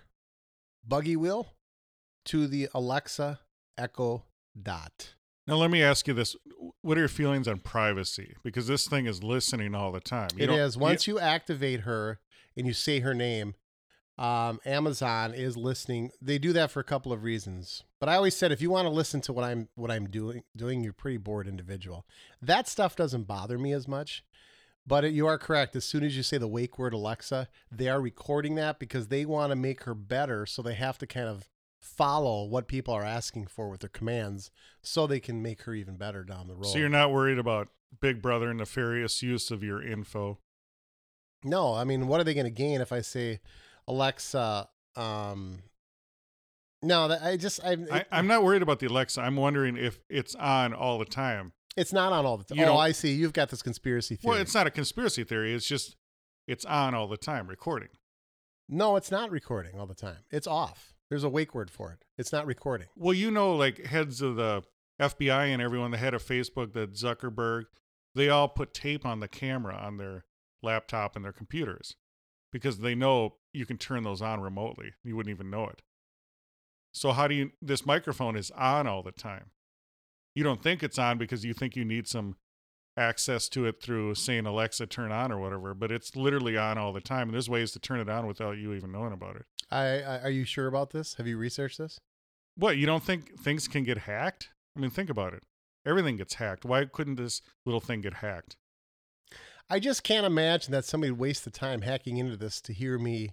buggy 0.86 1.16
wheel 1.16 1.54
to 2.26 2.46
the 2.46 2.68
Alexa 2.74 3.40
Echo 3.78 4.24
Dot. 4.60 5.14
now 5.46 5.56
let 5.56 5.70
me 5.70 5.82
ask 5.82 6.06
you 6.06 6.12
this: 6.12 6.36
What 6.82 6.98
are 6.98 7.00
your 7.00 7.08
feelings 7.08 7.48
on 7.48 7.60
privacy? 7.60 8.36
Because 8.44 8.66
this 8.66 8.86
thing 8.86 9.06
is 9.06 9.22
listening 9.22 9.74
all 9.74 9.90
the 9.90 10.00
time. 10.00 10.28
You 10.36 10.44
It 10.44 10.50
is 10.50 10.76
once 10.76 11.06
you 11.06 11.18
activate 11.18 11.80
her 11.80 12.20
and 12.56 12.66
you 12.66 12.74
say 12.74 13.00
her 13.00 13.14
name, 13.14 13.54
um, 14.22 14.60
Amazon 14.64 15.34
is 15.34 15.56
listening. 15.56 16.12
They 16.22 16.38
do 16.38 16.52
that 16.52 16.70
for 16.70 16.78
a 16.78 16.84
couple 16.84 17.12
of 17.12 17.24
reasons. 17.24 17.82
But 17.98 18.08
I 18.08 18.14
always 18.14 18.36
said 18.36 18.52
if 18.52 18.62
you 18.62 18.70
want 18.70 18.86
to 18.86 18.90
listen 18.90 19.20
to 19.22 19.32
what 19.32 19.44
I'm 19.44 19.68
what 19.74 19.90
I'm 19.90 20.08
doing, 20.08 20.44
doing, 20.56 20.84
you're 20.84 20.92
a 20.92 20.94
pretty 20.94 21.16
bored 21.16 21.48
individual. 21.48 22.06
That 22.40 22.68
stuff 22.68 22.94
doesn't 22.94 23.24
bother 23.24 23.58
me 23.58 23.72
as 23.72 23.88
much. 23.88 24.24
But 24.86 25.04
it, 25.04 25.12
you 25.12 25.26
are 25.26 25.38
correct. 25.38 25.74
As 25.74 25.84
soon 25.84 26.04
as 26.04 26.16
you 26.16 26.22
say 26.22 26.38
the 26.38 26.46
wake 26.46 26.78
word 26.78 26.92
Alexa, 26.92 27.48
they 27.70 27.88
are 27.88 28.00
recording 28.00 28.54
that 28.56 28.78
because 28.78 29.08
they 29.08 29.24
want 29.24 29.50
to 29.50 29.56
make 29.56 29.82
her 29.84 29.94
better. 29.94 30.46
So 30.46 30.62
they 30.62 30.74
have 30.74 30.98
to 30.98 31.06
kind 31.06 31.26
of 31.28 31.48
follow 31.80 32.44
what 32.44 32.68
people 32.68 32.94
are 32.94 33.04
asking 33.04 33.48
for 33.48 33.68
with 33.68 33.80
their 33.80 33.88
commands 33.88 34.52
so 34.82 35.06
they 35.06 35.18
can 35.18 35.42
make 35.42 35.62
her 35.62 35.74
even 35.74 35.96
better 35.96 36.22
down 36.22 36.46
the 36.46 36.54
road. 36.54 36.66
So 36.66 36.78
you're 36.78 36.88
not 36.88 37.12
worried 37.12 37.38
about 37.38 37.68
Big 38.00 38.22
Brother 38.22 38.54
nefarious 38.54 39.20
use 39.20 39.50
of 39.50 39.64
your 39.64 39.82
info. 39.82 40.38
No, 41.42 41.74
I 41.74 41.82
mean, 41.82 42.06
what 42.06 42.20
are 42.20 42.24
they 42.24 42.34
going 42.34 42.46
to 42.46 42.50
gain 42.50 42.80
if 42.80 42.92
I 42.92 43.00
say, 43.00 43.40
Alexa? 43.88 44.68
Um, 44.96 45.58
no, 46.82 47.08
that 47.08 47.22
I 47.22 47.36
just 47.36 47.60
I, 47.64 47.76
I, 47.90 48.04
I'm 48.10 48.26
not 48.26 48.42
worried 48.42 48.62
about 48.62 48.80
the 48.80 48.86
Alexa. 48.86 49.20
I'm 49.20 49.36
wondering 49.36 49.76
if 49.76 50.00
it's 50.08 50.34
on 50.34 50.72
all 50.74 50.98
the 50.98 51.04
time. 51.04 51.52
It's 51.76 51.92
not 51.92 52.12
on 52.12 52.26
all 52.26 52.36
the 52.36 52.44
time. 52.44 52.58
You 52.58 52.64
Oh, 52.64 52.68
don't- 52.68 52.80
I 52.80 52.92
see. 52.92 53.12
You've 53.14 53.32
got 53.32 53.48
this 53.50 53.62
conspiracy 53.62 54.16
theory. 54.16 54.32
Well, 54.32 54.40
it's 54.40 54.54
not 54.54 54.66
a 54.66 54.70
conspiracy 54.70 55.24
theory. 55.24 55.54
It's 55.54 55.66
just 55.66 55.96
it's 56.46 56.64
on 56.64 56.94
all 56.94 57.06
the 57.06 57.16
time, 57.16 57.46
recording. 57.46 57.88
no, 58.68 58.96
it's 58.96 59.10
not 59.10 59.30
recording 59.30 59.78
all 59.78 59.86
the 59.86 59.94
time. 59.94 60.18
It's 60.30 60.46
off. 60.46 60.92
There's 61.08 61.24
a 61.24 61.28
wake 61.28 61.54
word 61.54 61.70
for 61.70 61.92
it. 61.92 62.04
It's 62.18 62.32
not 62.32 62.46
recording. 62.46 62.88
Well, 62.96 63.12
you 63.14 63.30
know, 63.30 63.54
like 63.54 63.84
heads 63.86 64.20
of 64.22 64.36
the 64.36 64.62
FBI 65.00 65.46
and 65.52 65.60
everyone, 65.62 65.90
the 65.90 65.98
head 65.98 66.14
of 66.14 66.22
Facebook, 66.22 66.72
the 66.72 66.86
Zuckerberg, 66.88 67.64
they 68.14 68.28
all 68.28 68.48
put 68.48 68.72
tape 68.74 69.04
on 69.06 69.20
the 69.20 69.28
camera 69.28 69.74
on 69.76 69.98
their 69.98 70.24
laptop 70.62 71.14
and 71.16 71.24
their 71.24 71.32
computers 71.32 71.96
because 72.50 72.78
they 72.78 72.94
know 72.94 73.36
you 73.52 73.66
can 73.66 73.78
turn 73.78 74.02
those 74.02 74.22
on 74.22 74.40
remotely. 74.40 74.92
You 75.04 75.16
wouldn't 75.16 75.34
even 75.34 75.50
know 75.50 75.64
it. 75.64 75.82
So 76.92 77.12
how 77.12 77.26
do 77.26 77.34
you? 77.34 77.52
This 77.60 77.86
microphone 77.86 78.36
is 78.36 78.50
on 78.52 78.86
all 78.86 79.02
the 79.02 79.12
time. 79.12 79.50
You 80.34 80.44
don't 80.44 80.62
think 80.62 80.82
it's 80.82 80.98
on 80.98 81.18
because 81.18 81.44
you 81.44 81.54
think 81.54 81.76
you 81.76 81.84
need 81.84 82.06
some 82.06 82.36
access 82.96 83.48
to 83.48 83.64
it 83.66 83.82
through 83.82 84.14
saying 84.14 84.46
Alexa 84.46 84.86
turn 84.86 85.12
on 85.12 85.32
or 85.32 85.38
whatever, 85.38 85.74
but 85.74 85.90
it's 85.90 86.14
literally 86.14 86.56
on 86.56 86.78
all 86.78 86.92
the 86.92 87.00
time. 87.00 87.28
And 87.28 87.34
there's 87.34 87.48
ways 87.48 87.72
to 87.72 87.78
turn 87.78 88.00
it 88.00 88.08
on 88.08 88.26
without 88.26 88.58
you 88.58 88.72
even 88.74 88.92
knowing 88.92 89.12
about 89.12 89.36
it. 89.36 89.46
I, 89.70 90.00
I 90.00 90.18
are 90.20 90.30
you 90.30 90.44
sure 90.44 90.66
about 90.66 90.90
this? 90.90 91.14
Have 91.14 91.26
you 91.26 91.38
researched 91.38 91.78
this? 91.78 91.98
What, 92.56 92.76
you 92.76 92.86
don't 92.86 93.02
think 93.02 93.38
things 93.38 93.66
can 93.66 93.84
get 93.84 93.98
hacked? 93.98 94.50
I 94.76 94.80
mean, 94.80 94.90
think 94.90 95.08
about 95.08 95.32
it. 95.32 95.42
Everything 95.86 96.16
gets 96.16 96.34
hacked. 96.34 96.64
Why 96.64 96.84
couldn't 96.84 97.16
this 97.16 97.40
little 97.64 97.80
thing 97.80 98.02
get 98.02 98.14
hacked? 98.14 98.56
I 99.70 99.78
just 99.78 100.04
can't 100.04 100.26
imagine 100.26 100.72
that 100.72 100.84
somebody 100.84 101.10
would 101.10 101.20
waste 101.20 101.44
the 101.44 101.50
time 101.50 101.80
hacking 101.80 102.18
into 102.18 102.36
this 102.36 102.60
to 102.62 102.74
hear 102.74 102.98
me 102.98 103.30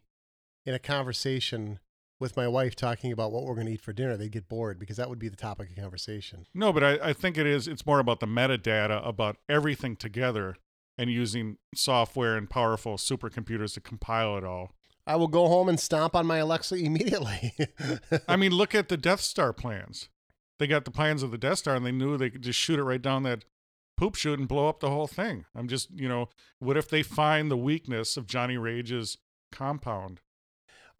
in 0.65 0.73
a 0.73 0.79
conversation 0.79 1.79
with 2.19 2.35
my 2.35 2.47
wife 2.47 2.75
talking 2.75 3.11
about 3.11 3.31
what 3.31 3.45
we're 3.45 3.55
going 3.55 3.67
to 3.67 3.73
eat 3.73 3.81
for 3.81 3.93
dinner. 3.93 4.17
They'd 4.17 4.31
get 4.31 4.49
bored 4.49 4.79
because 4.79 4.97
that 4.97 5.09
would 5.09 5.19
be 5.19 5.29
the 5.29 5.37
topic 5.37 5.69
of 5.69 5.77
conversation. 5.77 6.45
No, 6.53 6.73
but 6.73 6.83
I, 6.83 7.09
I 7.09 7.13
think 7.13 7.37
it 7.37 7.47
is. 7.47 7.67
It's 7.67 7.85
more 7.85 7.99
about 7.99 8.19
the 8.19 8.27
metadata 8.27 9.05
about 9.07 9.37
everything 9.47 9.95
together 9.95 10.55
and 10.97 11.09
using 11.09 11.57
software 11.73 12.35
and 12.35 12.49
powerful 12.49 12.97
supercomputers 12.97 13.73
to 13.75 13.81
compile 13.81 14.37
it 14.37 14.43
all. 14.43 14.75
I 15.07 15.15
will 15.15 15.29
go 15.29 15.47
home 15.47 15.69
and 15.69 15.79
stomp 15.79 16.15
on 16.15 16.27
my 16.27 16.37
Alexa 16.37 16.75
immediately. 16.77 17.53
I 18.27 18.35
mean, 18.35 18.51
look 18.51 18.75
at 18.75 18.89
the 18.89 18.97
Death 18.97 19.21
Star 19.21 19.53
plans. 19.53 20.09
They 20.59 20.67
got 20.67 20.83
the 20.83 20.91
plans 20.91 21.23
of 21.23 21.31
the 21.31 21.37
Death 21.37 21.59
Star 21.59 21.75
and 21.75 21.85
they 21.85 21.91
knew 21.93 22.17
they 22.17 22.29
could 22.29 22.41
just 22.41 22.59
shoot 22.59 22.79
it 22.79 22.83
right 22.83 23.01
down 23.01 23.23
that 23.23 23.45
poop 23.95 24.15
chute 24.15 24.39
and 24.39 24.47
blow 24.47 24.67
up 24.67 24.81
the 24.81 24.89
whole 24.89 25.07
thing. 25.07 25.45
I'm 25.55 25.69
just, 25.69 25.89
you 25.91 26.09
know, 26.09 26.29
what 26.59 26.77
if 26.77 26.89
they 26.89 27.01
find 27.01 27.49
the 27.49 27.57
weakness 27.57 28.17
of 28.17 28.27
Johnny 28.27 28.57
Rage's 28.57 29.17
compound? 29.51 30.19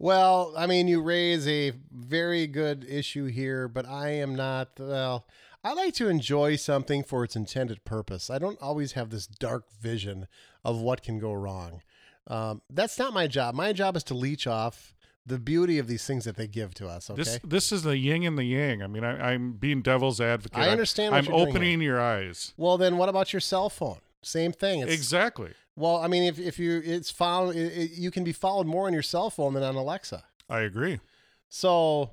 Well, 0.00 0.54
I 0.56 0.66
mean, 0.66 0.88
you 0.88 1.02
raise 1.02 1.46
a 1.46 1.72
very 1.92 2.46
good 2.46 2.86
issue 2.88 3.26
here, 3.26 3.68
but 3.68 3.86
I 3.86 4.12
am 4.12 4.34
not. 4.34 4.70
Well, 4.78 5.26
I 5.62 5.74
like 5.74 5.92
to 5.96 6.08
enjoy 6.08 6.56
something 6.56 7.04
for 7.04 7.22
its 7.22 7.36
intended 7.36 7.84
purpose. 7.84 8.30
I 8.30 8.38
don't 8.38 8.60
always 8.62 8.92
have 8.92 9.10
this 9.10 9.26
dark 9.26 9.64
vision 9.78 10.26
of 10.64 10.80
what 10.80 11.02
can 11.02 11.18
go 11.18 11.34
wrong. 11.34 11.82
Um, 12.26 12.62
that's 12.70 12.98
not 12.98 13.12
my 13.12 13.26
job. 13.26 13.54
My 13.54 13.74
job 13.74 13.94
is 13.94 14.02
to 14.04 14.14
leech 14.14 14.46
off 14.46 14.94
the 15.26 15.38
beauty 15.38 15.78
of 15.78 15.86
these 15.86 16.06
things 16.06 16.24
that 16.24 16.36
they 16.36 16.46
give 16.46 16.72
to 16.74 16.88
us. 16.88 17.10
Okay. 17.10 17.22
This 17.22 17.38
this 17.44 17.70
is 17.70 17.82
the 17.82 17.98
yin 17.98 18.22
and 18.22 18.38
the 18.38 18.44
yang. 18.44 18.82
I 18.82 18.86
mean, 18.86 19.04
I, 19.04 19.32
I'm 19.32 19.52
being 19.52 19.82
devil's 19.82 20.18
advocate. 20.18 20.58
I 20.58 20.70
understand 20.70 21.14
you're 21.14 21.36
doing 21.36 21.48
opening 21.48 21.82
your 21.82 22.00
eyes. 22.00 22.54
well, 22.56 22.78
then 22.78 22.96
what 22.96 23.10
about 23.10 23.34
your 23.34 23.40
cell 23.40 23.68
phone? 23.68 23.98
Same 24.22 24.52
thing. 24.52 24.80
It's, 24.80 24.92
exactly. 24.92 25.52
Well, 25.76 25.96
I 25.96 26.08
mean, 26.08 26.24
if, 26.24 26.38
if 26.38 26.58
you 26.58 26.82
it's 26.84 27.10
followed, 27.10 27.56
it, 27.56 27.72
it, 27.72 27.90
you 27.92 28.10
can 28.10 28.24
be 28.24 28.32
followed 28.32 28.66
more 28.66 28.86
on 28.86 28.92
your 28.92 29.02
cell 29.02 29.30
phone 29.30 29.54
than 29.54 29.62
on 29.62 29.76
Alexa. 29.76 30.24
I 30.48 30.60
agree. 30.60 31.00
So, 31.48 32.10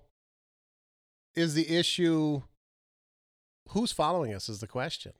is 1.35 1.53
the 1.53 1.69
issue 1.69 2.43
who's 3.69 3.91
following 3.91 4.33
us? 4.33 4.47
Is 4.47 4.59
the 4.59 4.67
question. 4.67 5.13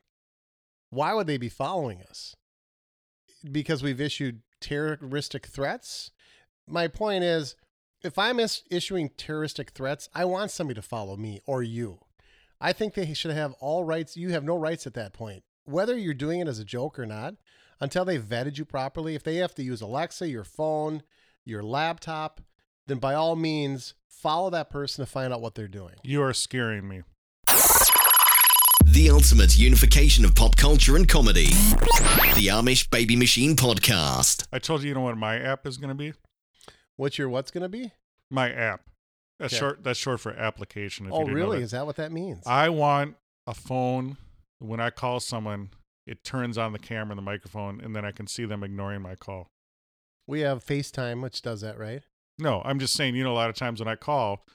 Why 0.89 1.13
would 1.13 1.28
they 1.28 1.38
be 1.38 1.50
following 1.50 2.02
us? 2.02 2.36
Because 3.52 3.84
we've 3.84 4.00
issued 4.00 4.41
terroristic 4.62 5.47
threats? 5.47 6.12
My 6.65 6.88
point 6.88 7.23
is 7.23 7.56
if 8.04 8.17
I'm 8.17 8.39
is- 8.39 8.63
issuing 8.71 9.10
terroristic 9.17 9.71
threats, 9.71 10.10
I 10.13 10.26
want 10.26 10.52
somebody 10.52 10.80
to 10.80 10.88
follow 10.88 11.17
me 11.17 11.41
or 11.45 11.63
you. 11.63 12.00
I 12.60 12.73
think 12.73 12.93
they 12.93 13.13
should 13.13 13.32
have 13.32 13.54
all 13.60 13.84
rights. 13.84 14.17
You 14.17 14.30
have 14.30 14.43
no 14.43 14.58
rights 14.58 14.88
at 14.88 14.93
that 14.95 15.13
point, 15.13 15.43
whether 15.67 15.97
you're 15.97 16.13
doing 16.13 16.39
it 16.39 16.47
as 16.47 16.60
a 16.60 16.65
joke 16.65 16.97
or 16.97 17.06
not, 17.06 17.36
until 17.80 18.06
they've 18.06 18.21
vetted 18.23 18.58
you 18.58 18.65
properly. 18.65 19.15
If 19.15 19.23
they 19.23 19.36
have 19.36 19.53
to 19.56 19.63
use 19.63 19.82
Alexa, 19.82 20.27
your 20.27 20.43
phone, 20.43 21.03
your 21.45 21.62
laptop, 21.63 22.41
then 22.88 22.97
by 22.97 23.13
all 23.13 23.36
means, 23.36 23.93
follow 24.08 24.49
that 24.49 24.69
person 24.69 25.06
to 25.06 25.12
find 25.12 25.34
out 25.34 25.41
what 25.41 25.56
they're 25.56 25.67
doing. 25.67 25.95
You 26.03 26.23
are 26.23 26.34
scaring 26.34 26.88
me. 26.88 27.03
The 28.86 29.10
ultimate 29.12 29.58
unification 29.58 30.25
of 30.25 30.34
pop 30.34 30.56
culture 30.56 30.95
and 30.95 31.08
comedy. 31.08 31.47
The 32.36 32.47
Amish 32.51 32.89
Baby 32.89 33.15
Machine 33.15 33.56
Podcast. 33.56 34.47
I 34.51 34.58
told 34.60 34.82
you, 34.82 34.89
you 34.89 34.95
know 34.95 35.01
what 35.01 35.17
my 35.17 35.38
app 35.38 35.67
is 35.67 35.77
going 35.77 35.89
to 35.89 35.95
be? 35.95 36.13
What's 36.95 37.17
your 37.19 37.30
what's 37.30 37.51
going 37.51 37.62
to 37.63 37.69
be? 37.69 37.91
My 38.32 38.51
app. 38.51 38.82
That's 39.39 39.53
Okay. 39.53 39.60
short. 39.60 39.84
That's 39.84 39.99
short 39.99 40.19
for 40.19 40.32
application. 40.34 41.06
If 41.06 41.13
oh, 41.13 41.17
you 41.17 41.21
Oh, 41.21 41.25
didn't 41.27 41.39
know 41.39 41.45
really? 41.45 41.58
that. 41.60 41.63
Is 41.65 41.71
that 41.71 41.86
what 41.86 41.97
that 41.97 42.12
means? 42.12 42.41
I 42.47 42.69
want 42.69 43.17
a 43.45 43.53
phone. 43.53 44.17
When 44.60 44.80
I 44.80 44.89
call 44.89 45.20
someone, 45.20 45.70
it 46.06 46.24
turns 46.24 46.58
on 46.58 46.74
the 46.74 46.80
camera 46.80 47.12
and 47.12 47.17
the 47.17 47.24
microphone, 47.24 47.80
and 47.82 47.96
then 47.96 48.06
I 48.06 48.12
can 48.12 48.28
see 48.28 48.46
them 48.46 48.63
ignoring 48.63 49.02
my 49.02 49.15
call. 49.15 49.50
we 50.28 50.41
have 50.41 50.65
FaceTime, 50.65 51.22
which 51.22 51.41
does 51.41 51.62
that, 51.62 51.78
right? 51.78 52.02
No, 52.39 52.62
I'm 52.65 52.80
just 52.80 52.93
saying. 52.93 53.15
You 53.15 53.24
know, 53.24 53.32
a 53.32 53.36
lot 53.36 53.50
of 53.50 53.56
times 53.56 53.80
when 53.80 53.88
I 53.88 53.96
call, 53.96 54.46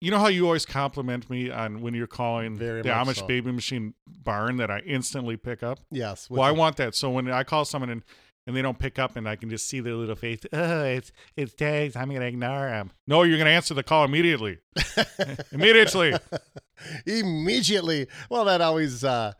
you 0.00 0.10
know 0.10 0.18
how 0.18 0.28
you 0.28 0.44
always 0.46 0.66
compliment 0.66 1.28
me 1.28 1.50
on 1.50 1.80
when 1.80 1.94
you're 1.94 2.06
calling 2.06 2.56
Very 2.56 2.82
the 2.82 2.90
Amish 2.90 3.16
so. 3.16 3.26
Baby 3.26 3.52
Machine 3.52 3.94
barn 4.06 4.58
that 4.58 4.70
I 4.70 4.80
instantly 4.80 5.36
pick 5.36 5.62
up. 5.62 5.80
Yes. 5.90 6.28
Well, 6.30 6.42
I 6.42 6.52
want 6.52 6.76
that. 6.76 6.94
So 6.94 7.10
when 7.10 7.30
I 7.30 7.42
call 7.42 7.64
someone 7.64 7.90
and, 7.90 8.02
and 8.46 8.56
they 8.56 8.62
don't 8.62 8.78
pick 8.78 8.98
up, 8.98 9.16
and 9.16 9.28
I 9.28 9.36
can 9.36 9.50
just 9.50 9.68
see 9.68 9.80
their 9.80 9.94
little 9.94 10.14
face. 10.14 10.40
Oh, 10.52 10.84
it's 10.84 11.10
it's 11.36 11.52
Dave's. 11.54 11.96
I'm 11.96 12.10
gonna 12.12 12.26
ignore 12.26 12.68
him. 12.68 12.90
No, 13.06 13.22
you're 13.22 13.38
gonna 13.38 13.50
answer 13.50 13.74
the 13.74 13.82
call 13.82 14.04
immediately. 14.04 14.58
Immediately. 15.52 16.14
Immediately. 17.06 18.06
Well, 18.30 18.44
that 18.44 18.60
always 18.60 19.04
uh, 19.04 19.32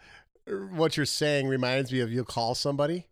what 0.47 0.97
you're 0.97 1.07
saying 1.07 1.49
reminds 1.49 1.93
me 1.93 2.01
of 2.01 2.13
you'll 2.13 2.25
call 2.25 2.55
somebody, 2.55 3.07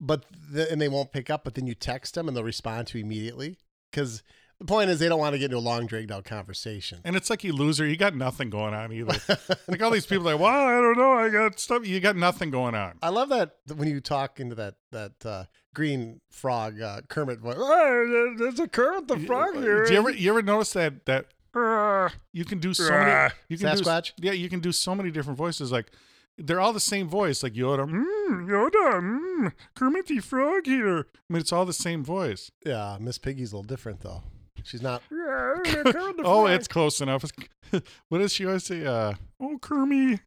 but 0.00 0.24
the, 0.50 0.70
and 0.70 0.80
they 0.80 0.88
won't 0.88 1.12
pick 1.12 1.30
up, 1.30 1.44
but 1.44 1.54
then 1.54 1.66
you 1.66 1.74
text 1.74 2.14
them 2.14 2.28
and 2.28 2.36
they'll 2.36 2.44
respond 2.44 2.86
to 2.88 2.98
you 2.98 3.04
immediately 3.04 3.58
because 3.90 4.22
the 4.58 4.64
point 4.64 4.90
is 4.90 4.98
they 4.98 5.08
don't 5.08 5.20
want 5.20 5.34
to 5.34 5.38
get 5.38 5.46
into 5.46 5.58
a 5.58 5.60
long 5.60 5.86
dragged 5.86 6.10
out 6.10 6.24
conversation. 6.24 6.98
And 7.04 7.14
it's 7.14 7.30
like 7.30 7.44
you 7.44 7.52
loser. 7.52 7.86
You 7.86 7.96
got 7.96 8.16
nothing 8.16 8.50
going 8.50 8.74
on 8.74 8.92
either. 8.92 9.16
like 9.68 9.80
all 9.80 9.90
these 9.90 10.06
people, 10.06 10.24
like, 10.24 10.40
well, 10.40 10.52
I 10.52 10.80
don't 10.80 10.98
know. 10.98 11.12
I 11.12 11.28
got 11.28 11.60
stuff. 11.60 11.86
You 11.86 12.00
got 12.00 12.16
nothing 12.16 12.50
going 12.50 12.74
on. 12.74 12.98
I 13.00 13.10
love 13.10 13.28
that 13.28 13.56
when 13.76 13.88
you 13.88 14.00
talk 14.00 14.40
into 14.40 14.56
that 14.56 14.74
that 14.90 15.24
uh, 15.24 15.44
green 15.74 16.20
frog 16.30 16.80
uh, 16.80 17.02
Kermit 17.08 17.38
voice. 17.38 17.54
"Oh, 17.56 18.34
there's 18.36 18.58
a 18.58 18.66
Kermit 18.66 19.06
the 19.06 19.20
frog 19.20 19.54
here. 19.54 19.84
Do 19.84 19.92
you 19.92 19.98
ever 19.98 20.10
you 20.10 20.30
ever 20.30 20.42
notice 20.42 20.72
that 20.72 21.06
that 21.06 21.26
uh, 21.26 21.37
you 21.54 22.44
can 22.44 22.58
do 22.58 22.74
so 22.74 22.90
many 22.90 23.32
you 23.48 23.58
can 23.58 23.68
Sasquatch? 23.68 24.12
do 24.16 24.26
yeah 24.26 24.32
you 24.32 24.48
can 24.48 24.60
do 24.60 24.72
so 24.72 24.94
many 24.94 25.10
different 25.10 25.36
voices 25.36 25.72
like 25.72 25.90
they're 26.36 26.60
all 26.60 26.72
the 26.72 26.78
same 26.78 27.08
voice 27.08 27.42
like 27.42 27.54
Yoda. 27.54 27.84
Mm, 27.88 28.46
Yoda 28.48 29.00
mm, 29.00 29.52
Kermit 29.74 30.06
the 30.06 30.20
Frog 30.20 30.66
here. 30.66 30.98
I 30.98 31.32
mean 31.32 31.40
it's 31.40 31.52
all 31.52 31.64
the 31.64 31.72
same 31.72 32.04
voice. 32.04 32.52
Yeah, 32.64 32.96
Miss 33.00 33.18
Piggy's 33.18 33.52
a 33.52 33.56
little 33.56 33.66
different 33.66 34.00
though. 34.00 34.22
She's 34.62 34.82
not. 34.82 35.02
oh 35.12 36.46
it's 36.46 36.68
close 36.68 37.00
enough. 37.00 37.24
What 38.08 38.18
does 38.18 38.32
she 38.32 38.46
always 38.46 38.64
say? 38.64 38.86
Uh 38.86 39.14
oh 39.40 39.58
Kermit. 39.60 40.20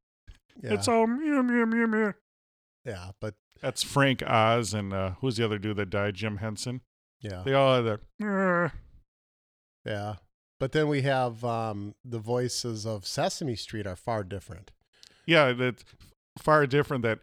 Yeah, 0.61 0.73
it's 0.73 0.87
all 0.87 1.07
meow 1.07 1.41
meow 1.41 1.65
meow 1.65 1.87
meow 1.87 2.13
yeah, 2.85 3.11
but 3.19 3.35
that's 3.61 3.83
Frank 3.83 4.23
Oz 4.25 4.73
and 4.73 4.93
uh, 4.93 5.11
who's 5.21 5.37
the 5.37 5.45
other 5.45 5.57
dude 5.57 5.77
that 5.77 5.89
died? 5.89 6.15
Jim 6.15 6.37
Henson? 6.37 6.81
Yeah, 7.21 7.43
they 7.45 7.53
all 7.53 7.75
have 7.75 7.85
that 7.85 7.99
uh, 8.23 8.69
yeah. 9.85 10.15
But 10.61 10.73
then 10.73 10.87
we 10.89 11.01
have 11.01 11.43
um, 11.43 11.95
the 12.05 12.19
voices 12.19 12.85
of 12.85 13.07
Sesame 13.07 13.55
Street 13.55 13.87
are 13.87 13.95
far 13.95 14.23
different. 14.23 14.69
yeah 15.25 15.53
that's 15.53 15.83
far 16.37 16.67
different 16.67 17.01
that 17.01 17.17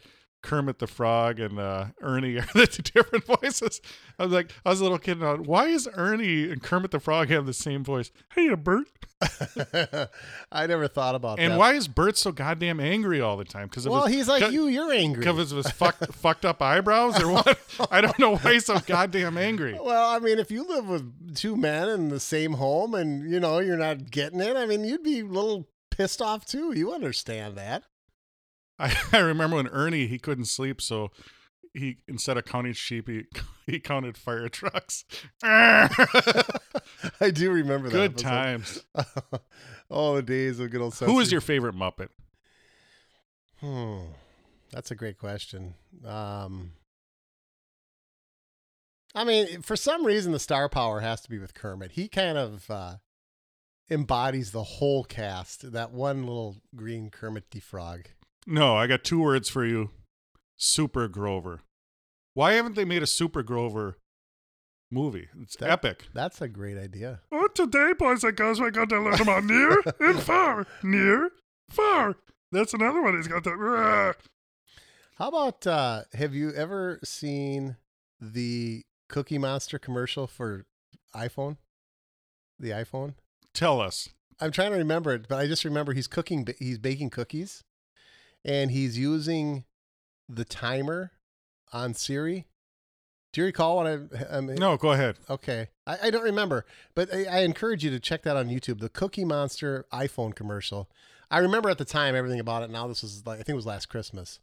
Kermit 0.49 0.78
the 0.78 0.86
Frog 0.86 1.40
and 1.40 1.59
uh, 1.59 1.88
Ernie 2.01 2.38
are 2.38 2.46
the 2.55 2.66
two 2.66 2.80
different 2.80 3.26
voices. 3.26 3.82
I 4.18 4.24
was 4.24 4.32
like, 4.32 4.51
I 4.64 4.70
was 4.70 4.80
a 4.80 4.82
little 4.82 4.99
kid. 4.99 5.18
And 5.18 5.26
I 5.26 5.34
why 5.34 5.66
is 5.66 5.86
Ernie 5.92 6.51
and 6.51 6.62
Kermit 6.62 6.90
the 6.90 7.01
Frog 7.01 7.28
have 7.28 7.44
the 7.44 7.53
same 7.53 7.84
voice? 7.84 8.11
Hey, 8.34 8.55
Bert. 8.55 8.86
I 10.51 10.66
never 10.66 10.88
thought 10.88 11.14
about 11.14 11.38
And 11.38 11.51
that. 11.51 11.53
And 11.53 11.59
why 11.59 11.74
is 11.74 11.86
Bert 11.86 12.16
so 12.16 12.32
goddamn 12.32 12.80
angry 12.80 13.20
all 13.20 13.36
the 13.36 13.44
time? 13.44 13.68
Because 13.68 13.86
Well, 13.86 14.07
he's 14.07 14.26
like 14.26 14.51
you. 14.51 14.68
You're 14.68 14.90
angry. 14.90 15.20
Because 15.20 15.53
of 15.53 15.59
his 15.59 15.70
fucked, 15.70 16.14
fucked 16.14 16.46
up 16.46 16.62
eyebrows 16.62 17.22
or 17.22 17.30
what? 17.30 17.59
I 17.90 18.01
don't 18.01 18.18
know 18.18 18.36
why 18.38 18.55
he's 18.55 18.64
so 18.64 18.78
goddamn 18.78 19.36
angry. 19.36 19.78
Well, 19.78 20.09
I 20.09 20.18
mean, 20.18 20.38
if 20.38 20.51
you 20.51 20.66
live 20.66 20.88
with 20.88 21.36
two 21.36 21.57
men 21.57 21.90
in 21.90 22.09
the 22.09 22.20
same 22.20 22.55
home 22.55 22.94
and 22.94 23.30
you 23.30 23.38
know 23.38 23.59
you're 23.59 23.76
not 23.76 24.11
getting 24.11 24.40
it, 24.40 24.57
I 24.57 24.64
mean, 24.64 24.84
you'd 24.84 25.03
be 25.03 25.20
a 25.20 25.26
little 25.26 25.68
pissed 25.90 26.22
off 26.22 26.46
too. 26.46 26.72
You 26.74 26.94
understand 26.94 27.57
that? 27.59 27.84
I, 28.81 28.95
I 29.12 29.18
remember 29.18 29.57
when 29.57 29.68
Ernie 29.68 30.07
he 30.07 30.18
couldn't 30.18 30.45
sleep, 30.47 30.81
so 30.81 31.11
he 31.74 31.99
instead 32.07 32.37
of 32.37 32.45
counting 32.45 32.72
sheep, 32.72 33.09
he 33.09 33.24
he 33.66 33.81
counted 33.81 34.16
fire 34.16 34.49
trucks. 34.49 35.05
I 35.43 35.89
do 37.33 37.51
remember 37.51 37.89
that. 37.89 37.95
Good 37.95 38.12
episode. 38.12 38.29
times. 38.29 38.85
oh, 39.91 40.16
the 40.16 40.22
days 40.22 40.61
of 40.61 40.70
good 40.70 40.81
old. 40.81 40.95
Who 40.95 41.20
is 41.20 41.33
your 41.33 41.41
favorite 41.41 41.74
Muppet? 41.74 42.09
Hmm, 43.61 44.12
that's 44.70 44.91
a 44.91 44.95
great 44.95 45.18
question. 45.18 45.74
Um, 46.07 46.72
I 49.14 49.24
mean, 49.24 49.62
for 49.62 49.74
some 49.74 50.05
reason, 50.05 50.31
the 50.31 50.39
star 50.39 50.68
power 50.68 51.01
has 51.01 51.20
to 51.22 51.31
be 51.31 51.39
with 51.39 51.55
Kermit. 51.55 51.93
He 51.93 52.07
kind 52.07 52.39
of 52.39 52.70
uh, 52.70 52.97
embodies 53.91 54.53
the 54.53 54.62
whole 54.62 55.03
cast. 55.03 55.72
That 55.72 55.91
one 55.91 56.20
little 56.20 56.57
green 56.76 57.11
Kermit 57.11 57.51
the 57.51 57.59
Frog. 57.59 58.11
No, 58.51 58.74
I 58.76 58.86
got 58.86 59.05
two 59.05 59.20
words 59.20 59.49
for 59.51 59.64
you. 59.64 59.90
Super 60.57 61.07
Grover. 61.07 61.61
Why 62.34 62.53
haven't 62.55 62.76
they 62.76 62.84
made 62.86 63.03
a 63.03 63.07
Super 63.07 63.42
Grover 63.42 63.99
movie? 64.90 65.28
It's 65.42 65.57
That- 65.57 65.70
epic. 65.70 66.07
That's 66.14 66.40
a 66.40 66.49
great 66.49 66.78
idea. 66.78 67.20
Oh, 67.30 67.49
today, 67.49 67.92
boys 67.99 68.24
and 68.24 68.34
girls, 68.36 68.59
we're 68.61 68.70
going 68.70 68.88
to 68.88 69.01
learn 69.01 69.20
about 69.20 69.44
near 69.44 69.82
and 70.01 70.18
far. 70.20 70.66
Near, 70.82 71.30
far. 71.70 72.16
That's 72.51 72.72
another 72.72 73.03
one. 73.03 73.16
He's 73.16 73.28
got 73.28 73.44
that. 73.44 74.14
How 75.16 75.28
about 75.28 75.66
uh 75.66 76.05
have 76.14 76.32
you 76.34 76.53
ever 76.55 77.01
seen 77.05 77.76
the 78.20 78.84
Cookie 79.09 79.36
Monster 79.36 79.78
commercial 79.78 80.26
for 80.26 80.64
iPhone? 81.14 81.59
The 82.59 82.70
iPhone? 82.70 83.14
Tell 83.53 83.80
us. 83.80 84.09
I'm 84.40 84.53
trying 84.53 84.70
to 84.70 84.78
remember 84.78 85.12
it, 85.12 85.26
but 85.28 85.38
I 85.38 85.46
just 85.49 85.64
remember 85.64 85.92
he's 85.92 86.07
cooking 86.07 86.46
he's 86.59 86.78
baking 86.78 87.11
cookies 87.11 87.64
and 88.49 88.70
he's 88.70 88.99
using 88.99 89.64
the 90.28 90.44
timer 90.44 91.12
on 91.72 91.94
Siri. 91.94 92.46
Do 93.32 93.42
you 93.42 93.46
recall 93.46 93.76
what 93.76 93.86
I, 93.86 93.99
I 94.38 94.40
mean, 94.40 94.57
No, 94.57 94.76
go 94.78 94.92
ahead. 94.92 95.18
Okay. 95.28 95.68
I, 95.86 95.99
I 96.05 96.11
don't 96.11 96.24
remember, 96.24 96.64
but 96.94 97.12
I, 97.14 97.24
I 97.24 97.38
encourage 97.40 97.84
you 97.84 97.90
to 97.90 98.01
check 98.01 98.22
that 98.22 98.36
on 98.36 98.49
YouTube. 98.49 98.80
The 98.80 98.88
Cookie 98.88 99.24
Monster 99.24 99.84
iPhone 99.92 100.34
commercial. 100.34 100.88
I 101.30 101.38
remember 101.38 101.68
at 101.68 101.76
the 101.76 101.84
time 101.84 102.14
everything 102.16 102.40
about 102.40 102.62
it. 102.62 102.70
Now 102.70 102.88
this 102.88 103.03
was 103.03 103.26
like 103.26 103.34
I 103.34 103.42
think 103.42 103.51
it 103.51 103.55
was 103.57 103.66
last 103.66 103.86
Christmas. 103.86 104.40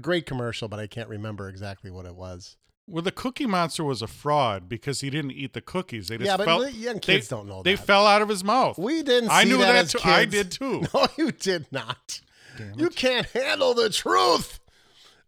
Great 0.00 0.24
commercial, 0.24 0.66
but 0.66 0.80
I 0.80 0.86
can't 0.86 1.10
remember 1.10 1.48
exactly 1.50 1.90
what 1.90 2.06
it 2.06 2.16
was. 2.16 2.56
Well, 2.88 3.02
the 3.02 3.12
Cookie 3.12 3.46
Monster 3.46 3.84
was 3.84 4.00
a 4.00 4.06
fraud 4.06 4.68
because 4.68 5.02
he 5.02 5.10
didn't 5.10 5.32
eat 5.32 5.52
the 5.52 5.60
cookies. 5.60 6.08
They 6.08 6.16
just 6.16 6.26
Yeah, 6.26 6.36
but 6.38 6.46
fell, 6.46 6.68
young 6.68 6.98
kids 6.98 7.28
they- 7.28 7.36
don't 7.36 7.46
know 7.46 7.62
They 7.62 7.76
fell 7.76 8.06
out 8.06 8.22
of 8.22 8.28
his 8.30 8.42
mouth. 8.42 8.78
We 8.78 9.02
didn't. 9.02 9.30
I 9.30 9.44
knew 9.44 9.58
that, 9.58 9.88
that 9.90 9.98
too. 10.00 10.08
I 10.08 10.24
did 10.24 10.50
too. 10.50 10.84
No, 10.94 11.06
you 11.18 11.30
did 11.32 11.66
not. 11.70 12.20
Damn 12.58 12.78
You 12.78 12.86
it. 12.86 12.96
can't 12.96 13.26
handle 13.28 13.74
the 13.74 13.90
truth. 13.90 14.60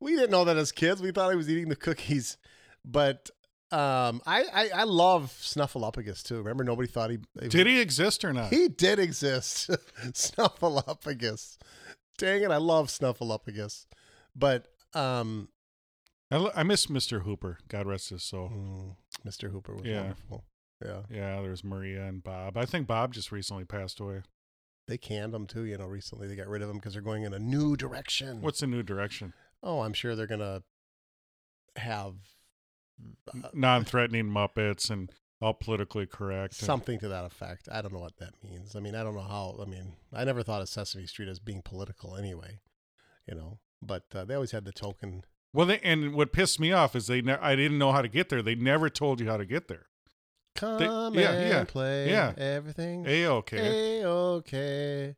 We 0.00 0.16
didn't 0.16 0.30
know 0.30 0.44
that 0.44 0.56
as 0.56 0.72
kids. 0.72 1.00
We 1.00 1.12
thought 1.12 1.30
he 1.30 1.36
was 1.36 1.48
eating 1.48 1.68
the 1.68 1.76
cookies, 1.76 2.36
but 2.84 3.30
um, 3.72 4.20
I, 4.26 4.44
I 4.52 4.70
I 4.74 4.82
love 4.84 5.32
Snuffleupagus 5.40 6.22
too. 6.22 6.36
Remember, 6.38 6.62
nobody 6.64 6.86
thought 6.88 7.10
he 7.10 7.18
Did 7.48 7.66
he 7.66 7.80
exist 7.80 8.24
or 8.24 8.32
not? 8.32 8.50
He 8.52 8.68
did 8.68 8.98
exist. 8.98 9.70
Snuffleupagus. 10.12 11.58
Dang 12.18 12.42
it, 12.42 12.50
I 12.50 12.58
love 12.58 12.88
Snuffleupagus. 12.88 13.86
But 14.36 14.68
um 14.94 15.48
I, 16.30 16.36
lo- 16.36 16.62
miss 16.64 16.86
Mr. 16.86 17.22
Hooper. 17.22 17.58
God 17.68 17.86
rest 17.86 18.10
his 18.10 18.22
soul. 18.22 18.50
mm, 18.50 18.96
Mr. 19.26 19.50
Hooper 19.50 19.74
was 19.74 19.84
Yeah. 19.84 20.00
wonderful. 20.02 20.44
Yeah. 20.84 21.00
Yeah, 21.10 21.40
there's 21.42 21.62
Maria 21.64 22.04
and 22.04 22.22
Bob. 22.22 22.56
I 22.56 22.64
think 22.66 22.86
Bob 22.86 23.14
just 23.14 23.30
recently 23.32 23.64
passed 23.64 24.00
away. 24.00 24.22
They 24.86 24.98
canned 24.98 25.32
them 25.32 25.46
too, 25.46 25.64
you 25.64 25.78
know, 25.78 25.86
recently 25.86 26.28
they 26.28 26.36
got 26.36 26.46
rid 26.48 26.60
of 26.62 26.68
them 26.68 26.76
because 26.76 26.92
they're 26.92 27.02
going 27.02 27.22
in 27.22 27.32
a 27.32 27.38
new 27.38 27.76
direction. 27.76 28.42
What's 28.42 28.60
the 28.60 28.66
new 28.66 28.82
direction? 28.82 29.32
Oh, 29.62 29.80
I'm 29.80 29.94
sure 29.94 30.14
they're 30.14 30.26
gonna 30.26 30.62
have 31.76 32.14
uh, 33.32 33.48
Non-threatening 33.54 34.26
Muppets 34.26 34.90
and 34.90 35.10
all 35.40 35.54
politically 35.54 36.06
correct. 36.06 36.58
and- 36.58 36.66
something 36.66 36.98
to 37.00 37.08
that 37.08 37.24
effect. 37.24 37.68
I 37.72 37.82
don't 37.82 37.92
know 37.92 38.00
what 38.00 38.18
that 38.18 38.34
means. 38.42 38.76
I 38.76 38.80
mean, 38.80 38.94
I 38.94 39.02
don't 39.02 39.14
know 39.14 39.22
how. 39.22 39.56
I 39.60 39.64
mean, 39.64 39.94
I 40.12 40.24
never 40.24 40.42
thought 40.42 40.62
of 40.62 40.68
Sesame 40.68 41.06
Street 41.06 41.28
as 41.28 41.38
being 41.38 41.62
political 41.62 42.16
anyway, 42.16 42.60
you 43.26 43.34
know. 43.34 43.58
But 43.82 44.04
uh, 44.14 44.24
they 44.24 44.34
always 44.34 44.52
had 44.52 44.64
the 44.64 44.72
token. 44.72 45.24
Well, 45.52 45.66
they, 45.66 45.78
and 45.80 46.14
what 46.14 46.32
pissed 46.32 46.58
me 46.60 46.72
off 46.72 46.94
is 46.96 47.06
they. 47.06 47.20
Ne- 47.22 47.34
I 47.40 47.56
didn't 47.56 47.78
know 47.78 47.92
how 47.92 48.02
to 48.02 48.08
get 48.08 48.28
there. 48.28 48.42
They 48.42 48.54
never 48.54 48.88
told 48.90 49.20
you 49.20 49.28
how 49.28 49.36
to 49.36 49.44
get 49.46 49.68
there. 49.68 49.86
Come 50.54 51.14
yeah, 51.14 51.30
and 51.32 51.48
yeah, 51.48 51.64
play. 51.64 52.10
yeah. 52.10 52.32
Everything's 52.36 53.08
A 53.08 53.26
okay. 53.26 54.02
A 54.02 54.08
okay. 54.08 55.16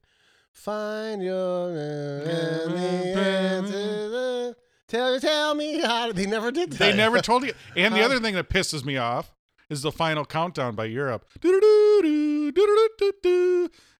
Find 0.53 1.23
your 1.23 1.69
and 1.69 2.73
the 2.73 3.19
answer. 3.19 4.57
Tell 4.89 5.21
tell 5.21 5.55
me 5.55 5.81
how. 5.81 6.13
They 6.13 6.27
never 6.27 6.51
did 6.51 6.71
that. 6.73 6.79
They 6.79 6.97
never 6.97 7.21
told 7.21 7.45
you. 7.45 7.53
And 7.77 7.95
the 7.95 8.03
other 8.03 8.19
thing 8.19 8.35
that 8.35 8.49
pisses 8.49 8.85
me 8.85 8.97
off 8.97 9.35
is 9.69 9.83
the 9.83 9.93
final 9.93 10.25
countdown 10.25 10.75
by 10.75 10.87
Europe. 10.87 11.27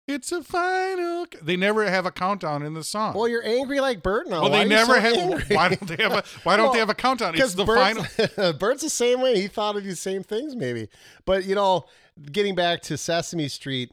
It's 0.07 0.31
a 0.31 0.41
final. 0.41 1.25
c- 1.25 1.39
They 1.41 1.57
never 1.57 1.83
have 1.89 2.05
a 2.05 2.11
countdown 2.11 2.63
in 2.63 2.73
the 2.73 2.83
song. 2.83 3.13
Well, 3.13 3.27
you're 3.27 3.45
angry 3.45 3.79
like 3.81 4.01
Bert 4.01 4.27
now. 4.27 4.43
Well, 4.43 4.51
they 4.51 4.63
never 4.65 4.93
so 4.93 4.99
have. 5.01 5.17
angry? 5.17 5.55
Why 5.55 5.69
don't 5.69 5.87
they 5.87 6.01
have 6.03 6.13
a? 6.13 6.23
Why 6.43 6.55
don't 6.57 6.71
they 6.71 6.79
have 6.79 6.89
a 6.89 6.93
countdown? 6.95 7.35
It's 7.35 7.53
the 7.55 7.65
Bert's, 7.65 8.07
final. 8.15 8.53
Bert's 8.59 8.83
the 8.83 8.89
same 8.89 9.19
way. 9.21 9.39
He 9.39 9.47
thought 9.47 9.75
of 9.75 9.83
these 9.83 9.99
same 9.99 10.23
things, 10.23 10.55
maybe. 10.55 10.87
But 11.25 11.43
you 11.45 11.55
know, 11.55 11.85
getting 12.31 12.55
back 12.55 12.81
to 12.83 12.97
Sesame 12.97 13.49
Street, 13.49 13.91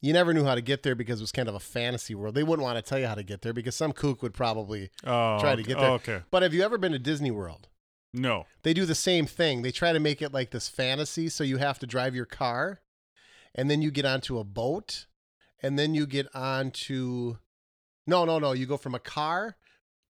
you 0.00 0.12
never 0.12 0.32
knew 0.32 0.44
how 0.44 0.54
to 0.54 0.60
get 0.60 0.84
there 0.84 0.94
because 0.94 1.18
it 1.20 1.24
was 1.24 1.32
kind 1.32 1.48
of 1.48 1.54
a 1.56 1.60
fantasy 1.60 2.14
world. 2.14 2.36
They 2.36 2.44
wouldn't 2.44 2.62
want 2.62 2.76
to 2.76 2.82
tell 2.88 2.98
you 3.00 3.06
how 3.08 3.16
to 3.16 3.24
get 3.24 3.42
there 3.42 3.52
because 3.52 3.74
some 3.74 3.92
kook 3.92 4.22
would 4.22 4.34
probably 4.34 4.90
Oh, 5.04 5.38
try 5.40 5.56
to 5.56 5.62
get 5.64 5.78
there. 5.78 5.90
Oh, 5.90 5.94
okay. 5.94 6.20
But 6.30 6.42
have 6.44 6.54
you 6.54 6.62
ever 6.62 6.78
been 6.78 6.92
to 6.92 6.98
Disney 7.00 7.32
World? 7.32 7.66
No. 8.14 8.46
They 8.62 8.72
do 8.72 8.86
the 8.86 8.94
same 8.94 9.26
thing. 9.26 9.62
They 9.62 9.72
try 9.72 9.92
to 9.92 9.98
make 9.98 10.22
it 10.22 10.32
like 10.32 10.52
this 10.52 10.68
fantasy, 10.68 11.28
so 11.28 11.42
you 11.42 11.56
have 11.56 11.78
to 11.80 11.86
drive 11.86 12.14
your 12.14 12.24
car, 12.24 12.80
and 13.54 13.68
then 13.68 13.82
you 13.82 13.90
get 13.90 14.04
onto 14.06 14.38
a 14.38 14.44
boat, 14.44 15.06
and 15.66 15.78
then 15.78 15.94
you 15.94 16.06
get 16.06 16.26
on 16.34 16.70
to 16.70 17.38
No, 18.06 18.24
no, 18.24 18.38
no. 18.38 18.52
You 18.52 18.66
go 18.66 18.76
from 18.76 18.94
a 18.94 19.00
car 19.00 19.56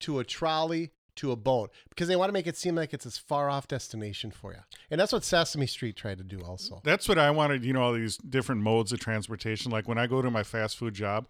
to 0.01 0.19
a 0.19 0.25
trolley 0.25 0.93
to 1.17 1.33
a 1.33 1.37
boat 1.37 1.73
because 1.89 2.09
they 2.09 2.17
want 2.17 2.29
to 2.29 2.33
make 2.33 2.47
it 2.47 2.57
seem 2.57 2.75
like 2.75 2.93
it's 2.93 3.05
this 3.05 3.17
far 3.17 3.49
off 3.49 3.67
destination 3.67 4.31
for 4.31 4.53
you. 4.53 4.61
And 4.91 5.01
that's 5.01 5.13
what 5.13 5.25
Sesame 5.25 5.67
Street 5.67 5.97
tried 5.97 6.19
to 6.19 6.25
do 6.25 6.43
also. 6.43 6.83
That's 6.85 7.09
what 7.09 7.19
I 7.19 7.31
wanted. 7.31 7.65
You 7.65 7.73
know, 7.73 7.81
all 7.81 7.95
these 7.95 8.19
different 8.19 8.61
modes 8.61 8.93
of 8.93 9.01
transportation. 9.01 9.73
Like 9.73 9.89
when 9.89 9.99
I 9.99 10.07
go 10.07 10.21
to 10.21 10.31
my 10.31 10.43
fast 10.43 10.77
food 10.77 10.93
job, 10.93 11.27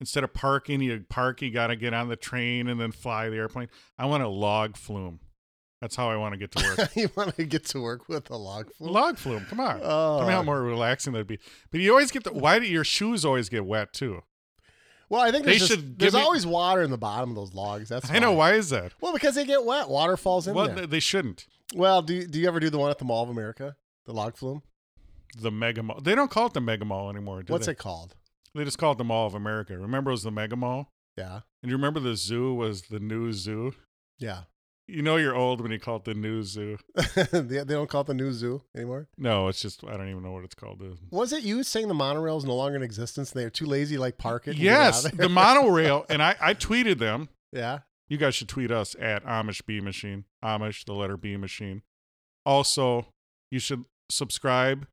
instead 0.00 0.24
of 0.24 0.32
parking, 0.32 0.80
you 0.80 1.04
park. 1.08 1.42
You 1.42 1.50
got 1.50 1.66
to 1.68 1.76
get 1.76 1.92
on 1.92 2.08
the 2.08 2.16
train 2.16 2.68
and 2.68 2.80
then 2.80 2.92
fly 2.92 3.28
the 3.28 3.36
airplane. 3.36 3.68
I 3.98 4.06
want 4.06 4.22
a 4.22 4.28
log 4.28 4.76
flume. 4.76 5.20
That's 5.84 5.96
how 5.96 6.08
I 6.08 6.16
want 6.16 6.32
to 6.32 6.38
get 6.38 6.50
to 6.52 6.64
work. 6.64 6.90
you 6.96 7.10
want 7.14 7.36
to 7.36 7.44
get 7.44 7.66
to 7.66 7.78
work 7.78 8.08
with 8.08 8.30
a 8.30 8.36
log 8.38 8.72
flume? 8.72 8.90
log 8.90 9.18
flume. 9.18 9.44
Come 9.50 9.60
on. 9.60 9.80
Oh. 9.82 10.16
Tell 10.20 10.26
me 10.26 10.32
how 10.32 10.40
oh. 10.40 10.42
more 10.44 10.62
relaxing 10.62 11.12
that'd 11.12 11.26
be. 11.26 11.38
But 11.70 11.80
you 11.80 11.90
always 11.90 12.10
get 12.10 12.24
the. 12.24 12.32
Why 12.32 12.58
do 12.58 12.64
your 12.64 12.84
shoes 12.84 13.22
always 13.22 13.50
get 13.50 13.66
wet 13.66 13.92
too? 13.92 14.22
Well, 15.10 15.20
I 15.20 15.30
think 15.30 15.44
They 15.44 15.50
there's, 15.58 15.68
just- 15.68 15.72
should 15.72 15.98
there's 15.98 16.14
me- 16.14 16.22
always 16.22 16.46
water 16.46 16.80
in 16.82 16.90
the 16.90 16.96
bottom 16.96 17.28
of 17.28 17.36
those 17.36 17.52
logs. 17.52 17.90
That's 17.90 18.10
I 18.10 18.18
know. 18.18 18.32
Why 18.32 18.54
is 18.54 18.70
that? 18.70 18.94
Well, 19.02 19.12
because 19.12 19.34
they 19.34 19.44
get 19.44 19.62
wet. 19.62 19.90
Water 19.90 20.16
falls 20.16 20.48
in 20.48 20.54
Well, 20.54 20.68
there. 20.68 20.86
they 20.86 21.00
shouldn't. 21.00 21.44
Well, 21.74 22.00
do 22.00 22.14
you, 22.14 22.26
do 22.26 22.40
you 22.40 22.48
ever 22.48 22.60
do 22.60 22.70
the 22.70 22.78
one 22.78 22.90
at 22.90 22.96
the 22.98 23.04
Mall 23.04 23.22
of 23.22 23.28
America, 23.28 23.76
the 24.06 24.14
log 24.14 24.38
flume? 24.38 24.62
The 25.38 25.50
Mega 25.50 25.82
Mall. 25.82 26.00
They 26.00 26.14
don't 26.14 26.30
call 26.30 26.46
it 26.46 26.54
the 26.54 26.62
Mega 26.62 26.86
Mall 26.86 27.10
anymore. 27.10 27.42
Do 27.42 27.52
What's 27.52 27.66
they? 27.66 27.72
it 27.72 27.78
called? 27.78 28.16
They 28.54 28.64
just 28.64 28.78
call 28.78 28.92
it 28.92 28.98
the 28.98 29.04
Mall 29.04 29.26
of 29.26 29.34
America. 29.34 29.76
Remember, 29.78 30.12
it 30.12 30.14
was 30.14 30.22
the 30.22 30.30
Mega 30.30 30.56
Mall. 30.56 30.90
Yeah, 31.18 31.40
And 31.62 31.70
you 31.70 31.76
remember 31.76 32.00
the 32.00 32.16
zoo 32.16 32.54
was 32.54 32.84
the 32.84 33.00
new 33.00 33.34
zoo. 33.34 33.74
yeah. 34.18 34.44
You 34.86 35.00
know 35.00 35.16
you're 35.16 35.34
old 35.34 35.62
when 35.62 35.72
you 35.72 35.78
call 35.78 35.96
it 35.96 36.04
the 36.04 36.12
new 36.14 36.42
zoo. 36.42 36.76
they, 37.14 37.40
they 37.40 37.64
don't 37.64 37.88
call 37.88 38.02
it 38.02 38.06
the 38.06 38.14
new 38.14 38.32
zoo 38.32 38.62
anymore. 38.76 39.08
No, 39.16 39.48
it's 39.48 39.62
just 39.62 39.82
I 39.82 39.96
don't 39.96 40.10
even 40.10 40.22
know 40.22 40.32
what 40.32 40.44
it's 40.44 40.54
called. 40.54 40.82
Was 41.10 41.32
it 41.32 41.42
you 41.42 41.62
saying 41.62 41.88
the 41.88 41.94
monorail 41.94 42.36
is 42.36 42.44
no 42.44 42.54
longer 42.54 42.76
in 42.76 42.82
existence 42.82 43.32
and 43.32 43.40
they're 43.40 43.50
too 43.50 43.64
lazy 43.66 43.96
like 43.96 44.18
park 44.18 44.46
it? 44.46 44.56
Yes, 44.56 45.06
out 45.06 45.12
of 45.12 45.18
there? 45.18 45.26
the 45.28 45.32
monorail, 45.32 46.04
and 46.10 46.22
I 46.22 46.36
I 46.40 46.54
tweeted 46.54 46.98
them. 46.98 47.28
yeah. 47.52 47.80
You 48.06 48.18
guys 48.18 48.34
should 48.34 48.50
tweet 48.50 48.70
us 48.70 48.94
at 49.00 49.24
Amish 49.24 49.64
B 49.64 49.80
Machine. 49.80 50.26
Amish, 50.44 50.84
the 50.84 50.92
letter 50.92 51.16
B 51.16 51.38
Machine. 51.38 51.80
Also, 52.44 53.06
you 53.50 53.58
should 53.58 53.86
subscribe 54.10 54.86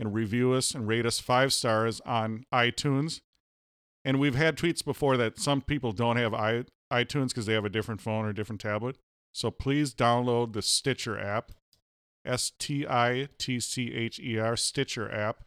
and 0.00 0.14
review 0.14 0.54
us 0.54 0.74
and 0.74 0.88
rate 0.88 1.04
us 1.04 1.20
five 1.20 1.52
stars 1.52 2.00
on 2.06 2.44
iTunes. 2.52 3.20
And 4.06 4.18
we've 4.18 4.34
had 4.34 4.56
tweets 4.56 4.82
before 4.82 5.18
that 5.18 5.38
some 5.38 5.60
people 5.60 5.92
don't 5.92 6.16
have 6.16 6.32
i 6.32 6.64
iTunes 7.02 7.28
because 7.28 7.46
they 7.46 7.54
have 7.54 7.64
a 7.64 7.70
different 7.70 8.00
phone 8.00 8.24
or 8.24 8.32
different 8.32 8.60
tablet. 8.60 8.96
So 9.32 9.50
please 9.50 9.94
download 9.94 10.52
the 10.52 10.62
Stitcher 10.62 11.18
app, 11.18 11.52
S 12.24 12.52
T 12.58 12.86
I 12.86 13.28
T 13.38 13.58
C 13.60 13.92
H 13.92 14.20
E 14.20 14.38
R, 14.38 14.56
Stitcher 14.56 15.10
app. 15.12 15.42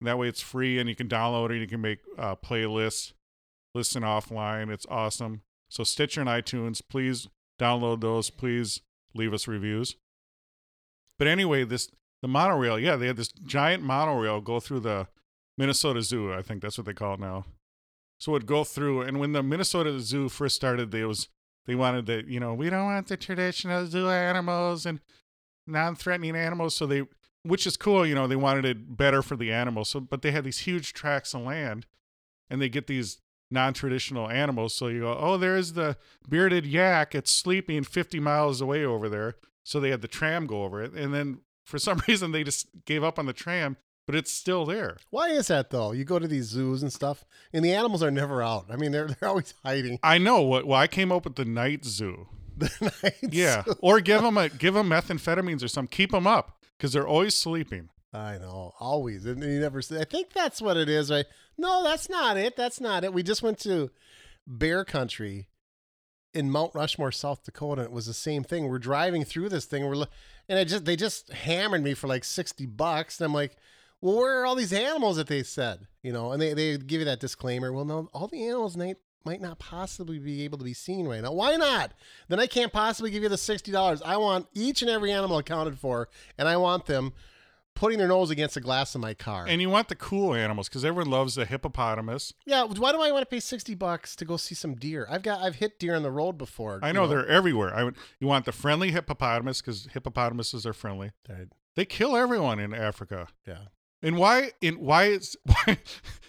And 0.00 0.08
that 0.08 0.18
way 0.18 0.28
it's 0.28 0.40
free 0.40 0.78
and 0.78 0.88
you 0.88 0.94
can 0.94 1.08
download 1.08 1.50
it. 1.50 1.60
You 1.60 1.66
can 1.66 1.80
make 1.80 1.98
uh, 2.16 2.36
playlists, 2.36 3.12
listen 3.74 4.02
offline. 4.02 4.70
It's 4.70 4.86
awesome. 4.88 5.42
So 5.68 5.84
Stitcher 5.84 6.20
and 6.20 6.30
iTunes, 6.30 6.80
please 6.88 7.28
download 7.60 8.00
those. 8.00 8.30
Please 8.30 8.80
leave 9.14 9.34
us 9.34 9.46
reviews. 9.46 9.96
But 11.18 11.28
anyway, 11.28 11.64
this 11.64 11.90
the 12.22 12.28
monorail, 12.28 12.78
yeah, 12.78 12.96
they 12.96 13.06
had 13.06 13.16
this 13.16 13.32
giant 13.32 13.82
monorail 13.82 14.40
go 14.40 14.60
through 14.60 14.80
the 14.80 15.08
Minnesota 15.56 16.02
Zoo. 16.02 16.32
I 16.32 16.42
think 16.42 16.62
that's 16.62 16.78
what 16.78 16.86
they 16.86 16.92
call 16.92 17.14
it 17.14 17.20
now. 17.20 17.44
So 18.20 18.36
it'd 18.36 18.46
go 18.46 18.64
through, 18.64 19.00
and 19.02 19.18
when 19.18 19.32
the 19.32 19.42
Minnesota 19.42 19.98
Zoo 19.98 20.28
first 20.28 20.54
started, 20.54 20.90
they 20.90 21.04
was 21.04 21.28
they 21.66 21.74
wanted 21.74 22.06
that 22.06 22.28
you 22.28 22.38
know 22.38 22.54
we 22.54 22.68
don't 22.70 22.84
want 22.84 23.08
the 23.08 23.16
traditional 23.16 23.86
zoo 23.86 24.08
animals 24.08 24.84
and 24.86 25.00
non-threatening 25.66 26.36
animals. 26.36 26.74
So 26.74 26.86
they, 26.86 27.06
which 27.42 27.66
is 27.66 27.76
cool, 27.76 28.06
you 28.06 28.14
know, 28.14 28.26
they 28.26 28.36
wanted 28.36 28.64
it 28.64 28.96
better 28.96 29.22
for 29.22 29.36
the 29.36 29.52
animals. 29.52 29.90
So, 29.90 30.00
but 30.00 30.22
they 30.22 30.32
had 30.32 30.44
these 30.44 30.60
huge 30.60 30.92
tracts 30.92 31.34
of 31.34 31.42
land, 31.42 31.86
and 32.50 32.60
they 32.60 32.68
get 32.68 32.86
these 32.86 33.18
non-traditional 33.50 34.28
animals. 34.28 34.74
So 34.74 34.88
you 34.88 35.00
go, 35.00 35.16
oh, 35.18 35.36
there's 35.36 35.72
the 35.72 35.96
bearded 36.28 36.66
yak. 36.66 37.14
It's 37.14 37.30
sleeping 37.30 37.84
50 37.84 38.20
miles 38.20 38.60
away 38.60 38.84
over 38.84 39.08
there. 39.08 39.36
So 39.64 39.80
they 39.80 39.90
had 39.90 40.02
the 40.02 40.08
tram 40.08 40.46
go 40.46 40.64
over 40.64 40.82
it, 40.82 40.92
and 40.92 41.14
then 41.14 41.40
for 41.64 41.78
some 41.78 42.02
reason 42.08 42.32
they 42.32 42.44
just 42.44 42.68
gave 42.84 43.02
up 43.02 43.18
on 43.18 43.26
the 43.26 43.32
tram, 43.32 43.76
but 44.10 44.18
it's 44.18 44.32
still 44.32 44.64
there. 44.66 44.96
Why 45.10 45.28
is 45.30 45.46
that 45.48 45.70
though? 45.70 45.92
You 45.92 46.04
go 46.04 46.18
to 46.18 46.28
these 46.28 46.46
zoos 46.46 46.82
and 46.82 46.92
stuff, 46.92 47.24
and 47.52 47.64
the 47.64 47.72
animals 47.72 48.02
are 48.02 48.10
never 48.10 48.42
out. 48.42 48.66
I 48.70 48.76
mean, 48.76 48.92
they're 48.92 49.08
they're 49.08 49.28
always 49.28 49.54
hiding. 49.64 49.98
I 50.02 50.18
know 50.18 50.42
what. 50.42 50.66
Well, 50.66 50.78
I 50.80 50.86
came 50.86 51.10
up 51.12 51.24
with 51.24 51.36
the 51.36 51.44
night 51.44 51.84
zoo. 51.84 52.28
The 52.58 52.92
night 53.02 53.32
Yeah, 53.32 53.62
zoo. 53.64 53.74
or 53.80 54.00
give 54.00 54.20
them 54.22 54.36
a 54.36 54.48
give 54.50 54.74
them 54.74 54.90
methamphetamines 54.90 55.62
or 55.64 55.68
something. 55.68 55.90
Keep 55.96 56.10
them 56.10 56.26
up 56.26 56.58
because 56.76 56.92
they're 56.92 57.08
always 57.08 57.34
sleeping. 57.34 57.88
I 58.12 58.38
know, 58.38 58.72
always, 58.80 59.24
and 59.24 59.42
you 59.42 59.60
never. 59.60 59.80
I 59.98 60.04
think 60.04 60.32
that's 60.32 60.60
what 60.60 60.76
it 60.76 60.88
is, 60.88 61.10
right? 61.10 61.24
No, 61.56 61.82
that's 61.84 62.10
not 62.10 62.36
it. 62.36 62.56
That's 62.56 62.80
not 62.80 63.04
it. 63.04 63.12
We 63.14 63.22
just 63.22 63.42
went 63.42 63.58
to 63.60 63.90
Bear 64.46 64.84
Country 64.84 65.48
in 66.34 66.50
Mount 66.50 66.74
Rushmore, 66.74 67.12
South 67.12 67.44
Dakota, 67.44 67.82
and 67.82 67.88
it 67.90 67.94
was 67.94 68.06
the 68.06 68.14
same 68.14 68.42
thing. 68.44 68.68
We're 68.68 68.78
driving 68.78 69.24
through 69.24 69.48
this 69.48 69.64
thing, 69.64 69.86
we're 69.86 70.04
and 70.48 70.58
I 70.58 70.64
just 70.64 70.84
they 70.84 70.96
just 70.96 71.32
hammered 71.32 71.82
me 71.84 71.94
for 71.94 72.08
like 72.08 72.24
sixty 72.24 72.66
bucks, 72.66 73.20
and 73.20 73.26
I'm 73.26 73.32
like, 73.34 73.56
well, 74.00 74.16
where 74.16 74.40
are 74.40 74.46
all 74.46 74.54
these 74.54 74.72
animals 74.72 75.16
that 75.16 75.26
they 75.26 75.42
said, 75.42 75.86
you 76.02 76.12
know? 76.12 76.32
And 76.32 76.40
they 76.40 76.54
they 76.54 76.76
give 76.78 77.00
you 77.00 77.04
that 77.04 77.20
disclaimer. 77.20 77.72
Well, 77.72 77.84
no, 77.84 78.08
all 78.12 78.28
the 78.28 78.46
animals 78.46 78.76
might 78.76 78.96
might 79.24 79.40
not 79.40 79.58
possibly 79.58 80.18
be 80.18 80.42
able 80.44 80.58
to 80.58 80.64
be 80.64 80.72
seen 80.74 81.06
right 81.06 81.20
now. 81.22 81.32
Why 81.32 81.56
not? 81.56 81.92
Then 82.28 82.40
I 82.40 82.46
can't 82.46 82.72
possibly 82.72 83.10
give 83.10 83.22
you 83.22 83.28
the 83.28 83.38
sixty 83.38 83.70
dollars. 83.70 84.02
I 84.02 84.16
want 84.16 84.46
each 84.54 84.82
and 84.82 84.90
every 84.90 85.12
animal 85.12 85.38
accounted 85.38 85.78
for, 85.78 86.08
and 86.38 86.48
I 86.48 86.56
want 86.56 86.86
them 86.86 87.12
putting 87.74 87.98
their 87.98 88.08
nose 88.08 88.30
against 88.30 88.54
the 88.54 88.60
glass 88.60 88.94
of 88.94 89.00
my 89.00 89.14
car. 89.14 89.46
And 89.46 89.60
you 89.60 89.70
want 89.70 89.88
the 89.88 89.94
cool 89.94 90.34
animals 90.34 90.68
because 90.68 90.84
everyone 90.84 91.10
loves 91.10 91.34
the 91.34 91.44
hippopotamus. 91.46 92.34
yeah, 92.44 92.64
why 92.64 92.92
do 92.92 93.00
I 93.00 93.10
want 93.12 93.22
to 93.22 93.26
pay 93.26 93.40
sixty 93.40 93.74
bucks 93.74 94.16
to 94.16 94.24
go 94.24 94.36
see 94.36 94.54
some 94.54 94.74
deer? 94.74 95.06
I've 95.10 95.22
got 95.22 95.40
I've 95.40 95.56
hit 95.56 95.78
deer 95.78 95.94
on 95.94 96.02
the 96.02 96.10
road 96.10 96.38
before. 96.38 96.80
I 96.82 96.88
you 96.88 96.92
know 96.94 97.06
they're 97.06 97.26
everywhere. 97.28 97.74
I 97.74 97.84
would, 97.84 97.96
you 98.18 98.26
want 98.26 98.46
the 98.46 98.52
friendly 98.52 98.90
hippopotamus 98.90 99.60
because 99.60 99.88
hippopotamuses 99.92 100.64
are 100.66 100.72
friendly. 100.72 101.12
Right. 101.28 101.48
They 101.76 101.84
kill 101.84 102.16
everyone 102.16 102.58
in 102.58 102.74
Africa. 102.74 103.28
Yeah. 103.46 103.66
And 104.02 104.16
why 104.16 104.52
in 104.60 104.74
why 104.80 105.04
is 105.06 105.36
why 105.44 105.78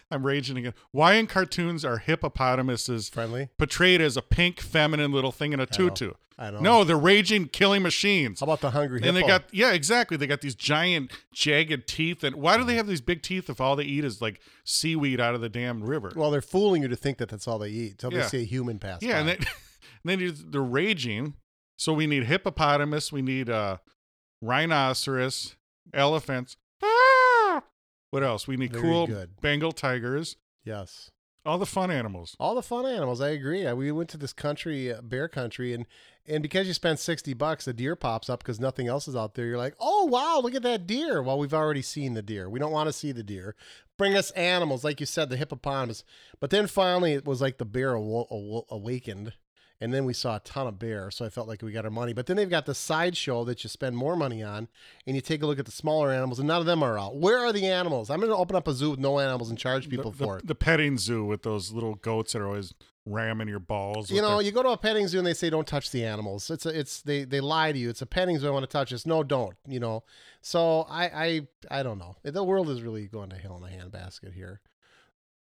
I'm 0.09 0.25
raging 0.25 0.57
again. 0.57 0.73
Why 0.91 1.13
in 1.13 1.27
cartoons 1.27 1.85
are 1.85 1.97
hippopotamuses 1.97 3.07
Friendly. 3.09 3.49
portrayed 3.57 4.01
as 4.01 4.17
a 4.17 4.21
pink 4.21 4.59
feminine 4.59 5.11
little 5.13 5.31
thing 5.31 5.53
in 5.53 5.59
a 5.61 5.65
tutu? 5.65 6.11
I 6.37 6.49
know. 6.49 6.59
No, 6.59 6.83
they're 6.83 6.97
raging 6.97 7.47
killing 7.49 7.81
machines. 7.83 8.39
How 8.39 8.45
about 8.45 8.61
the 8.61 8.71
hungry 8.71 8.99
hippo? 8.99 9.07
and 9.09 9.15
they 9.15 9.21
got 9.21 9.43
yeah, 9.53 9.71
exactly. 9.73 10.17
They 10.17 10.27
got 10.27 10.41
these 10.41 10.55
giant 10.55 11.11
jagged 11.33 11.87
teeth 11.87 12.23
and 12.23 12.35
why 12.35 12.57
do 12.57 12.63
they 12.63 12.75
have 12.75 12.87
these 12.87 12.99
big 13.01 13.21
teeth 13.21 13.49
if 13.49 13.61
all 13.61 13.75
they 13.75 13.83
eat 13.85 14.03
is 14.03 14.21
like 14.21 14.41
seaweed 14.65 15.21
out 15.21 15.33
of 15.35 15.41
the 15.41 15.49
damn 15.49 15.83
river? 15.83 16.11
well, 16.15 16.31
they're 16.31 16.41
fooling 16.41 16.81
you 16.81 16.87
to 16.89 16.95
think 16.95 17.19
that 17.19 17.29
that's 17.29 17.47
all 17.47 17.59
they 17.59 17.69
eat 17.69 17.91
until 17.91 18.11
Yeah. 18.11 18.23
they 18.23 18.27
see 18.27 18.41
a 18.41 18.45
human 18.45 18.79
pass. 18.79 19.01
yeah, 19.01 19.19
and 19.19 19.27
by. 19.27 19.35
then, 19.35 20.19
and 20.21 20.33
then 20.35 20.51
they're 20.51 20.61
raging. 20.61 21.35
So 21.77 21.93
we 21.93 22.05
need 22.05 22.25
hippopotamus, 22.25 23.11
we 23.13 23.21
need 23.21 23.49
uh 23.49 23.77
rhinoceros, 24.41 25.55
elephants. 25.93 26.57
What 28.11 28.23
else? 28.23 28.47
We 28.47 28.57
need 28.57 28.71
Very 28.73 28.83
cool 28.83 29.07
good. 29.07 29.41
Bengal 29.41 29.71
tigers, 29.71 30.35
yes. 30.63 31.11
all 31.45 31.57
the 31.57 31.65
fun 31.65 31.89
animals. 31.89 32.35
All 32.39 32.53
the 32.55 32.61
fun 32.61 32.85
animals. 32.85 33.19
I 33.21 33.29
agree. 33.29 33.71
We 33.73 33.91
went 33.91 34.09
to 34.11 34.17
this 34.17 34.33
country, 34.33 34.93
uh, 34.93 35.01
bear 35.01 35.27
country, 35.27 35.73
and 35.73 35.85
and 36.27 36.43
because 36.43 36.67
you 36.67 36.73
spend 36.73 36.99
sixty 36.99 37.33
bucks, 37.33 37.67
a 37.67 37.73
deer 37.73 37.95
pops 37.95 38.29
up 38.29 38.39
because 38.43 38.59
nothing 38.59 38.87
else 38.87 39.07
is 39.07 39.15
out 39.15 39.33
there. 39.33 39.45
You're 39.45 39.57
like, 39.57 39.75
oh 39.79 40.05
wow, 40.05 40.39
look 40.43 40.53
at 40.53 40.61
that 40.63 40.85
deer. 40.85 41.23
Well, 41.23 41.39
we've 41.39 41.53
already 41.53 41.81
seen 41.81 42.13
the 42.13 42.21
deer. 42.21 42.47
We 42.49 42.59
don't 42.59 42.71
want 42.71 42.87
to 42.87 42.93
see 42.93 43.11
the 43.11 43.23
deer. 43.23 43.55
Bring 43.97 44.15
us 44.15 44.31
animals, 44.31 44.83
like 44.83 44.99
you 44.99 45.05
said, 45.05 45.29
the 45.29 45.37
hippopotamus. 45.37 46.03
But 46.39 46.49
then 46.49 46.67
finally, 46.67 47.13
it 47.13 47.25
was 47.25 47.41
like 47.41 47.57
the 47.59 47.65
bear 47.65 47.93
awo- 47.93 48.29
awo- 48.31 48.65
awakened, 48.69 49.33
and 49.81 49.93
then 49.93 50.05
we 50.05 50.13
saw 50.13 50.37
a 50.37 50.39
ton 50.39 50.67
of 50.67 50.79
bear. 50.79 51.11
So 51.11 51.25
I 51.25 51.29
felt 51.29 51.47
like 51.49 51.61
we 51.61 51.71
got 51.73 51.83
our 51.83 51.91
money. 51.91 52.13
But 52.13 52.27
then 52.27 52.37
they've 52.37 52.49
got 52.49 52.65
the 52.65 52.75
sideshow 52.75 53.43
that 53.45 53.63
you 53.63 53.69
spend 53.69 53.97
more 53.97 54.15
money 54.15 54.41
on, 54.41 54.69
and 55.05 55.15
you 55.15 55.21
take 55.21 55.41
a 55.41 55.45
look 55.47 55.59
at 55.59 55.65
the 55.65 55.71
smaller 55.71 56.11
animals, 56.11 56.39
and 56.39 56.47
none 56.47 56.59
of 56.61 56.65
them 56.67 56.81
are 56.83 56.97
out. 56.97 57.17
Where 57.17 57.39
are 57.39 57.51
the 57.51 57.67
animals? 57.67 58.09
I'm 58.09 58.19
going 58.19 58.31
to 58.31 58.37
open 58.37 58.55
up 58.55 58.67
a 58.67 58.73
zoo 58.73 58.91
with 58.91 58.99
no 58.99 59.19
animals 59.19 59.49
and 59.49 59.59
charge 59.59 59.89
people 59.89 60.11
the, 60.11 60.17
the- 60.17 60.23
for 60.25 60.37
it. 60.37 60.47
the 60.47 60.55
petting 60.55 60.97
zoo 60.97 61.25
with 61.25 61.41
those 61.43 61.71
little 61.71 61.95
goats 61.95 62.31
that 62.33 62.41
are 62.41 62.47
always 62.47 62.73
ramming 63.07 63.47
your 63.47 63.57
balls. 63.59 64.11
you 64.11 64.21
know, 64.21 64.35
their- 64.37 64.45
you 64.45 64.51
go 64.51 64.61
to 64.61 64.69
a 64.69 64.77
petting 64.77 65.07
zoo 65.07 65.17
and 65.17 65.25
they 65.25 65.33
say 65.33 65.49
don't 65.49 65.65
touch 65.67 65.89
the 65.89 66.05
animals. 66.05 66.51
It's 66.51 66.67
a, 66.67 66.79
it's 66.79 67.01
they 67.01 67.23
they 67.23 67.41
lie 67.41 67.71
to 67.71 67.77
you. 67.79 67.89
It's 67.89 68.03
a 68.03 68.05
petting 68.05 68.37
zoo. 68.37 68.47
I 68.47 68.51
want 68.51 68.61
to 68.61 68.67
touch 68.71 68.91
this. 68.91 69.07
No, 69.07 69.23
don't. 69.23 69.55
You 69.67 69.79
know. 69.79 70.03
So 70.41 70.81
I 70.87 71.05
I 71.71 71.79
I 71.79 71.81
don't 71.83 71.97
know. 71.97 72.15
The 72.21 72.43
world 72.43 72.69
is 72.69 72.83
really 72.83 73.07
going 73.07 73.31
to 73.31 73.37
hell 73.37 73.57
in 73.57 73.63
a 73.63 73.75
handbasket 73.75 74.33
here. 74.35 74.61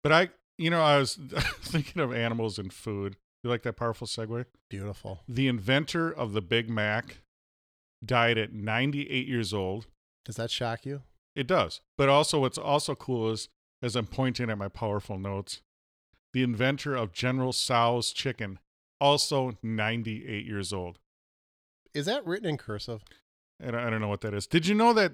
but 0.04 0.12
I, 0.12 0.30
you 0.60 0.70
know, 0.70 0.82
I 0.84 1.00
was 1.00 1.16
thinking 1.62 2.04
of 2.04 2.14
animals 2.14 2.60
and 2.60 2.72
food. 2.72 3.16
You 3.44 3.50
like 3.50 3.64
that 3.64 3.78
powerful 3.78 4.08
segue? 4.08 4.46
Beautiful. 4.70 5.22
The 5.28 5.48
inventor 5.48 6.12
of 6.12 6.34
the 6.34 6.42
Big 6.42 6.70
Mac 6.70 7.22
died 8.04 8.38
at 8.38 8.54
98 8.54 9.28
years 9.28 9.54
old. 9.54 9.88
Does 10.26 10.36
that 10.36 10.52
shock 10.52 10.86
you? 10.86 11.04
It 11.36 11.48
does. 11.48 11.82
But 11.98 12.10
also, 12.10 12.42
what's 12.42 12.58
also 12.58 12.96
cool 12.96 13.32
is, 13.32 13.50
as 13.82 13.96
I'm 13.96 14.08
pointing 14.08 14.50
at 14.50 14.58
my 14.58 14.68
powerful 14.68 15.18
notes, 15.18 15.62
the 16.34 16.44
inventor 16.44 16.96
of 16.96 17.14
General 17.14 17.54
Tso's 17.54 18.12
chicken, 18.12 18.60
also 19.00 19.58
98 19.64 20.46
years 20.46 20.74
old. 20.74 21.00
Is 21.94 22.06
that 22.06 22.26
written 22.26 22.50
in 22.50 22.58
cursive? 22.58 23.04
And 23.60 23.76
I 23.76 23.88
I 23.88 23.90
don't 23.90 24.02
know 24.02 24.08
what 24.10 24.22
that 24.22 24.34
is. 24.34 24.48
Did 24.48 24.68
you 24.68 24.76
know 24.76 24.94
that? 24.94 25.14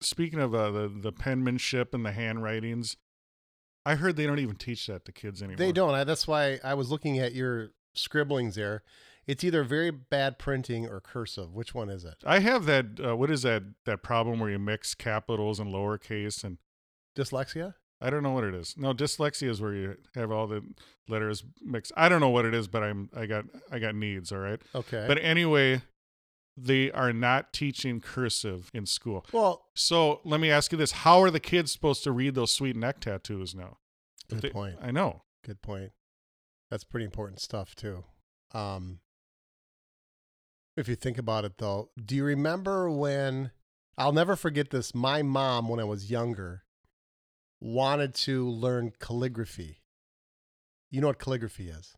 Speaking 0.00 0.38
of 0.38 0.54
uh, 0.54 0.70
the 0.70 0.88
the 0.88 1.12
penmanship 1.12 1.94
and 1.94 2.04
the 2.04 2.12
handwritings, 2.12 2.96
I 3.86 3.96
heard 3.96 4.16
they 4.16 4.26
don't 4.26 4.38
even 4.38 4.56
teach 4.56 4.86
that 4.86 5.04
to 5.04 5.12
kids 5.12 5.42
anymore. 5.42 5.58
They 5.58 5.72
don't. 5.72 5.94
I, 5.94 6.04
that's 6.04 6.26
why 6.26 6.58
I 6.64 6.74
was 6.74 6.90
looking 6.90 7.18
at 7.18 7.34
your 7.34 7.70
scribblings 7.94 8.54
there. 8.54 8.82
It's 9.26 9.42
either 9.42 9.64
very 9.64 9.90
bad 9.90 10.38
printing 10.38 10.86
or 10.86 11.00
cursive. 11.00 11.54
Which 11.54 11.74
one 11.74 11.88
is 11.88 12.04
it? 12.04 12.16
I 12.26 12.40
have 12.40 12.66
that. 12.66 13.00
Uh, 13.02 13.16
what 13.16 13.30
is 13.30 13.42
that? 13.42 13.62
That 13.86 14.02
problem 14.02 14.38
where 14.38 14.50
you 14.50 14.58
mix 14.58 14.94
capitals 14.94 15.58
and 15.58 15.72
lowercase, 15.72 16.44
and 16.44 16.58
Dyslexia? 17.16 17.74
I 18.00 18.10
don't 18.10 18.22
know 18.22 18.32
what 18.32 18.44
it 18.44 18.54
is. 18.54 18.74
No, 18.76 18.92
dyslexia 18.92 19.48
is 19.48 19.62
where 19.62 19.72
you 19.72 19.96
have 20.14 20.30
all 20.30 20.46
the 20.46 20.62
letters 21.08 21.42
mixed. 21.62 21.92
I 21.96 22.10
don't 22.10 22.20
know 22.20 22.28
what 22.28 22.44
it 22.44 22.52
is, 22.52 22.68
but 22.68 22.82
I'm 22.82 23.08
I 23.16 23.24
got 23.24 23.44
I 23.70 23.78
got 23.78 23.94
needs. 23.94 24.30
All 24.30 24.40
right. 24.40 24.60
Okay. 24.74 25.04
But 25.08 25.18
anyway, 25.22 25.80
they 26.56 26.90
are 26.92 27.12
not 27.12 27.52
teaching 27.52 28.00
cursive 28.00 28.70
in 28.72 28.86
school. 28.86 29.26
well, 29.32 29.66
So 29.74 30.20
let 30.24 30.40
me 30.40 30.50
ask 30.50 30.70
you 30.72 30.78
this: 30.78 30.92
How 30.92 31.20
are 31.20 31.30
the 31.30 31.40
kids 31.40 31.72
supposed 31.72 32.04
to 32.04 32.12
read 32.12 32.34
those 32.34 32.52
sweet 32.52 32.76
neck 32.76 33.00
tattoos 33.00 33.54
now? 33.54 33.78
good 34.28 34.40
They- 34.42 34.50
point. 34.50 34.76
I 34.80 34.90
know. 34.90 35.22
Good 35.44 35.60
point. 35.62 35.92
That's 36.70 36.84
pretty 36.84 37.04
important 37.04 37.40
stuff 37.40 37.74
too. 37.74 38.04
Um, 38.52 39.00
if 40.76 40.88
you 40.88 40.96
think 40.96 41.18
about 41.18 41.44
it, 41.44 41.58
though, 41.58 41.90
do 42.02 42.14
you 42.16 42.24
remember 42.24 42.90
when? 42.90 43.50
I'll 43.96 44.12
never 44.12 44.34
forget 44.34 44.70
this. 44.70 44.92
My 44.94 45.22
mom, 45.22 45.68
when 45.68 45.78
I 45.78 45.84
was 45.84 46.10
younger, 46.10 46.64
wanted 47.60 48.14
to 48.16 48.48
learn 48.48 48.92
calligraphy. 48.98 49.82
You 50.90 51.00
know 51.00 51.06
what 51.08 51.18
calligraphy 51.20 51.68
is? 51.68 51.94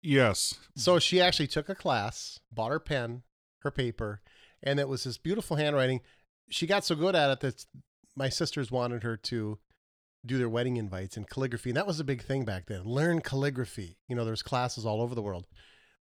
Yes. 0.00 0.54
So 0.76 0.98
she 1.00 1.20
actually 1.20 1.48
took 1.48 1.68
a 1.68 1.74
class, 1.74 2.38
bought 2.52 2.70
her 2.70 2.78
pen, 2.80 3.22
her 3.62 3.70
paper, 3.70 4.20
and 4.62 4.78
it 4.78 4.88
was 4.88 5.04
this 5.04 5.18
beautiful 5.18 5.56
handwriting. 5.56 6.00
She 6.50 6.66
got 6.66 6.84
so 6.84 6.94
good 6.94 7.14
at 7.14 7.30
it 7.30 7.40
that 7.40 7.64
my 8.14 8.28
sisters 8.28 8.70
wanted 8.70 9.02
her 9.02 9.16
to 9.16 9.58
do 10.24 10.38
their 10.38 10.48
wedding 10.48 10.76
invites 10.76 11.16
in 11.16 11.24
calligraphy. 11.24 11.70
And 11.70 11.76
that 11.76 11.86
was 11.86 11.98
a 11.98 12.04
big 12.04 12.22
thing 12.22 12.44
back 12.44 12.66
then. 12.66 12.84
Learn 12.84 13.20
calligraphy. 13.20 13.96
You 14.08 14.14
know, 14.14 14.24
there's 14.24 14.42
classes 14.42 14.86
all 14.86 15.00
over 15.00 15.14
the 15.14 15.22
world. 15.22 15.46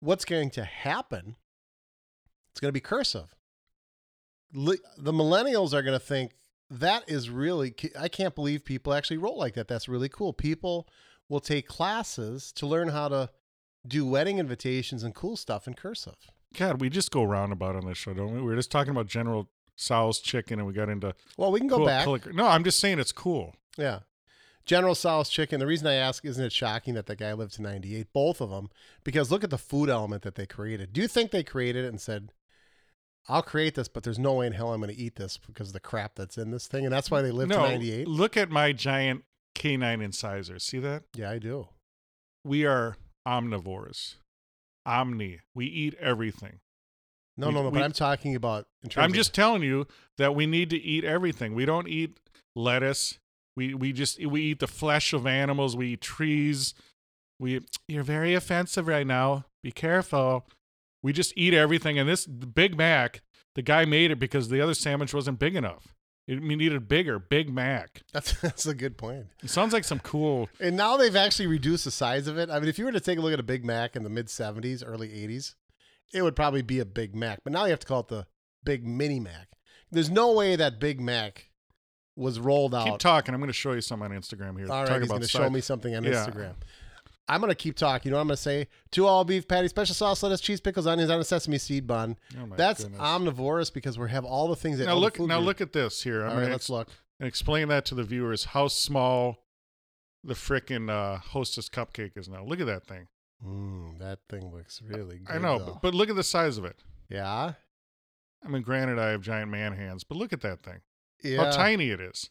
What's 0.01 0.25
going 0.25 0.51
to 0.51 0.65
happen? 0.65 1.37
It's 2.53 2.61
going 2.61 2.69
to 2.69 2.73
be 2.73 2.81
cursive. 2.81 3.35
The 4.53 4.79
millennials 4.99 5.73
are 5.73 5.83
going 5.83 5.99
to 5.99 6.05
think 6.05 6.33
that 6.69 7.05
is 7.09 7.31
really, 7.31 7.75
I 7.99 8.09
can't 8.09 8.35
believe 8.35 8.65
people 8.65 8.93
actually 8.93 9.17
wrote 9.17 9.37
like 9.37 9.55
that. 9.55 9.69
That's 9.69 9.89
really 9.89 10.11
cool. 10.11 10.33
People 10.35 10.89
will 11.29 11.41
take 11.41 11.67
classes 11.67 12.53
to 12.53 12.67
learn 12.67 12.89
how 12.89 13.09
to 13.09 13.31
do 13.87 14.05
wedding 14.05 14.39
invitations 14.39 15.03
and 15.03 15.15
cool 15.15 15.37
stuff 15.37 15.67
in 15.67 15.75
cursive. 15.75 16.31
God, 16.53 16.81
we 16.81 16.89
just 16.89 17.11
go 17.11 17.23
roundabout 17.25 17.77
on 17.77 17.87
this 17.87 17.99
show, 17.99 18.15
don't 18.15 18.33
we? 18.33 18.41
We 18.41 18.47
were 18.47 18.57
just 18.57 18.71
talking 18.71 18.91
about 18.91 19.07
General 19.07 19.49
Tso's 19.77 20.21
chicken, 20.21 20.59
and 20.59 20.67
we 20.67 20.75
got 20.75 20.89
into 20.89 21.15
Well, 21.37 21.53
we 21.53 21.59
can 21.59 21.69
go 21.69 21.79
cool 21.79 21.87
back. 21.87 22.35
No, 22.35 22.47
I'm 22.47 22.65
just 22.65 22.79
saying 22.79 22.99
it's 22.99 23.13
cool. 23.13 23.55
Yeah. 23.77 24.01
General 24.65 24.95
Tso's 24.95 25.29
chicken. 25.29 25.59
The 25.59 25.67
reason 25.67 25.87
I 25.87 25.95
ask, 25.95 26.25
isn't 26.25 26.45
it 26.45 26.53
shocking 26.53 26.95
that 26.95 27.07
that 27.07 27.19
guy 27.19 27.33
lived 27.33 27.55
to 27.55 27.63
98? 27.63 28.13
Both 28.13 28.41
of 28.41 28.51
them. 28.51 28.71
Because 29.03 29.31
look 29.31 29.43
at 29.43 29.51
the 29.51 29.59
food 29.59 29.89
element 29.89 30.23
that 30.23 30.37
they 30.37 30.47
created. 30.47 30.93
Do 30.93 31.01
you 31.01 31.09
think 31.09 31.31
they 31.31 31.43
created 31.43 31.85
it 31.85 31.89
and 31.89 32.01
said, 32.01 32.33
I'll 33.29 33.43
create 33.43 33.75
this, 33.75 33.89
but 33.89 34.03
there's 34.03 34.19
no 34.19 34.35
way 34.35 34.47
in 34.47 34.53
hell 34.53 34.73
I'm 34.73 34.81
going 34.81 34.95
to 34.95 35.01
eat 35.01 35.17
this 35.17 35.37
because 35.37 35.69
of 35.69 35.73
the 35.73 35.81
crap 35.81 36.15
that's 36.15 36.39
in 36.39 36.51
this 36.51 36.67
thing? 36.67 36.85
And 36.85 36.93
that's 36.93 37.11
why 37.11 37.23
they 37.23 37.31
lived 37.31 37.51
no, 37.51 37.57
to 37.57 37.63
98? 37.63 38.09
look 38.09 38.37
at 38.37 38.51
my 38.51 38.73
giant 38.73 39.25
canine 39.55 40.01
incisor. 40.01 40.59
See 40.59 40.79
that? 40.79 41.05
Yeah, 41.15 41.31
I 41.31 41.39
do. 41.39 41.69
We 42.45 42.65
are 42.65 42.97
omnivores. 43.27 44.17
Omni. 44.87 45.41
We 45.55 45.67
eat 45.67 45.95
everything. 46.01 46.61
No, 47.37 47.49
We- 47.49 47.55
no, 47.55 47.63
no. 47.63 47.69
we- 47.71 47.79
but 47.79 47.85
I'm 47.85 47.93
talking 47.93 48.35
about. 48.37 48.67
I'm 48.97 49.13
just 49.13 49.35
telling 49.35 49.63
you 49.63 49.87
that 50.19 50.35
we 50.35 50.47
need 50.47 50.71
to 50.71 50.77
eat 50.81 51.05
everything. 51.05 51.55
We 51.55 51.65
don't 51.65 51.89
eat 51.89 52.19
lettuce. 52.55 53.19
We 53.57 53.75
we 53.75 53.93
just 53.93 54.25
we 54.25 54.43
eat 54.43 54.59
the 54.61 54.67
flesh 54.67 55.13
of 55.13 55.27
animals. 55.27 55.77
We 55.77 55.95
eat 55.95 56.01
trees. 56.01 56.75
We 57.39 57.61
you're 57.89 58.03
very 58.03 58.35
offensive 58.35 58.87
right 58.87 59.07
now. 59.07 59.45
Be 59.63 59.73
careful. 59.73 60.47
We 61.03 61.13
just 61.13 61.33
eat 61.37 61.53
everything. 61.55 61.99
And 61.99 62.09
this 62.09 62.27
Big 62.27 62.77
Mac, 62.77 63.23
the 63.55 63.63
guy 63.63 63.85
made 63.85 64.11
it 64.11 64.19
because 64.19 64.49
the 64.49 64.61
other 64.61 64.75
sandwich 64.75 65.13
wasn't 65.13 65.39
big 65.39 65.57
enough. 65.57 65.95
It 66.29 66.41
needed 66.41 66.89
bigger, 66.89 67.19
Big 67.19 67.53
Mac. 67.53 68.03
That's, 68.13 68.33
that's 68.41 68.67
a 68.67 68.75
good 68.75 68.97
point. 68.97 69.27
It 69.43 69.51
sounds 69.51 69.73
like 69.73 69.85
some 69.85 69.99
cool. 69.99 70.49
And 70.61 70.77
now 70.77 70.97
they've 70.97 71.17
actually 71.17 71.49
reduced 71.49 71.85
the 71.85 71.91
size 71.91 72.27
of 72.29 72.39
it. 72.39 72.49
I 72.49 72.61
mean, 72.61 72.69
if 72.69 72.79
you 72.79 72.85
were 72.85 72.93
to 72.93 73.01
take 73.01 73.19
a 73.19 73.21
look 73.21 73.33
at 73.33 73.41
a 73.41 73.45
Big 73.45 73.65
Mac 73.65 73.97
in 73.97 74.05
the 74.05 74.11
mid 74.11 74.27
70s, 74.29 74.83
early 74.87 75.09
80s, 75.09 75.55
it 76.15 76.23
would 76.23 76.37
probably 76.37 76.63
be 76.63 76.79
a 76.79 76.85
Big 76.85 77.17
Mac. 77.17 77.41
But 77.43 77.53
now 77.53 77.65
you 77.65 77.71
have 77.71 77.81
to 77.81 77.87
call 77.87 78.01
it 78.01 78.09
the 78.09 78.27
Big 78.65 78.87
Mini 78.87 79.19
Mac. 79.19 79.49
There's 79.91 80.11
no 80.11 80.33
way 80.33 80.57
that 80.57 80.79
Big 80.79 81.01
Mac 81.01 81.51
was 82.15 82.39
rolled 82.39 82.75
out. 82.75 82.87
Keep 82.87 82.99
talking. 82.99 83.35
I'm 83.35 83.41
going 83.41 83.49
to 83.49 83.55
show 83.55 83.73
you 83.73 83.81
some 83.81 84.03
on 84.03 84.11
Instagram 84.11 84.59
here. 84.59 84.71
All 84.71 84.83
right, 84.83 84.89
Talk 84.89 85.01
he's 85.01 85.09
going 85.09 85.23
to 85.23 85.29
show 85.29 85.51
me 85.51 85.61
something 85.61 85.95
on 85.97 86.05
Yeah. 86.05 86.13
Instagram. 86.13 86.55
I'm 87.33 87.41
going 87.41 87.49
to 87.51 87.55
keep 87.55 87.77
talking. 87.77 88.09
You 88.09 88.13
know 88.13 88.19
what 88.19 88.23
I'm 88.23 88.27
going 88.29 88.37
to 88.37 88.43
say? 88.43 88.69
Two 88.91 89.07
all 89.07 89.25
beef 89.25 89.49
patty, 89.49 89.69
special 89.69 89.95
sauce, 89.95 90.23
lettuce, 90.23 90.41
cheese, 90.41 90.61
pickles, 90.61 90.87
onions 90.87 91.11
on 91.11 91.19
a 91.19 91.25
sesame 91.25 91.57
seed 91.59 91.87
bun. 91.87 92.17
Oh 92.41 92.47
my 92.47 92.57
That's 92.57 92.83
goodness. 92.85 93.01
omnivorous 93.01 93.71
because 93.71 93.99
we 93.99 94.11
have 94.11 94.25
all 94.25 94.49
the 94.49 94.57
things 94.57 94.79
that 94.79 94.85
now 94.87 94.95
look. 94.95 95.19
Now 95.19 95.37
group- 95.39 95.47
look 95.47 95.61
at 95.63 95.73
this 95.73 96.03
here. 96.03 96.25
I'm 96.25 96.33
All 96.33 96.37
right, 96.43 96.51
let's 96.51 96.69
look. 96.69 96.89
And 97.19 97.27
explain 97.27 97.69
that 97.69 97.85
to 97.87 97.95
the 97.95 98.03
viewers 98.05 98.47
how 98.47 98.69
small 98.69 99.39
the 100.23 100.35
frickin' 100.35 100.91
uh, 100.91 101.19
Hostess 101.19 101.69
cupcake 101.69 102.17
is 102.17 102.29
now. 102.29 102.45
Look 102.45 102.61
at 102.61 102.67
that 102.67 102.87
thing. 102.87 103.09
Mm, 103.45 103.99
that 103.99 104.21
thing 104.29 104.53
looks 104.53 104.81
really 104.83 105.19
good. 105.19 105.35
I 105.35 105.39
know, 105.39 105.59
but, 105.59 105.83
but 105.83 105.95
look 105.95 106.11
at 106.11 106.17
the 106.17 106.23
size 106.23 106.59
of 106.59 106.65
it. 106.65 106.77
yeah, 107.09 107.55
I 108.45 108.49
mean, 108.49 108.63
granted, 108.63 108.99
I 108.99 109.09
have 109.11 109.23
giant 109.23 109.51
man 109.51 109.73
hands, 109.73 110.05
but 110.05 110.17
look 110.19 110.33
at 110.33 110.41
that 110.43 110.63
thing. 110.63 110.81
yeah. 111.23 111.45
How 111.45 111.51
tiny 111.51 111.91
it 111.91 112.01
is. 112.01 112.31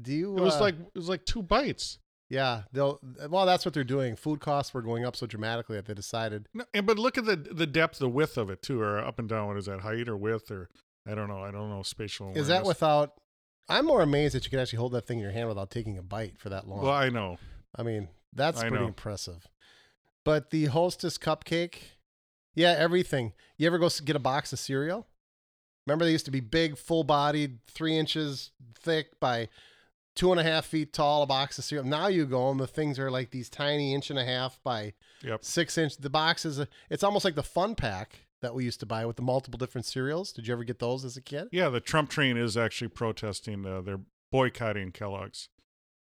Do 0.00 0.12
you? 0.12 0.36
It 0.36 0.40
was 0.40 0.56
uh, 0.56 0.60
like 0.60 0.74
it 0.74 0.98
was 0.98 1.08
like 1.08 1.24
two 1.24 1.42
bites. 1.42 1.98
Yeah, 2.30 2.62
they'll. 2.72 3.00
Well, 3.28 3.46
that's 3.46 3.64
what 3.64 3.74
they're 3.74 3.84
doing. 3.84 4.16
Food 4.16 4.40
costs 4.40 4.72
were 4.72 4.82
going 4.82 5.04
up 5.04 5.14
so 5.14 5.26
dramatically 5.26 5.76
that 5.76 5.86
they 5.86 5.94
decided. 5.94 6.48
No, 6.54 6.64
and 6.72 6.86
but 6.86 6.98
look 6.98 7.18
at 7.18 7.26
the 7.26 7.36
the 7.36 7.66
depth, 7.66 7.98
the 7.98 8.08
width 8.08 8.38
of 8.38 8.50
it 8.50 8.62
too, 8.62 8.80
or 8.80 8.98
up 8.98 9.18
and 9.18 9.28
down. 9.28 9.48
What 9.48 9.56
is 9.56 9.66
that? 9.66 9.80
Height 9.80 10.08
or 10.08 10.16
width 10.16 10.50
or 10.50 10.68
I 11.06 11.14
don't 11.14 11.28
know. 11.28 11.42
I 11.42 11.50
don't 11.50 11.70
know 11.70 11.82
spatial. 11.82 12.32
Is 12.34 12.48
that 12.48 12.64
without? 12.64 13.12
I'm 13.68 13.86
more 13.86 14.02
amazed 14.02 14.34
that 14.34 14.44
you 14.44 14.50
can 14.50 14.58
actually 14.58 14.78
hold 14.78 14.92
that 14.92 15.06
thing 15.06 15.18
in 15.18 15.22
your 15.22 15.32
hand 15.32 15.48
without 15.48 15.70
taking 15.70 15.96
a 15.96 16.02
bite 16.02 16.38
for 16.38 16.50
that 16.50 16.68
long. 16.68 16.82
Well, 16.82 16.92
I 16.92 17.08
know. 17.08 17.38
I 17.76 17.82
mean, 17.82 18.08
that's 18.32 18.58
I 18.58 18.68
pretty 18.68 18.82
know. 18.82 18.88
impressive. 18.88 19.46
But 20.24 20.50
the 20.50 20.66
Hostess 20.66 21.18
cupcake, 21.18 21.76
yeah, 22.54 22.74
everything. 22.78 23.32
You 23.56 23.66
ever 23.66 23.78
go 23.78 23.88
get 24.04 24.16
a 24.16 24.20
box 24.20 24.52
of 24.52 24.58
cereal? 24.58 25.06
Remember, 25.86 26.04
they 26.04 26.12
used 26.12 26.24
to 26.24 26.30
be 26.30 26.40
big, 26.40 26.78
full-bodied, 26.78 27.58
three 27.66 27.96
inches 27.96 28.52
thick 28.80 29.20
by 29.20 29.48
two 30.14 30.30
and 30.30 30.40
a 30.40 30.44
half 30.44 30.64
feet 30.66 30.92
tall. 30.92 31.22
A 31.22 31.26
box 31.26 31.58
of 31.58 31.64
cereal. 31.64 31.86
Now 31.86 32.06
you 32.08 32.26
go 32.26 32.50
and 32.50 32.58
the 32.60 32.66
things 32.66 32.98
are 32.98 33.10
like 33.10 33.30
these 33.30 33.48
tiny 33.48 33.94
inch 33.94 34.10
and 34.10 34.18
a 34.18 34.24
half 34.24 34.60
by 34.62 34.94
Yep. 35.22 35.44
six 35.44 35.78
inch. 35.78 35.96
The 35.96 36.10
box 36.10 36.44
is. 36.44 36.58
A, 36.58 36.68
it's 36.90 37.02
almost 37.02 37.24
like 37.24 37.34
the 37.34 37.42
fun 37.42 37.74
pack 37.74 38.26
that 38.42 38.54
we 38.54 38.64
used 38.64 38.80
to 38.80 38.86
buy 38.86 39.06
with 39.06 39.16
the 39.16 39.22
multiple 39.22 39.56
different 39.58 39.86
cereals. 39.86 40.32
Did 40.32 40.46
you 40.46 40.52
ever 40.52 40.64
get 40.64 40.78
those 40.78 41.04
as 41.04 41.16
a 41.16 41.22
kid? 41.22 41.48
Yeah, 41.50 41.68
the 41.70 41.80
Trump 41.80 42.10
train 42.10 42.36
is 42.36 42.56
actually 42.56 42.88
protesting. 42.88 43.64
Uh, 43.64 43.80
they're 43.80 44.00
boycotting 44.30 44.92
Kellogg's. 44.92 45.48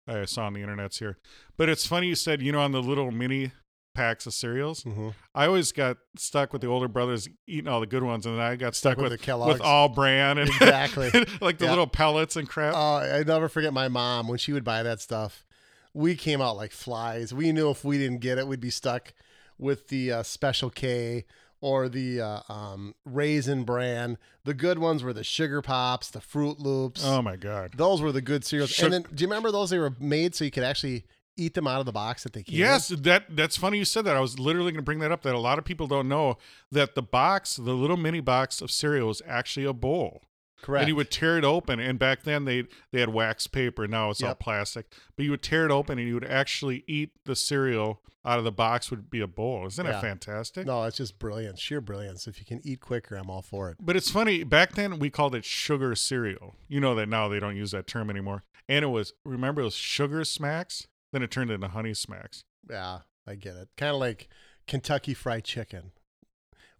I 0.07 0.26
saw 0.26 0.45
on 0.47 0.53
the 0.53 0.62
internet's 0.62 0.97
here, 0.99 1.18
but 1.57 1.70
it's 1.70 1.86
funny 1.86 2.07
you 2.07 2.16
said 2.16 2.41
you 2.41 2.51
know 2.51 2.59
on 2.62 2.72
the 2.72 2.82
little 2.82 3.12
mini 3.12 3.51
packs 3.94 4.26
of 4.26 4.34
cereals. 4.34 4.84
Mm-hmm. 4.84 5.10
I 5.36 5.46
always 5.48 5.72
got 5.72 5.98
stuck 6.18 6.54
with 6.54 6.62
the 6.62 6.68
older 6.68 6.88
brothers 6.88 7.28
eating 7.48 7.68
all 7.68 7.80
the 7.80 7.88
good 7.88 8.04
ones, 8.04 8.26
and 8.26 8.36
then 8.38 8.42
I 8.44 8.56
got 8.56 8.76
Stuck 8.76 8.94
stuck, 8.94 8.98
with 9.04 9.12
with 9.12 9.20
the 9.20 9.26
Kellogg's. 9.26 9.54
with 9.54 9.62
all 9.62 9.89
brand 9.89 10.39
and 10.39 10.50
Exactly. 10.50 11.12
like 11.42 11.58
the 11.58 11.66
Yeah. 11.66 11.72
little 11.72 11.88
pellets 11.88 12.36
and 12.36 12.48
crap. 12.50 12.74
Oh, 12.76 12.98
I 12.98 13.24
never 13.24 13.50
forget 13.50 13.74
my 13.74 13.88
mom 13.88 14.28
when 14.28 14.38
she 14.38 14.54
would 14.54 14.64
buy 14.64 14.84
that 14.84 15.02
stuff. 15.02 15.46
We 15.94 16.16
came 16.16 16.42
out 16.42 16.56
like 16.56 16.72
flies. 16.72 17.34
We 17.34 17.52
knew 17.52 17.70
if 17.70 17.84
we 17.84 17.98
didn't 17.98 18.20
get 18.20 18.38
it, 18.38 18.48
we'd 18.48 18.62
be 18.62 18.70
stuck 18.70 19.14
with 19.58 19.89
the 19.89 20.12
uh, 20.12 20.24
Special 20.24 20.70
K 20.70 21.26
or 21.60 21.89
the 21.89 22.20
uh, 22.22 22.39
um, 22.50 22.96
Raisin 23.06 23.64
Bran. 23.66 24.18
The 24.46 24.54
good 24.54 24.80
ones 24.80 25.04
were 25.04 25.14
the 25.14 25.24
Sugar 25.24 25.62
Pops, 25.62 26.10
the 26.10 26.20
Froot 26.20 26.60
Loops. 26.60 27.04
oh 27.06 27.22
my 27.22 27.36
god! 27.36 27.74
those 27.76 28.02
were 28.02 28.12
the 28.12 28.22
good 28.22 28.44
cereals. 28.46 28.80
And 28.82 28.92
then, 28.94 29.06
do 29.14 29.22
you 29.22 29.28
remember 29.28 29.52
those? 29.52 29.70
They 29.70 29.78
were 29.78 29.94
made 30.00 30.34
so 30.34 30.44
you 30.46 30.50
could 30.50 30.64
actually 30.64 31.06
eat 31.38 31.53
them 31.53 31.67
out 31.67 31.79
of 31.79 31.86
the 31.86 31.91
box 31.91 32.23
that 32.23 32.34
they 32.34 32.43
came. 32.43 32.57
Yes, 32.59 32.89
that 32.89 33.36
that's 33.36 33.57
funny 33.57 33.77
you 33.77 33.86
said 33.86 34.05
that. 34.05 34.15
I 34.15 34.19
was 34.19 34.38
literally 34.39 34.71
going 34.71 34.82
to 34.82 34.86
bring 34.86 34.99
that 34.99 35.11
up. 35.11 35.21
That 35.23 35.36
a 35.36 35.39
lot 35.39 35.57
of 35.57 35.65
people 35.65 35.88
don't 35.88 36.07
know 36.07 36.38
that 36.71 36.95
the 36.95 37.01
box, 37.01 37.55
the 37.55 37.73
little 37.73 37.97
mini 37.97 38.19
box 38.19 38.61
of 38.61 38.71
cereal, 38.71 39.09
is 39.09 39.21
actually 39.27 39.65
a 39.65 39.73
bowl. 39.73 40.21
correct. 40.61 40.82
And 40.84 40.89
you 40.89 40.95
would 40.95 41.09
tear 41.09 41.38
it 41.38 41.43
open, 41.43 41.79
and 41.79 41.97
back 41.97 42.23
then 42.23 42.45
they 42.45 42.65
they 42.91 42.99
had 42.99 43.09
wax 43.09 43.47
paper. 43.47 43.88
Now 43.88 44.09
it's 44.09 44.21
all 44.21 44.36
plastic. 44.36 44.91
But 45.15 45.25
you 45.25 45.32
would 45.32 45.41
tear 45.43 45.65
it 45.65 45.71
open, 45.71 45.97
and 45.99 46.07
you 46.07 46.13
would 46.15 46.25
actually 46.25 46.84
eat 46.88 47.11
the 47.25 47.36
cereal 47.36 48.01
out 48.23 48.38
of 48.38 48.43
the 48.45 48.51
box. 48.51 48.91
Would 48.91 49.09
be 49.09 49.21
a 49.21 49.27
bowl. 49.27 49.65
Isn't 49.65 49.84
Yeah. 49.86 49.93
that 49.93 50.01
fantastic? 50.01 50.67
no, 50.67 50.84
it's 50.84 50.97
just 50.97 51.17
brilliant, 51.17 51.57
sheer 51.57 51.82
brilliance. 51.82 52.27
If 52.27 52.39
you 52.39 52.45
can 52.45 52.61
eat 52.63 52.79
quicker, 52.82 53.15
I'm 53.15 53.29
all 53.32 53.41
for 53.41 53.71
it. 53.71 53.77
But 53.79 53.95
it's 53.95 54.11
funny. 54.11 54.43
Back 54.43 54.75
then 54.75 54.99
we 54.99 55.09
called 55.09 55.34
it 55.34 55.43
sugar 55.45 55.95
cereal. 55.95 56.55
You 56.67 56.79
know 56.79 56.93
that 56.95 57.09
now 57.09 57.27
they 57.27 57.39
don't 57.39 57.55
use 57.55 57.71
that 57.71 57.88
term 57.88 58.09
anymore. 58.11 58.43
And 58.69 58.86
it 58.86 58.89
was 58.89 59.13
remember 59.25 59.63
those 59.63 59.73
sugar 59.73 60.23
smacks. 60.23 60.88
Then 61.12 61.24
it 61.24 61.32
turned 61.32 61.51
into 61.51 61.68
honey 61.68 61.93
smacks. 61.93 62.43
Yeah, 62.70 62.99
I 63.28 63.36
get 63.36 63.55
it. 63.55 63.70
Kind 63.78 63.93
of 63.93 63.99
like 63.99 64.30
Kentucky 64.68 65.14
Fried 65.14 65.43
Chicken. 65.43 65.91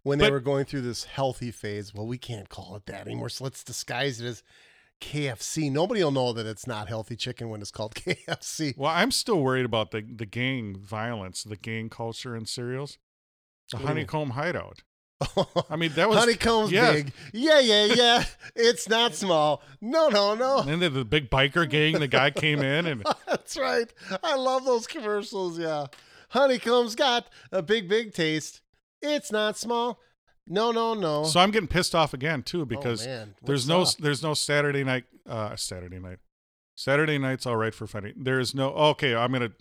When 0.02 0.18
they 0.18 0.26
But- 0.26 0.32
were 0.32 0.40
going 0.40 0.64
through 0.64 0.80
this 0.82 1.04
healthy 1.04 1.50
phase, 1.50 1.94
well, 1.94 2.06
we 2.06 2.18
can't 2.18 2.48
call 2.48 2.74
it 2.76 2.86
that 2.86 3.06
anymore. 3.06 3.28
So 3.28 3.44
let's 3.44 3.62
disguise 3.62 4.20
it 4.20 4.26
as 4.26 4.42
KFC. 5.00 5.70
Nobody 5.70 6.02
will 6.02 6.10
know 6.12 6.32
that 6.32 6.46
it's 6.46 6.66
not 6.66 6.88
healthy 6.88 7.16
chicken 7.16 7.48
when 7.50 7.60
it's 7.60 7.70
called 7.70 7.94
KFC. 7.96 8.74
Well, 8.76 8.90
I'm 8.90 9.10
still 9.10 9.40
worried 9.40 9.64
about 9.64 9.90
the 9.90 10.00
the 10.00 10.26
gang 10.26 10.76
violence, 10.78 11.42
the 11.42 11.56
gang 11.56 11.88
culture 11.88 12.34
in 12.36 12.46
cereals. 12.46 12.98
The 13.70 13.76
What 13.76 13.78
do 13.78 13.82
you 13.82 13.88
mean? 13.88 13.96
honeycomb 14.06 14.30
hideout. 14.30 14.82
I 15.70 15.76
mean, 15.76 15.92
that 15.94 16.08
was 16.08 16.18
Honeycomb's 16.18 16.70
big. 16.70 17.12
Yeah, 17.32 17.60
yeah, 17.60 17.84
yeah. 17.86 18.24
it's 18.56 18.88
not 18.88 19.14
small. 19.14 19.62
No, 19.80 20.08
no, 20.08 20.34
no. 20.34 20.58
And 20.58 20.82
then 20.82 20.94
the 20.94 21.04
big 21.04 21.30
biker 21.30 21.68
gang, 21.68 21.98
the 21.98 22.08
guy 22.08 22.30
came 22.30 22.60
in 22.60 22.86
and 22.86 23.04
That's 23.26 23.56
right. 23.56 23.92
I 24.22 24.36
love 24.36 24.64
those 24.64 24.86
commercials. 24.86 25.58
Yeah. 25.58 25.86
Honeycomb's 26.30 26.94
got 26.94 27.28
a 27.50 27.62
big, 27.62 27.88
big 27.88 28.14
taste. 28.14 28.60
It's 29.00 29.32
not 29.32 29.56
small. 29.56 30.00
No, 30.46 30.72
no, 30.72 30.94
no. 30.94 31.24
so 31.24 31.38
I'm 31.38 31.50
getting 31.52 31.68
pissed 31.68 31.94
off 31.94 32.14
again 32.14 32.42
too 32.42 32.66
because 32.66 33.06
oh, 33.06 33.26
there's 33.42 33.68
no 33.68 33.82
up? 33.82 33.96
there's 34.00 34.22
no 34.24 34.34
Saturday 34.34 34.82
night 34.82 35.04
uh 35.26 35.54
Saturday 35.54 36.00
night. 36.00 36.18
Saturday 36.74 37.16
night's 37.16 37.46
all 37.46 37.56
right 37.56 37.74
for 37.74 37.86
fighting. 37.86 38.14
There's 38.16 38.54
no 38.54 38.70
okay, 38.70 39.14
I'm 39.14 39.30
gonna 39.32 39.52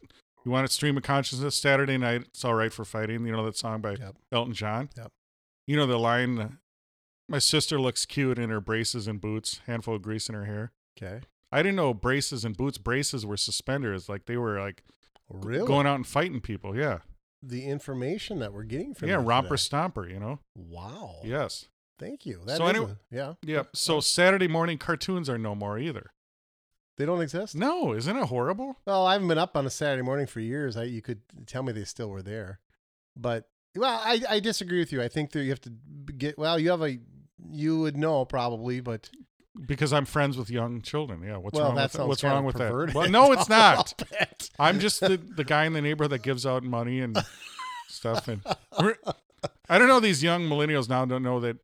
you 0.44 0.52
want 0.52 0.68
to 0.68 0.74
stream 0.74 0.98
of 0.98 1.04
consciousness 1.04 1.56
Saturday 1.56 1.98
night, 1.98 2.22
it's 2.22 2.44
all 2.44 2.56
right 2.56 2.74
for 2.74 2.84
fighting. 2.84 3.26
You 3.26 3.32
know 3.32 3.46
that 3.46 3.58
song 3.58 3.82
by 3.82 3.92
Yep. 3.92 4.16
Elton 4.32 4.54
John? 4.54 4.90
Yep. 4.98 5.12
You 5.68 5.76
know 5.78 5.86
the 5.86 5.98
line 6.00 6.40
uh, 6.40 6.50
my 7.30 7.40
sister 7.40 7.80
looks 7.80 8.06
cute 8.06 8.38
in 8.40 8.50
her 8.50 8.60
braces 8.62 9.08
and 9.08 9.22
boots, 9.22 9.62
handful 9.68 9.96
of 9.96 10.02
grease 10.02 10.28
in 10.28 10.36
her 10.36 10.46
hair. 10.46 10.72
Okay. 11.02 11.22
I 11.52 11.62
didn't 11.62 11.76
know 11.78 11.94
braces 11.94 12.44
and 12.46 12.56
boots. 12.58 12.78
Braces 12.78 13.26
were 13.26 13.38
suspenders, 13.38 14.10
like 14.10 14.26
they 14.26 14.38
were 14.38 14.60
like 14.60 14.84
Really? 15.30 15.66
going 15.68 15.88
out 15.88 15.96
and 15.96 16.06
fighting 16.08 16.42
people. 16.42 16.76
Yeah, 16.76 17.00
the 17.42 17.66
information 17.66 18.40
that 18.40 18.54
we're 18.54 18.64
getting 18.64 18.94
from 18.94 19.10
yeah, 19.10 19.22
romper 19.24 19.56
today. 19.58 19.78
stomper. 19.78 20.10
You 20.12 20.20
know. 20.20 20.40
Wow. 20.56 21.18
Yes. 21.24 21.68
Thank 22.00 22.26
you. 22.26 22.42
That 22.48 22.58
So 22.58 22.64
is 22.68 22.70
anyway- 22.76 22.92
a- 23.12 23.16
yeah. 23.16 23.34
Yep. 23.44 23.70
So 23.76 24.00
Saturday 24.00 24.48
morning 24.48 24.78
cartoons 24.80 25.30
are 25.30 25.38
no 25.38 25.54
more 25.54 25.78
either. 25.78 26.12
They 26.98 27.06
don't 27.06 27.22
exist. 27.22 27.56
No, 27.56 27.94
isn't 27.94 28.16
it 28.18 28.26
horrible? 28.26 28.78
Well, 28.86 29.06
I 29.06 29.14
haven't 29.14 29.28
been 29.28 29.38
up 29.38 29.56
on 29.56 29.66
a 29.66 29.70
Saturday 29.70 30.02
morning 30.04 30.26
for 30.28 30.40
years. 30.40 30.76
I 30.76 30.84
you 30.86 31.02
could 31.04 31.22
tell 31.46 31.62
me 31.64 31.72
they 31.72 31.84
still 31.84 32.10
were 32.10 32.24
there, 32.24 32.60
but 33.16 33.50
well, 33.76 34.02
I 34.04 34.22
I 34.30 34.40
disagree 34.40 34.80
with 34.80 34.92
you. 34.92 35.02
I 35.02 35.08
think 35.08 35.32
that 35.32 35.44
you 35.44 35.50
have 35.50 35.62
to 35.62 35.72
get 36.18 36.38
well. 36.38 36.60
You 36.60 36.72
have 36.72 36.82
a 36.82 37.00
you 37.50 37.80
would 37.80 37.98
know 37.98 38.26
probably, 38.26 38.82
but 38.82 39.10
Because 39.66 39.94
I'm 39.94 40.06
friends 40.06 40.38
with 40.38 40.50
young 40.50 40.82
children. 40.82 41.22
Yeah. 41.24 41.38
What's 41.38 41.56
well, 41.56 41.68
wrong 41.68 41.76
that 41.76 41.84
with 41.84 41.92
that? 41.94 42.08
What's 42.08 42.24
wrong 42.24 42.46
with 42.46 42.58
that? 42.58 42.94
Well, 42.94 43.10
no, 43.10 43.32
it's 43.32 43.50
not. 43.50 43.94
I'm 44.60 44.80
just 44.80 45.00
the, 45.00 45.18
the 45.18 45.44
guy 45.44 45.66
in 45.66 45.74
the 45.74 45.82
neighborhood 45.82 46.12
that 46.12 46.22
gives 46.22 46.46
out 46.46 46.64
money 46.64 47.02
and 47.02 47.18
stuff. 47.88 48.28
And 48.28 48.42
I 49.70 49.78
don't 49.78 49.88
know. 49.88 50.00
These 50.00 50.24
young 50.24 50.44
millennials 50.44 50.90
now 50.90 51.06
don't 51.06 51.24
know 51.24 51.40
that 51.40 51.58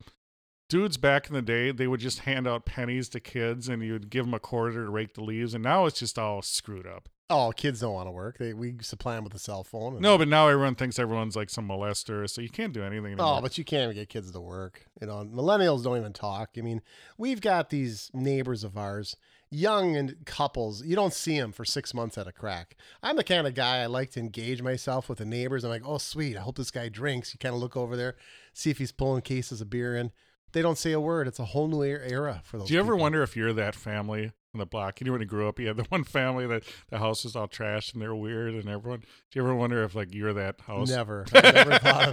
dudes 0.69 0.97
back 0.97 1.27
in 1.27 1.33
the 1.33 1.41
day 1.41 1.71
they 1.71 1.87
would 1.87 2.01
just 2.01 2.19
hand 2.19 2.47
out 2.47 2.65
pennies 2.65 3.09
to 3.09 3.19
kids, 3.19 3.69
and 3.69 3.83
you'd 3.83 4.09
give 4.09 4.25
them 4.25 4.33
a 4.33 4.39
quarter 4.39 4.85
to 4.85 4.91
rake 4.91 5.13
the 5.13 5.23
leaves. 5.23 5.53
And 5.53 5.63
now 5.63 5.85
it's 5.85 5.99
just 5.99 6.17
all 6.17 6.41
screwed 6.41 6.87
up. 6.87 7.09
Oh, 7.29 7.51
kids 7.51 7.81
don't 7.81 7.93
want 7.93 8.07
to 8.07 8.11
work. 8.11 8.37
They 8.37 8.53
we 8.53 8.75
supply 8.81 9.15
them 9.15 9.25
with 9.25 9.33
a 9.33 9.39
cell 9.39 9.63
phone. 9.63 9.99
No, 9.99 10.17
but 10.17 10.29
now 10.29 10.47
everyone 10.47 10.75
thinks 10.75 10.97
everyone's 10.97 11.35
like 11.35 11.49
some 11.49 11.67
molester, 11.67 12.29
so 12.29 12.41
you 12.41 12.49
can't 12.49 12.71
do 12.71 12.83
anything. 12.83 13.05
Anymore. 13.05 13.37
Oh, 13.39 13.41
but 13.41 13.57
you 13.57 13.65
can't 13.65 13.83
even 13.83 13.95
get 13.95 14.07
kids 14.07 14.31
to 14.31 14.39
work. 14.39 14.85
You 15.01 15.07
know, 15.07 15.25
millennials 15.25 15.83
don't 15.83 15.97
even 15.97 16.13
talk. 16.13 16.51
I 16.57 16.61
mean, 16.61 16.81
we've 17.17 17.41
got 17.41 17.69
these 17.69 18.09
neighbors 18.13 18.63
of 18.63 18.77
ours, 18.77 19.17
young 19.49 19.97
and 19.97 20.25
couples. 20.25 20.85
You 20.85 20.95
don't 20.95 21.13
see 21.13 21.37
them 21.37 21.51
for 21.51 21.65
six 21.65 21.93
months 21.93 22.17
at 22.17 22.27
a 22.27 22.31
crack. 22.31 22.77
I'm 23.03 23.17
the 23.17 23.25
kind 23.25 23.45
of 23.45 23.53
guy 23.53 23.79
I 23.79 23.87
like 23.87 24.11
to 24.11 24.21
engage 24.21 24.61
myself 24.61 25.09
with 25.09 25.17
the 25.17 25.25
neighbors. 25.25 25.65
I'm 25.65 25.69
like, 25.69 25.83
oh, 25.85 25.97
sweet. 25.97 26.37
I 26.37 26.41
hope 26.41 26.55
this 26.57 26.71
guy 26.71 26.87
drinks. 26.87 27.33
You 27.33 27.39
kind 27.39 27.53
of 27.53 27.59
look 27.59 27.75
over 27.75 27.97
there, 27.97 28.15
see 28.53 28.69
if 28.69 28.77
he's 28.77 28.93
pulling 28.93 29.21
cases 29.21 29.59
of 29.59 29.69
beer 29.69 29.97
in. 29.97 30.11
They 30.53 30.61
don't 30.61 30.77
say 30.77 30.93
a 30.93 30.99
word. 30.99 31.27
It's 31.27 31.39
a 31.39 31.45
whole 31.45 31.67
new 31.67 31.81
er- 31.81 32.05
era 32.07 32.41
for 32.45 32.57
those. 32.57 32.69
Do 32.69 32.73
you 32.73 32.79
ever 32.79 32.93
people. 32.93 33.01
wonder 33.01 33.21
if 33.21 33.35
you're 33.35 33.51
that 33.51 33.75
family 33.75 34.31
on 34.57 34.59
the 34.59 34.65
block? 34.65 34.99
You 34.99 35.05
know, 35.05 35.11
when 35.13 35.21
you 35.21 35.27
grew 35.27 35.47
up, 35.47 35.59
you 35.59 35.67
had 35.67 35.77
the 35.77 35.83
one 35.89 36.03
family 36.03 36.47
that 36.47 36.63
the 36.89 36.97
house 36.97 37.23
was 37.23 37.35
all 37.35 37.47
trashed 37.47 37.93
and 37.93 38.01
they're 38.01 38.15
weird, 38.15 38.55
and 38.55 38.67
everyone. 38.67 38.99
Do 38.99 39.05
you 39.39 39.43
ever 39.43 39.55
wonder 39.55 39.83
if 39.83 39.95
like 39.95 40.13
you're 40.13 40.33
that 40.33 40.59
house? 40.61 40.89
Never. 40.89 41.25
I 41.33 41.51
never 41.51 41.77
thought 41.77 42.03
of 42.03 42.11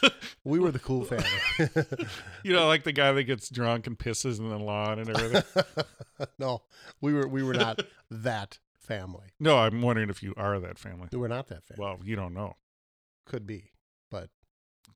that. 0.00 0.12
We 0.44 0.58
were 0.58 0.70
the 0.70 0.78
cool 0.78 1.04
family. 1.04 2.06
you 2.42 2.52
know, 2.52 2.66
like 2.66 2.84
the 2.84 2.92
guy 2.92 3.12
that 3.12 3.24
gets 3.24 3.48
drunk 3.48 3.86
and 3.86 3.98
pisses 3.98 4.38
in 4.38 4.48
the 4.48 4.58
lawn 4.58 4.98
and 4.98 5.08
everything. 5.10 5.64
no, 6.38 6.62
we 7.00 7.12
were 7.12 7.28
we 7.28 7.42
were 7.42 7.54
not 7.54 7.82
that 8.10 8.58
family. 8.78 9.28
no, 9.38 9.58
I'm 9.58 9.80
wondering 9.82 10.10
if 10.10 10.22
you 10.22 10.34
are 10.36 10.58
that 10.58 10.78
family. 10.78 11.08
We 11.12 11.18
were 11.18 11.28
not 11.28 11.48
that 11.48 11.64
family. 11.64 11.82
Well, 11.82 12.00
you 12.04 12.16
don't 12.16 12.34
know 12.34 12.56
Could 13.26 13.46
be, 13.46 13.70
but 14.10 14.30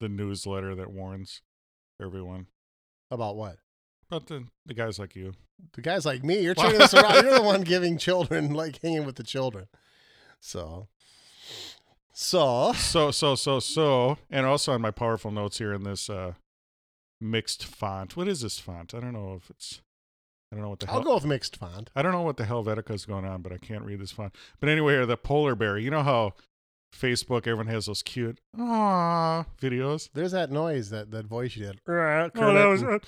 the 0.00 0.08
newsletter 0.08 0.74
that 0.74 0.90
warns 0.90 1.42
everyone 2.00 2.46
about 3.10 3.36
what? 3.36 3.58
About 4.10 4.26
the 4.26 4.44
the 4.64 4.74
guys 4.74 4.98
like 4.98 5.14
you. 5.16 5.32
The 5.72 5.80
guys 5.82 6.04
like 6.04 6.22
me, 6.22 6.40
you're 6.40 6.54
turning 6.54 6.78
this 6.78 6.92
around. 6.94 7.24
You're 7.24 7.36
the 7.38 7.42
one 7.42 7.60
giving 7.62 7.96
children, 7.98 8.52
like 8.52 8.80
hanging 8.82 9.06
with 9.06 9.16
the 9.16 9.22
children. 9.22 9.66
So, 10.40 10.88
so 12.12 12.72
So 12.74 13.10
so 13.10 13.34
so 13.34 13.58
so, 13.60 14.18
and 14.30 14.46
also 14.46 14.72
on 14.72 14.80
my 14.82 14.90
powerful 14.90 15.30
notes 15.30 15.58
here 15.58 15.72
in 15.72 15.82
this 15.84 16.08
uh 16.10 16.34
mixed 17.20 17.64
font. 17.64 18.16
What 18.16 18.28
is 18.28 18.40
this 18.42 18.58
font? 18.58 18.94
I 18.94 19.00
don't 19.00 19.12
know 19.12 19.34
if 19.34 19.50
it's. 19.50 19.80
I 20.52 20.56
don't 20.56 20.62
know 20.62 20.70
what 20.70 20.78
the 20.80 20.86
I'll 20.88 20.94
hell. 20.94 21.02
go 21.02 21.14
with 21.14 21.24
mixed 21.24 21.56
font. 21.56 21.90
I 21.96 22.02
don't 22.02 22.12
know 22.12 22.22
what 22.22 22.36
the 22.36 22.44
Helvetica 22.44 22.92
is 22.92 23.04
going 23.04 23.24
on, 23.24 23.42
but 23.42 23.52
I 23.52 23.58
can't 23.58 23.84
read 23.84 23.98
this 24.00 24.12
font. 24.12 24.34
But 24.60 24.68
anyway, 24.68 25.04
the 25.04 25.16
polar 25.16 25.54
bear. 25.56 25.76
You 25.76 25.90
know 25.90 26.02
how 26.04 26.34
Facebook 26.94 27.40
everyone 27.48 27.66
has 27.66 27.86
those 27.86 28.02
cute 28.02 28.38
ah 28.58 29.46
videos. 29.60 30.08
There's 30.14 30.32
that 30.32 30.50
noise, 30.52 30.90
that 30.90 31.10
that 31.10 31.26
voice 31.26 31.56
you 31.56 31.64
did. 31.66 31.80
Oh, 31.88 31.92
that 32.54 32.66
was. 32.66 32.82
uh, 32.82 32.98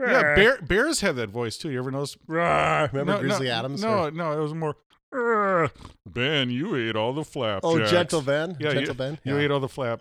yeah, 0.00 0.34
bear, 0.34 0.60
bears 0.62 1.00
have 1.00 1.16
that 1.16 1.30
voice 1.30 1.56
too. 1.56 1.70
You 1.70 1.78
ever 1.78 1.90
notice? 1.90 2.16
Remember 2.26 3.04
No, 3.04 3.20
Grizzly 3.20 3.46
no, 3.48 3.52
Adams? 3.52 3.82
No, 3.82 4.04
Or- 4.04 4.10
no, 4.10 4.32
it 4.32 4.42
was 4.42 4.54
more. 4.54 4.76
"Rah, 5.12 5.68
Ben, 6.06 6.50
you 6.50 6.74
ate 6.76 6.96
all 6.96 7.12
the 7.12 7.24
flapjacks. 7.24 7.64
Oh, 7.64 7.84
Gentle 7.86 8.20
Ben. 8.22 8.56
Yeah, 8.58 8.72
Gentle 8.72 8.94
you, 8.94 8.94
Ben. 8.94 9.18
You 9.24 9.36
Yeah. 9.36 9.42
ate 9.42 9.50
all 9.52 9.60
the 9.60 9.68
flap. 9.68 10.00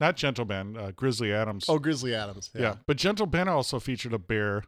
Not 0.00 0.16
Gentle 0.16 0.46
Ben, 0.46 0.76
uh, 0.78 0.92
Grizzly 0.96 1.30
Adams. 1.32 1.66
Oh, 1.68 1.78
Grizzly 1.78 2.14
Adams. 2.14 2.50
yeah. 2.54 2.60
Yeah. 2.62 2.74
But 2.86 2.96
Gentle 2.96 3.26
Ben 3.26 3.48
also 3.48 3.78
featured 3.78 4.14
a 4.14 4.18
bear 4.18 4.64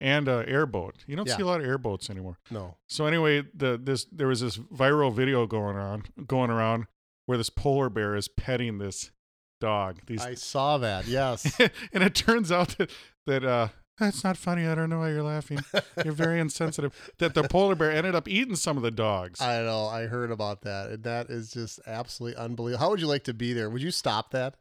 and 0.00 0.26
a 0.26 0.44
airboat. 0.48 0.96
You 1.06 1.14
don't 1.14 1.28
Yeah. 1.28 1.36
see 1.36 1.42
a 1.42 1.46
lot 1.46 1.60
of 1.60 1.66
airboats 1.66 2.10
anymore. 2.10 2.38
No. 2.50 2.78
So 2.88 3.06
anyway, 3.06 3.44
the 3.54 3.78
this 3.80 4.04
there 4.10 4.26
was 4.26 4.40
this 4.40 4.58
viral 4.58 5.14
video 5.14 5.46
going 5.46 5.76
on 5.76 6.02
going 6.26 6.50
around 6.50 6.86
where 7.26 7.38
this 7.38 7.50
polar 7.50 7.88
bear 7.88 8.16
is 8.16 8.26
petting 8.26 8.78
this 8.78 9.12
dog. 9.60 10.00
These 10.08 10.20
I 10.26 10.34
saw 10.34 10.78
that. 10.78 11.06
Yes. 11.06 11.56
and 11.92 12.02
it 12.02 12.16
turns 12.16 12.50
out 12.50 12.76
that 12.78 12.90
that 13.28 13.44
uh 13.44 13.68
that's 14.02 14.24
not 14.24 14.36
funny. 14.36 14.66
I 14.66 14.74
don't 14.74 14.90
know 14.90 14.98
why 15.00 15.10
you're 15.10 15.22
laughing. 15.22 15.58
You're 16.04 16.12
very 16.12 16.40
insensitive. 16.40 17.12
That 17.18 17.34
the 17.34 17.44
polar 17.44 17.74
bear 17.74 17.90
ended 17.92 18.14
up 18.14 18.28
eating 18.28 18.56
some 18.56 18.76
of 18.76 18.82
the 18.82 18.90
dogs. 18.90 19.40
I 19.40 19.62
know. 19.62 19.86
I 19.86 20.06
heard 20.06 20.30
about 20.30 20.62
that. 20.62 20.90
And 20.90 21.02
that 21.04 21.30
is 21.30 21.50
just 21.52 21.80
absolutely 21.86 22.36
unbelievable. 22.38 22.84
How 22.84 22.90
would 22.90 23.00
you 23.00 23.06
like 23.06 23.24
to 23.24 23.34
be 23.34 23.52
there? 23.52 23.70
Would 23.70 23.82
you 23.82 23.90
stop 23.90 24.30
that? 24.32 24.54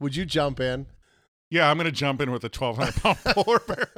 Would 0.00 0.14
you 0.16 0.24
jump 0.24 0.60
in? 0.60 0.86
yeah, 1.50 1.70
I'm 1.70 1.78
gonna 1.78 1.90
jump 1.90 2.20
in 2.20 2.30
with 2.30 2.44
a 2.44 2.52
1,200 2.54 2.94
pound 3.02 3.18
polar 3.34 3.58
bear. 3.60 3.88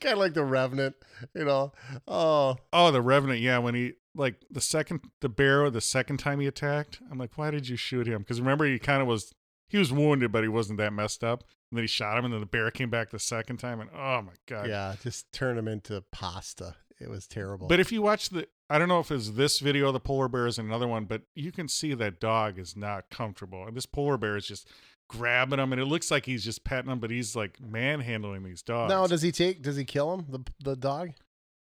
kind 0.00 0.14
of 0.14 0.18
like 0.18 0.32
the 0.32 0.42
Revenant, 0.44 0.96
you 1.34 1.44
know? 1.44 1.72
Oh, 2.08 2.56
Oh, 2.72 2.90
the 2.90 3.02
revenant. 3.02 3.40
Yeah, 3.40 3.58
when 3.58 3.74
he 3.74 3.92
like 4.14 4.36
the 4.50 4.60
second 4.62 5.00
the 5.20 5.28
bear 5.28 5.68
the 5.70 5.80
second 5.82 6.16
time 6.16 6.40
he 6.40 6.46
attacked, 6.46 7.00
I'm 7.10 7.18
like, 7.18 7.36
why 7.36 7.50
did 7.50 7.68
you 7.68 7.76
shoot 7.76 8.06
him? 8.06 8.22
Because 8.22 8.40
remember 8.40 8.64
he 8.64 8.78
kind 8.78 9.02
of 9.02 9.08
was 9.08 9.34
he 9.68 9.78
was 9.78 9.92
wounded, 9.92 10.32
but 10.32 10.42
he 10.42 10.48
wasn't 10.48 10.78
that 10.78 10.92
messed 10.92 11.24
up. 11.24 11.44
And 11.70 11.78
then 11.78 11.82
he 11.82 11.88
shot 11.88 12.18
him, 12.18 12.24
and 12.24 12.32
then 12.32 12.40
the 12.40 12.46
bear 12.46 12.70
came 12.70 12.90
back 12.90 13.10
the 13.10 13.18
second 13.18 13.56
time, 13.56 13.80
and 13.80 13.90
oh 13.94 14.22
my 14.22 14.32
god. 14.46 14.68
yeah. 14.68 14.94
Just 15.02 15.32
turn 15.32 15.58
him 15.58 15.66
into 15.68 16.02
pasta. 16.12 16.76
It 17.00 17.10
was 17.10 17.26
terrible. 17.26 17.66
But 17.66 17.80
if 17.80 17.90
you 17.90 18.02
watch 18.02 18.28
the, 18.28 18.46
I 18.70 18.78
don't 18.78 18.88
know 18.88 19.00
if 19.00 19.10
it's 19.10 19.30
this 19.30 19.58
video, 19.58 19.90
the 19.90 20.00
polar 20.00 20.28
bear 20.28 20.46
is 20.46 20.58
another 20.58 20.86
one, 20.86 21.06
but 21.06 21.22
you 21.34 21.50
can 21.50 21.66
see 21.68 21.92
that 21.94 22.20
dog 22.20 22.58
is 22.58 22.76
not 22.76 23.10
comfortable, 23.10 23.66
and 23.66 23.76
this 23.76 23.86
polar 23.86 24.16
bear 24.16 24.36
is 24.36 24.46
just 24.46 24.68
grabbing 25.08 25.58
him, 25.58 25.72
and 25.72 25.80
it 25.82 25.86
looks 25.86 26.10
like 26.10 26.26
he's 26.26 26.44
just 26.44 26.64
petting 26.64 26.90
him, 26.90 27.00
but 27.00 27.10
he's 27.10 27.34
like 27.34 27.58
manhandling 27.60 28.44
these 28.44 28.62
dogs. 28.62 28.90
now, 28.90 29.06
does 29.06 29.22
he 29.22 29.32
take, 29.32 29.60
does 29.62 29.76
he 29.76 29.84
kill 29.84 30.14
him, 30.14 30.26
the, 30.28 30.40
the 30.62 30.76
dog? 30.76 31.10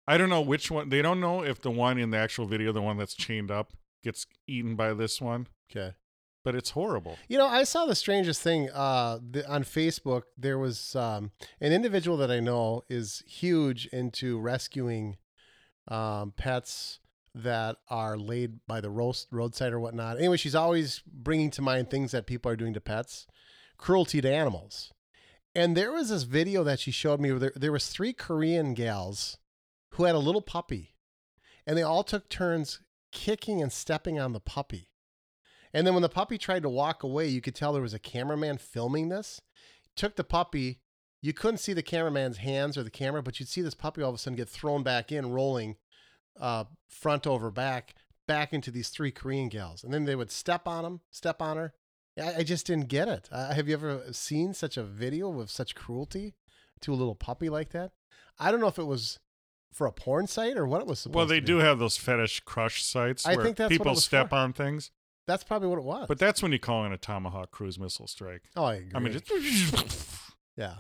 I 0.07 0.17
don't 0.17 0.29
know 0.29 0.41
which 0.41 0.69
one. 0.69 0.89
They 0.89 1.01
don't 1.01 1.21
know 1.21 1.43
if 1.43 1.61
the 1.61 1.71
one 1.71 1.97
in 1.97 2.09
the 2.09 2.17
actual 2.17 2.45
video, 2.45 2.73
the 2.73 2.81
one 2.81 2.97
that's 2.97 3.13
chained 3.13 3.51
up, 3.51 3.73
gets 4.03 4.25
eaten 4.47 4.75
by 4.75 4.93
this 4.93 5.21
one, 5.21 5.47
Okay. 5.71 5.93
But 6.43 6.55
it's 6.55 6.71
horrible. 6.71 7.17
You 7.27 7.37
know, 7.37 7.47
I 7.47 7.63
saw 7.63 7.85
the 7.85 7.95
strangest 7.95 8.41
thing 8.41 8.69
uh, 8.71 9.19
the, 9.29 9.47
on 9.49 9.63
Facebook. 9.63 10.23
There 10.37 10.57
was 10.57 10.95
um, 10.95 11.31
an 11.59 11.71
individual 11.71 12.17
that 12.17 12.31
I 12.31 12.39
know 12.39 12.83
is 12.89 13.23
huge 13.25 13.87
into 13.87 14.39
rescuing 14.39 15.17
um, 15.87 16.33
pets 16.35 16.99
that 17.33 17.77
are 17.89 18.17
laid 18.17 18.65
by 18.67 18.81
the 18.81 18.89
roast, 18.89 19.27
roadside 19.31 19.73
or 19.73 19.79
whatnot. 19.79 20.17
Anyway, 20.17 20.37
she's 20.37 20.55
always 20.55 21.01
bringing 21.05 21.49
to 21.51 21.61
mind 21.61 21.89
things 21.89 22.11
that 22.11 22.27
people 22.27 22.51
are 22.51 22.57
doing 22.57 22.73
to 22.73 22.81
pets, 22.81 23.27
cruelty 23.77 24.21
to 24.21 24.31
animals. 24.31 24.91
And 25.53 25.75
there 25.75 25.91
was 25.91 26.09
this 26.09 26.23
video 26.23 26.63
that 26.63 26.79
she 26.79 26.91
showed 26.91 27.19
me 27.19 27.31
where 27.31 27.39
there, 27.39 27.53
there 27.55 27.71
was 27.71 27.87
three 27.87 28.13
Korean 28.13 28.73
gals 28.73 29.37
who 29.91 30.05
had 30.05 30.15
a 30.15 30.19
little 30.19 30.41
puppy, 30.41 30.95
and 31.67 31.77
they 31.77 31.83
all 31.83 32.03
took 32.03 32.29
turns 32.29 32.79
kicking 33.11 33.61
and 33.61 33.71
stepping 33.71 34.19
on 34.19 34.33
the 34.33 34.39
puppy. 34.39 34.90
And 35.73 35.87
then 35.87 35.93
when 35.93 36.01
the 36.01 36.09
puppy 36.09 36.37
tried 36.37 36.63
to 36.63 36.69
walk 36.69 37.03
away, 37.03 37.27
you 37.27 37.41
could 37.41 37.55
tell 37.55 37.73
there 37.73 37.81
was 37.81 37.93
a 37.93 37.99
cameraman 37.99 38.57
filming 38.57 39.09
this. 39.09 39.41
Took 39.95 40.15
the 40.15 40.23
puppy. 40.23 40.79
You 41.21 41.33
couldn't 41.33 41.59
see 41.59 41.73
the 41.73 41.83
cameraman's 41.83 42.37
hands 42.37 42.77
or 42.77 42.83
the 42.83 42.89
camera, 42.89 43.21
but 43.21 43.39
you'd 43.39 43.49
see 43.49 43.61
this 43.61 43.73
puppy 43.73 44.01
all 44.01 44.09
of 44.09 44.15
a 44.15 44.17
sudden 44.17 44.37
get 44.37 44.49
thrown 44.49 44.83
back 44.83 45.11
in, 45.11 45.31
rolling 45.31 45.77
uh, 46.39 46.65
front 46.89 47.27
over 47.27 47.51
back, 47.51 47.93
back 48.27 48.53
into 48.53 48.71
these 48.71 48.89
three 48.89 49.11
Korean 49.11 49.49
gals. 49.49 49.83
And 49.83 49.93
then 49.93 50.05
they 50.05 50.15
would 50.15 50.31
step 50.31 50.67
on 50.67 50.83
him, 50.83 51.01
step 51.11 51.41
on 51.41 51.57
her. 51.57 51.73
I, 52.19 52.37
I 52.37 52.43
just 52.43 52.65
didn't 52.65 52.87
get 52.87 53.07
it. 53.07 53.29
Uh, 53.31 53.53
have 53.53 53.67
you 53.67 53.73
ever 53.73 54.01
seen 54.11 54.53
such 54.53 54.77
a 54.77 54.83
video 54.83 55.39
of 55.39 55.51
such 55.51 55.75
cruelty 55.75 56.33
to 56.81 56.93
a 56.93 56.95
little 56.95 57.15
puppy 57.15 57.49
like 57.49 57.69
that? 57.69 57.91
I 58.39 58.51
don't 58.51 58.59
know 58.59 58.67
if 58.67 58.79
it 58.79 58.87
was 58.87 59.19
for 59.71 59.87
a 59.87 59.91
porn 59.91 60.27
site 60.27 60.57
or 60.57 60.65
what 60.65 60.81
it 60.81 60.87
was 60.87 60.99
supposed 60.99 61.15
Well, 61.15 61.25
they 61.25 61.39
do 61.39 61.57
have 61.57 61.79
those 61.79 61.97
fetish 61.97 62.41
crush 62.41 62.83
sites 62.83 63.25
I 63.25 63.35
where 63.35 63.45
think 63.45 63.57
that's 63.57 63.69
what 63.69 63.75
it 63.75 63.77
people 63.77 63.93
was 63.93 64.03
step 64.03 64.29
for. 64.29 64.35
on 64.35 64.53
things, 64.53 64.91
That's 65.27 65.43
probably 65.43 65.67
what 65.69 65.77
it 65.77 65.83
was. 65.85 66.05
but 66.07 66.17
that's 66.19 66.41
when 66.43 66.51
you 66.51 66.59
call 66.59 66.83
in 66.85 66.91
a 66.91 66.97
Tomahawk 66.97 67.51
cruise 67.51 67.77
missile 67.79 68.07
strike. 68.07 68.43
oh, 68.55 68.63
I 68.65 68.75
agree. 68.75 68.91
I 68.95 68.99
mean, 68.99 69.13
just 69.13 69.29
Yeah. 70.57 70.75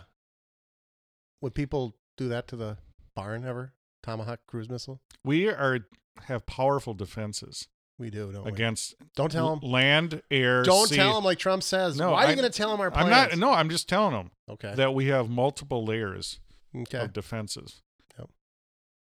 Would 1.41 1.55
people 1.55 1.95
do 2.17 2.27
that 2.29 2.47
to 2.49 2.55
the 2.55 2.77
barn 3.15 3.45
ever? 3.45 3.73
Tomahawk 4.03 4.41
cruise 4.47 4.69
missile? 4.69 4.99
we 5.23 5.47
are 5.47 5.79
have 6.25 6.45
powerful 6.45 6.93
defenses 6.93 7.67
We 7.99 8.09
do, 8.09 8.31
don't 8.31 8.43
we? 8.45 8.51
against 8.51 8.95
Don't 9.15 9.31
tell 9.31 9.55
them. 9.55 9.69
land, 9.69 10.21
air, 10.31 10.63
Don't 10.63 10.87
sea. 10.89 10.95
tell 10.95 11.13
them 11.15 11.23
like 11.23 11.37
Trump 11.39 11.63
says. 11.63 11.97
No, 11.97 12.11
Why 12.11 12.23
are 12.23 12.27
I- 12.27 12.29
you 12.31 12.35
going 12.35 12.51
to 12.51 12.55
tell 12.57 12.71
them 12.71 12.81
our 12.81 12.91
I'm 12.95 13.09
not. 13.09 13.37
No, 13.37 13.51
I'm 13.51 13.69
just 13.69 13.87
telling 13.87 14.13
them 14.13 14.31
Okay. 14.49 14.73
that 14.75 14.93
we 14.93 15.05
have 15.07 15.29
multiple 15.29 15.85
layers 15.85 16.39
okay. 16.75 16.97
of 16.99 17.13
defenses. 17.13 17.81
Yep. 18.17 18.29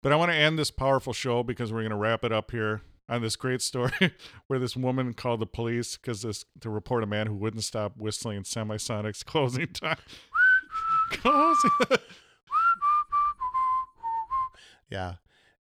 But 0.02 0.12
I 0.12 0.16
want 0.16 0.32
to 0.32 0.36
end 0.36 0.58
this 0.58 0.70
powerful 0.70 1.12
show 1.12 1.42
because 1.42 1.72
we're 1.72 1.80
going 1.82 1.90
to 1.90 1.96
wrap 1.96 2.24
it 2.24 2.32
up 2.32 2.50
here 2.50 2.82
on 3.08 3.22
this 3.22 3.36
great 3.36 3.62
story 3.62 4.12
where 4.46 4.58
this 4.58 4.76
woman 4.76 5.14
called 5.14 5.40
the 5.40 5.46
police 5.46 5.96
because 5.96 6.22
this 6.22 6.44
to 6.60 6.70
report 6.70 7.02
a 7.02 7.06
man 7.06 7.26
who 7.26 7.34
wouldn't 7.34 7.64
stop 7.64 7.96
whistling 7.96 8.36
in 8.36 8.42
Semisonic's 8.42 9.22
closing 9.22 9.68
time. 9.68 9.98
closing. 11.10 11.70
Yeah. 14.90 15.14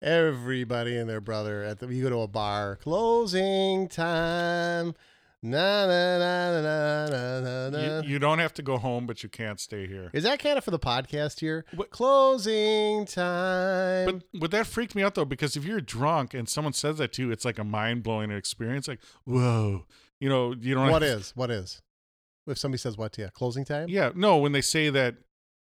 Everybody 0.02 0.96
and 0.96 1.08
their 1.08 1.20
brother 1.20 1.64
at 1.64 1.80
the 1.80 1.88
you 1.88 2.04
go 2.04 2.10
to 2.10 2.20
a 2.20 2.28
bar. 2.28 2.76
Closing 2.76 3.88
time. 3.88 4.94
Na 5.42 5.86
na 5.86 6.18
na 6.18 6.60
na 6.62 7.06
na 7.08 7.40
na 7.40 7.70
na. 7.70 8.00
you, 8.02 8.08
you 8.14 8.18
don't 8.18 8.38
have 8.38 8.54
to 8.54 8.62
go 8.62 8.78
home, 8.78 9.06
but 9.06 9.22
you 9.22 9.28
can't 9.28 9.60
stay 9.60 9.86
here. 9.86 10.10
Is 10.12 10.24
that 10.24 10.38
kind 10.38 10.56
of 10.58 10.64
for 10.64 10.70
the 10.70 10.78
podcast 10.78 11.40
here? 11.40 11.64
What- 11.74 11.90
Closing 11.90 13.04
time. 13.04 14.06
But 14.06 14.40
would 14.40 14.50
that 14.50 14.66
freak 14.66 14.94
me 14.94 15.02
out 15.02 15.14
though? 15.14 15.24
Because 15.24 15.56
if 15.56 15.64
you're 15.64 15.80
drunk 15.80 16.34
and 16.34 16.48
someone 16.48 16.72
says 16.72 16.98
that 16.98 17.12
to 17.14 17.22
you, 17.22 17.30
it's 17.30 17.44
like 17.44 17.58
a 17.58 17.64
mind 17.64 18.02
blowing 18.02 18.30
experience. 18.30 18.88
Like, 18.88 19.00
whoa, 19.24 19.84
you 20.20 20.28
know, 20.28 20.54
you 20.58 20.74
don't. 20.74 20.90
what 20.90 21.02
have, 21.02 21.18
is? 21.20 21.32
What 21.36 21.50
is? 21.50 21.82
If 22.46 22.58
somebody 22.58 22.78
says 22.78 22.96
what 22.96 23.12
to 23.14 23.22
you, 23.22 23.28
closing 23.32 23.64
time? 23.64 23.88
Yeah, 23.88 24.12
no, 24.14 24.38
when 24.38 24.52
they 24.52 24.60
say 24.62 24.88
that 24.90 25.16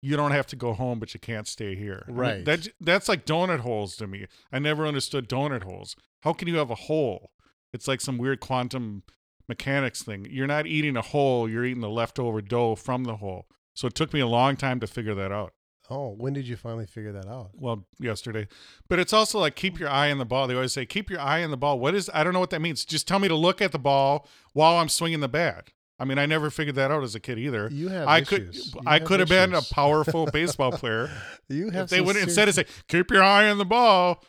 you 0.02 0.16
don't 0.16 0.30
have 0.30 0.46
to 0.48 0.56
go 0.56 0.72
home, 0.72 0.98
but 0.98 1.12
you 1.12 1.20
can't 1.20 1.46
stay 1.46 1.74
here. 1.76 2.04
I 2.06 2.10
mean, 2.10 2.16
Right. 2.18 2.44
that 2.46 2.68
that's 2.80 3.08
like 3.08 3.26
donut 3.26 3.60
holes 3.60 3.94
to 3.96 4.06
me. 4.06 4.26
I 4.50 4.58
never 4.58 4.86
understood 4.86 5.28
donut 5.28 5.64
holes. 5.64 5.94
How 6.22 6.32
can 6.32 6.48
you 6.48 6.56
have 6.56 6.70
a 6.70 6.74
hole? 6.76 7.30
It's 7.72 7.86
like 7.86 8.00
some 8.00 8.16
weird 8.18 8.40
quantum 8.40 9.02
mechanics 9.50 10.02
thing. 10.02 10.26
You're 10.30 10.46
not 10.46 10.66
eating 10.66 10.96
a 10.96 11.02
hole. 11.02 11.48
You're 11.48 11.64
eating 11.66 11.82
the 11.82 11.90
leftover 11.90 12.40
dough 12.40 12.74
from 12.76 13.04
the 13.04 13.16
hole. 13.16 13.46
So 13.74 13.86
it 13.88 13.94
took 13.94 14.12
me 14.14 14.20
a 14.20 14.26
long 14.26 14.56
time 14.56 14.80
to 14.80 14.86
figure 14.86 15.14
that 15.16 15.30
out. 15.32 15.52
Oh, 15.92 16.14
when 16.16 16.32
did 16.32 16.46
you 16.46 16.56
finally 16.56 16.86
figure 16.86 17.10
that 17.12 17.26
out? 17.26 17.50
Well, 17.54 17.84
yesterday. 17.98 18.46
But 18.88 19.00
it's 19.00 19.12
also 19.12 19.40
like 19.40 19.56
keep 19.56 19.78
your 19.80 19.88
eye 19.88 20.10
on 20.12 20.18
the 20.18 20.24
ball. 20.24 20.46
They 20.46 20.54
always 20.54 20.72
say 20.72 20.86
keep 20.86 21.10
your 21.10 21.18
eye 21.20 21.42
on 21.42 21.50
the 21.50 21.56
ball. 21.56 21.80
What 21.80 21.94
is 21.96 22.08
I 22.14 22.22
don't 22.22 22.32
know 22.32 22.38
what 22.40 22.50
that 22.50 22.62
means. 22.62 22.84
Just 22.84 23.08
tell 23.08 23.18
me 23.18 23.26
to 23.28 23.34
look 23.34 23.60
at 23.60 23.72
the 23.72 23.78
ball 23.78 24.28
while 24.52 24.76
I'm 24.76 24.88
swinging 24.88 25.18
the 25.20 25.28
bat. 25.28 25.70
I 25.98 26.04
mean, 26.04 26.16
I 26.18 26.24
never 26.26 26.48
figured 26.48 26.76
that 26.76 26.90
out 26.92 27.02
as 27.02 27.14
a 27.14 27.20
kid 27.20 27.38
either. 27.38 27.68
You 27.72 27.88
have 27.88 28.08
I 28.08 28.18
issues. 28.20 28.28
could 28.28 28.74
You 28.74 28.80
I 28.86 29.00
could 29.00 29.20
have 29.20 29.28
been 29.28 29.52
a 29.52 29.60
powerful 29.62 30.26
baseball 30.32 30.72
player. 30.72 31.10
You 31.48 31.70
have 31.70 31.84
if 31.84 31.90
they 31.90 32.00
would 32.00 32.14
serious- 32.14 32.28
instead 32.28 32.48
of 32.48 32.54
say 32.54 32.64
keep 32.88 33.10
your 33.10 33.22
eye 33.24 33.50
on 33.50 33.58
the 33.58 33.64
ball. 33.66 34.22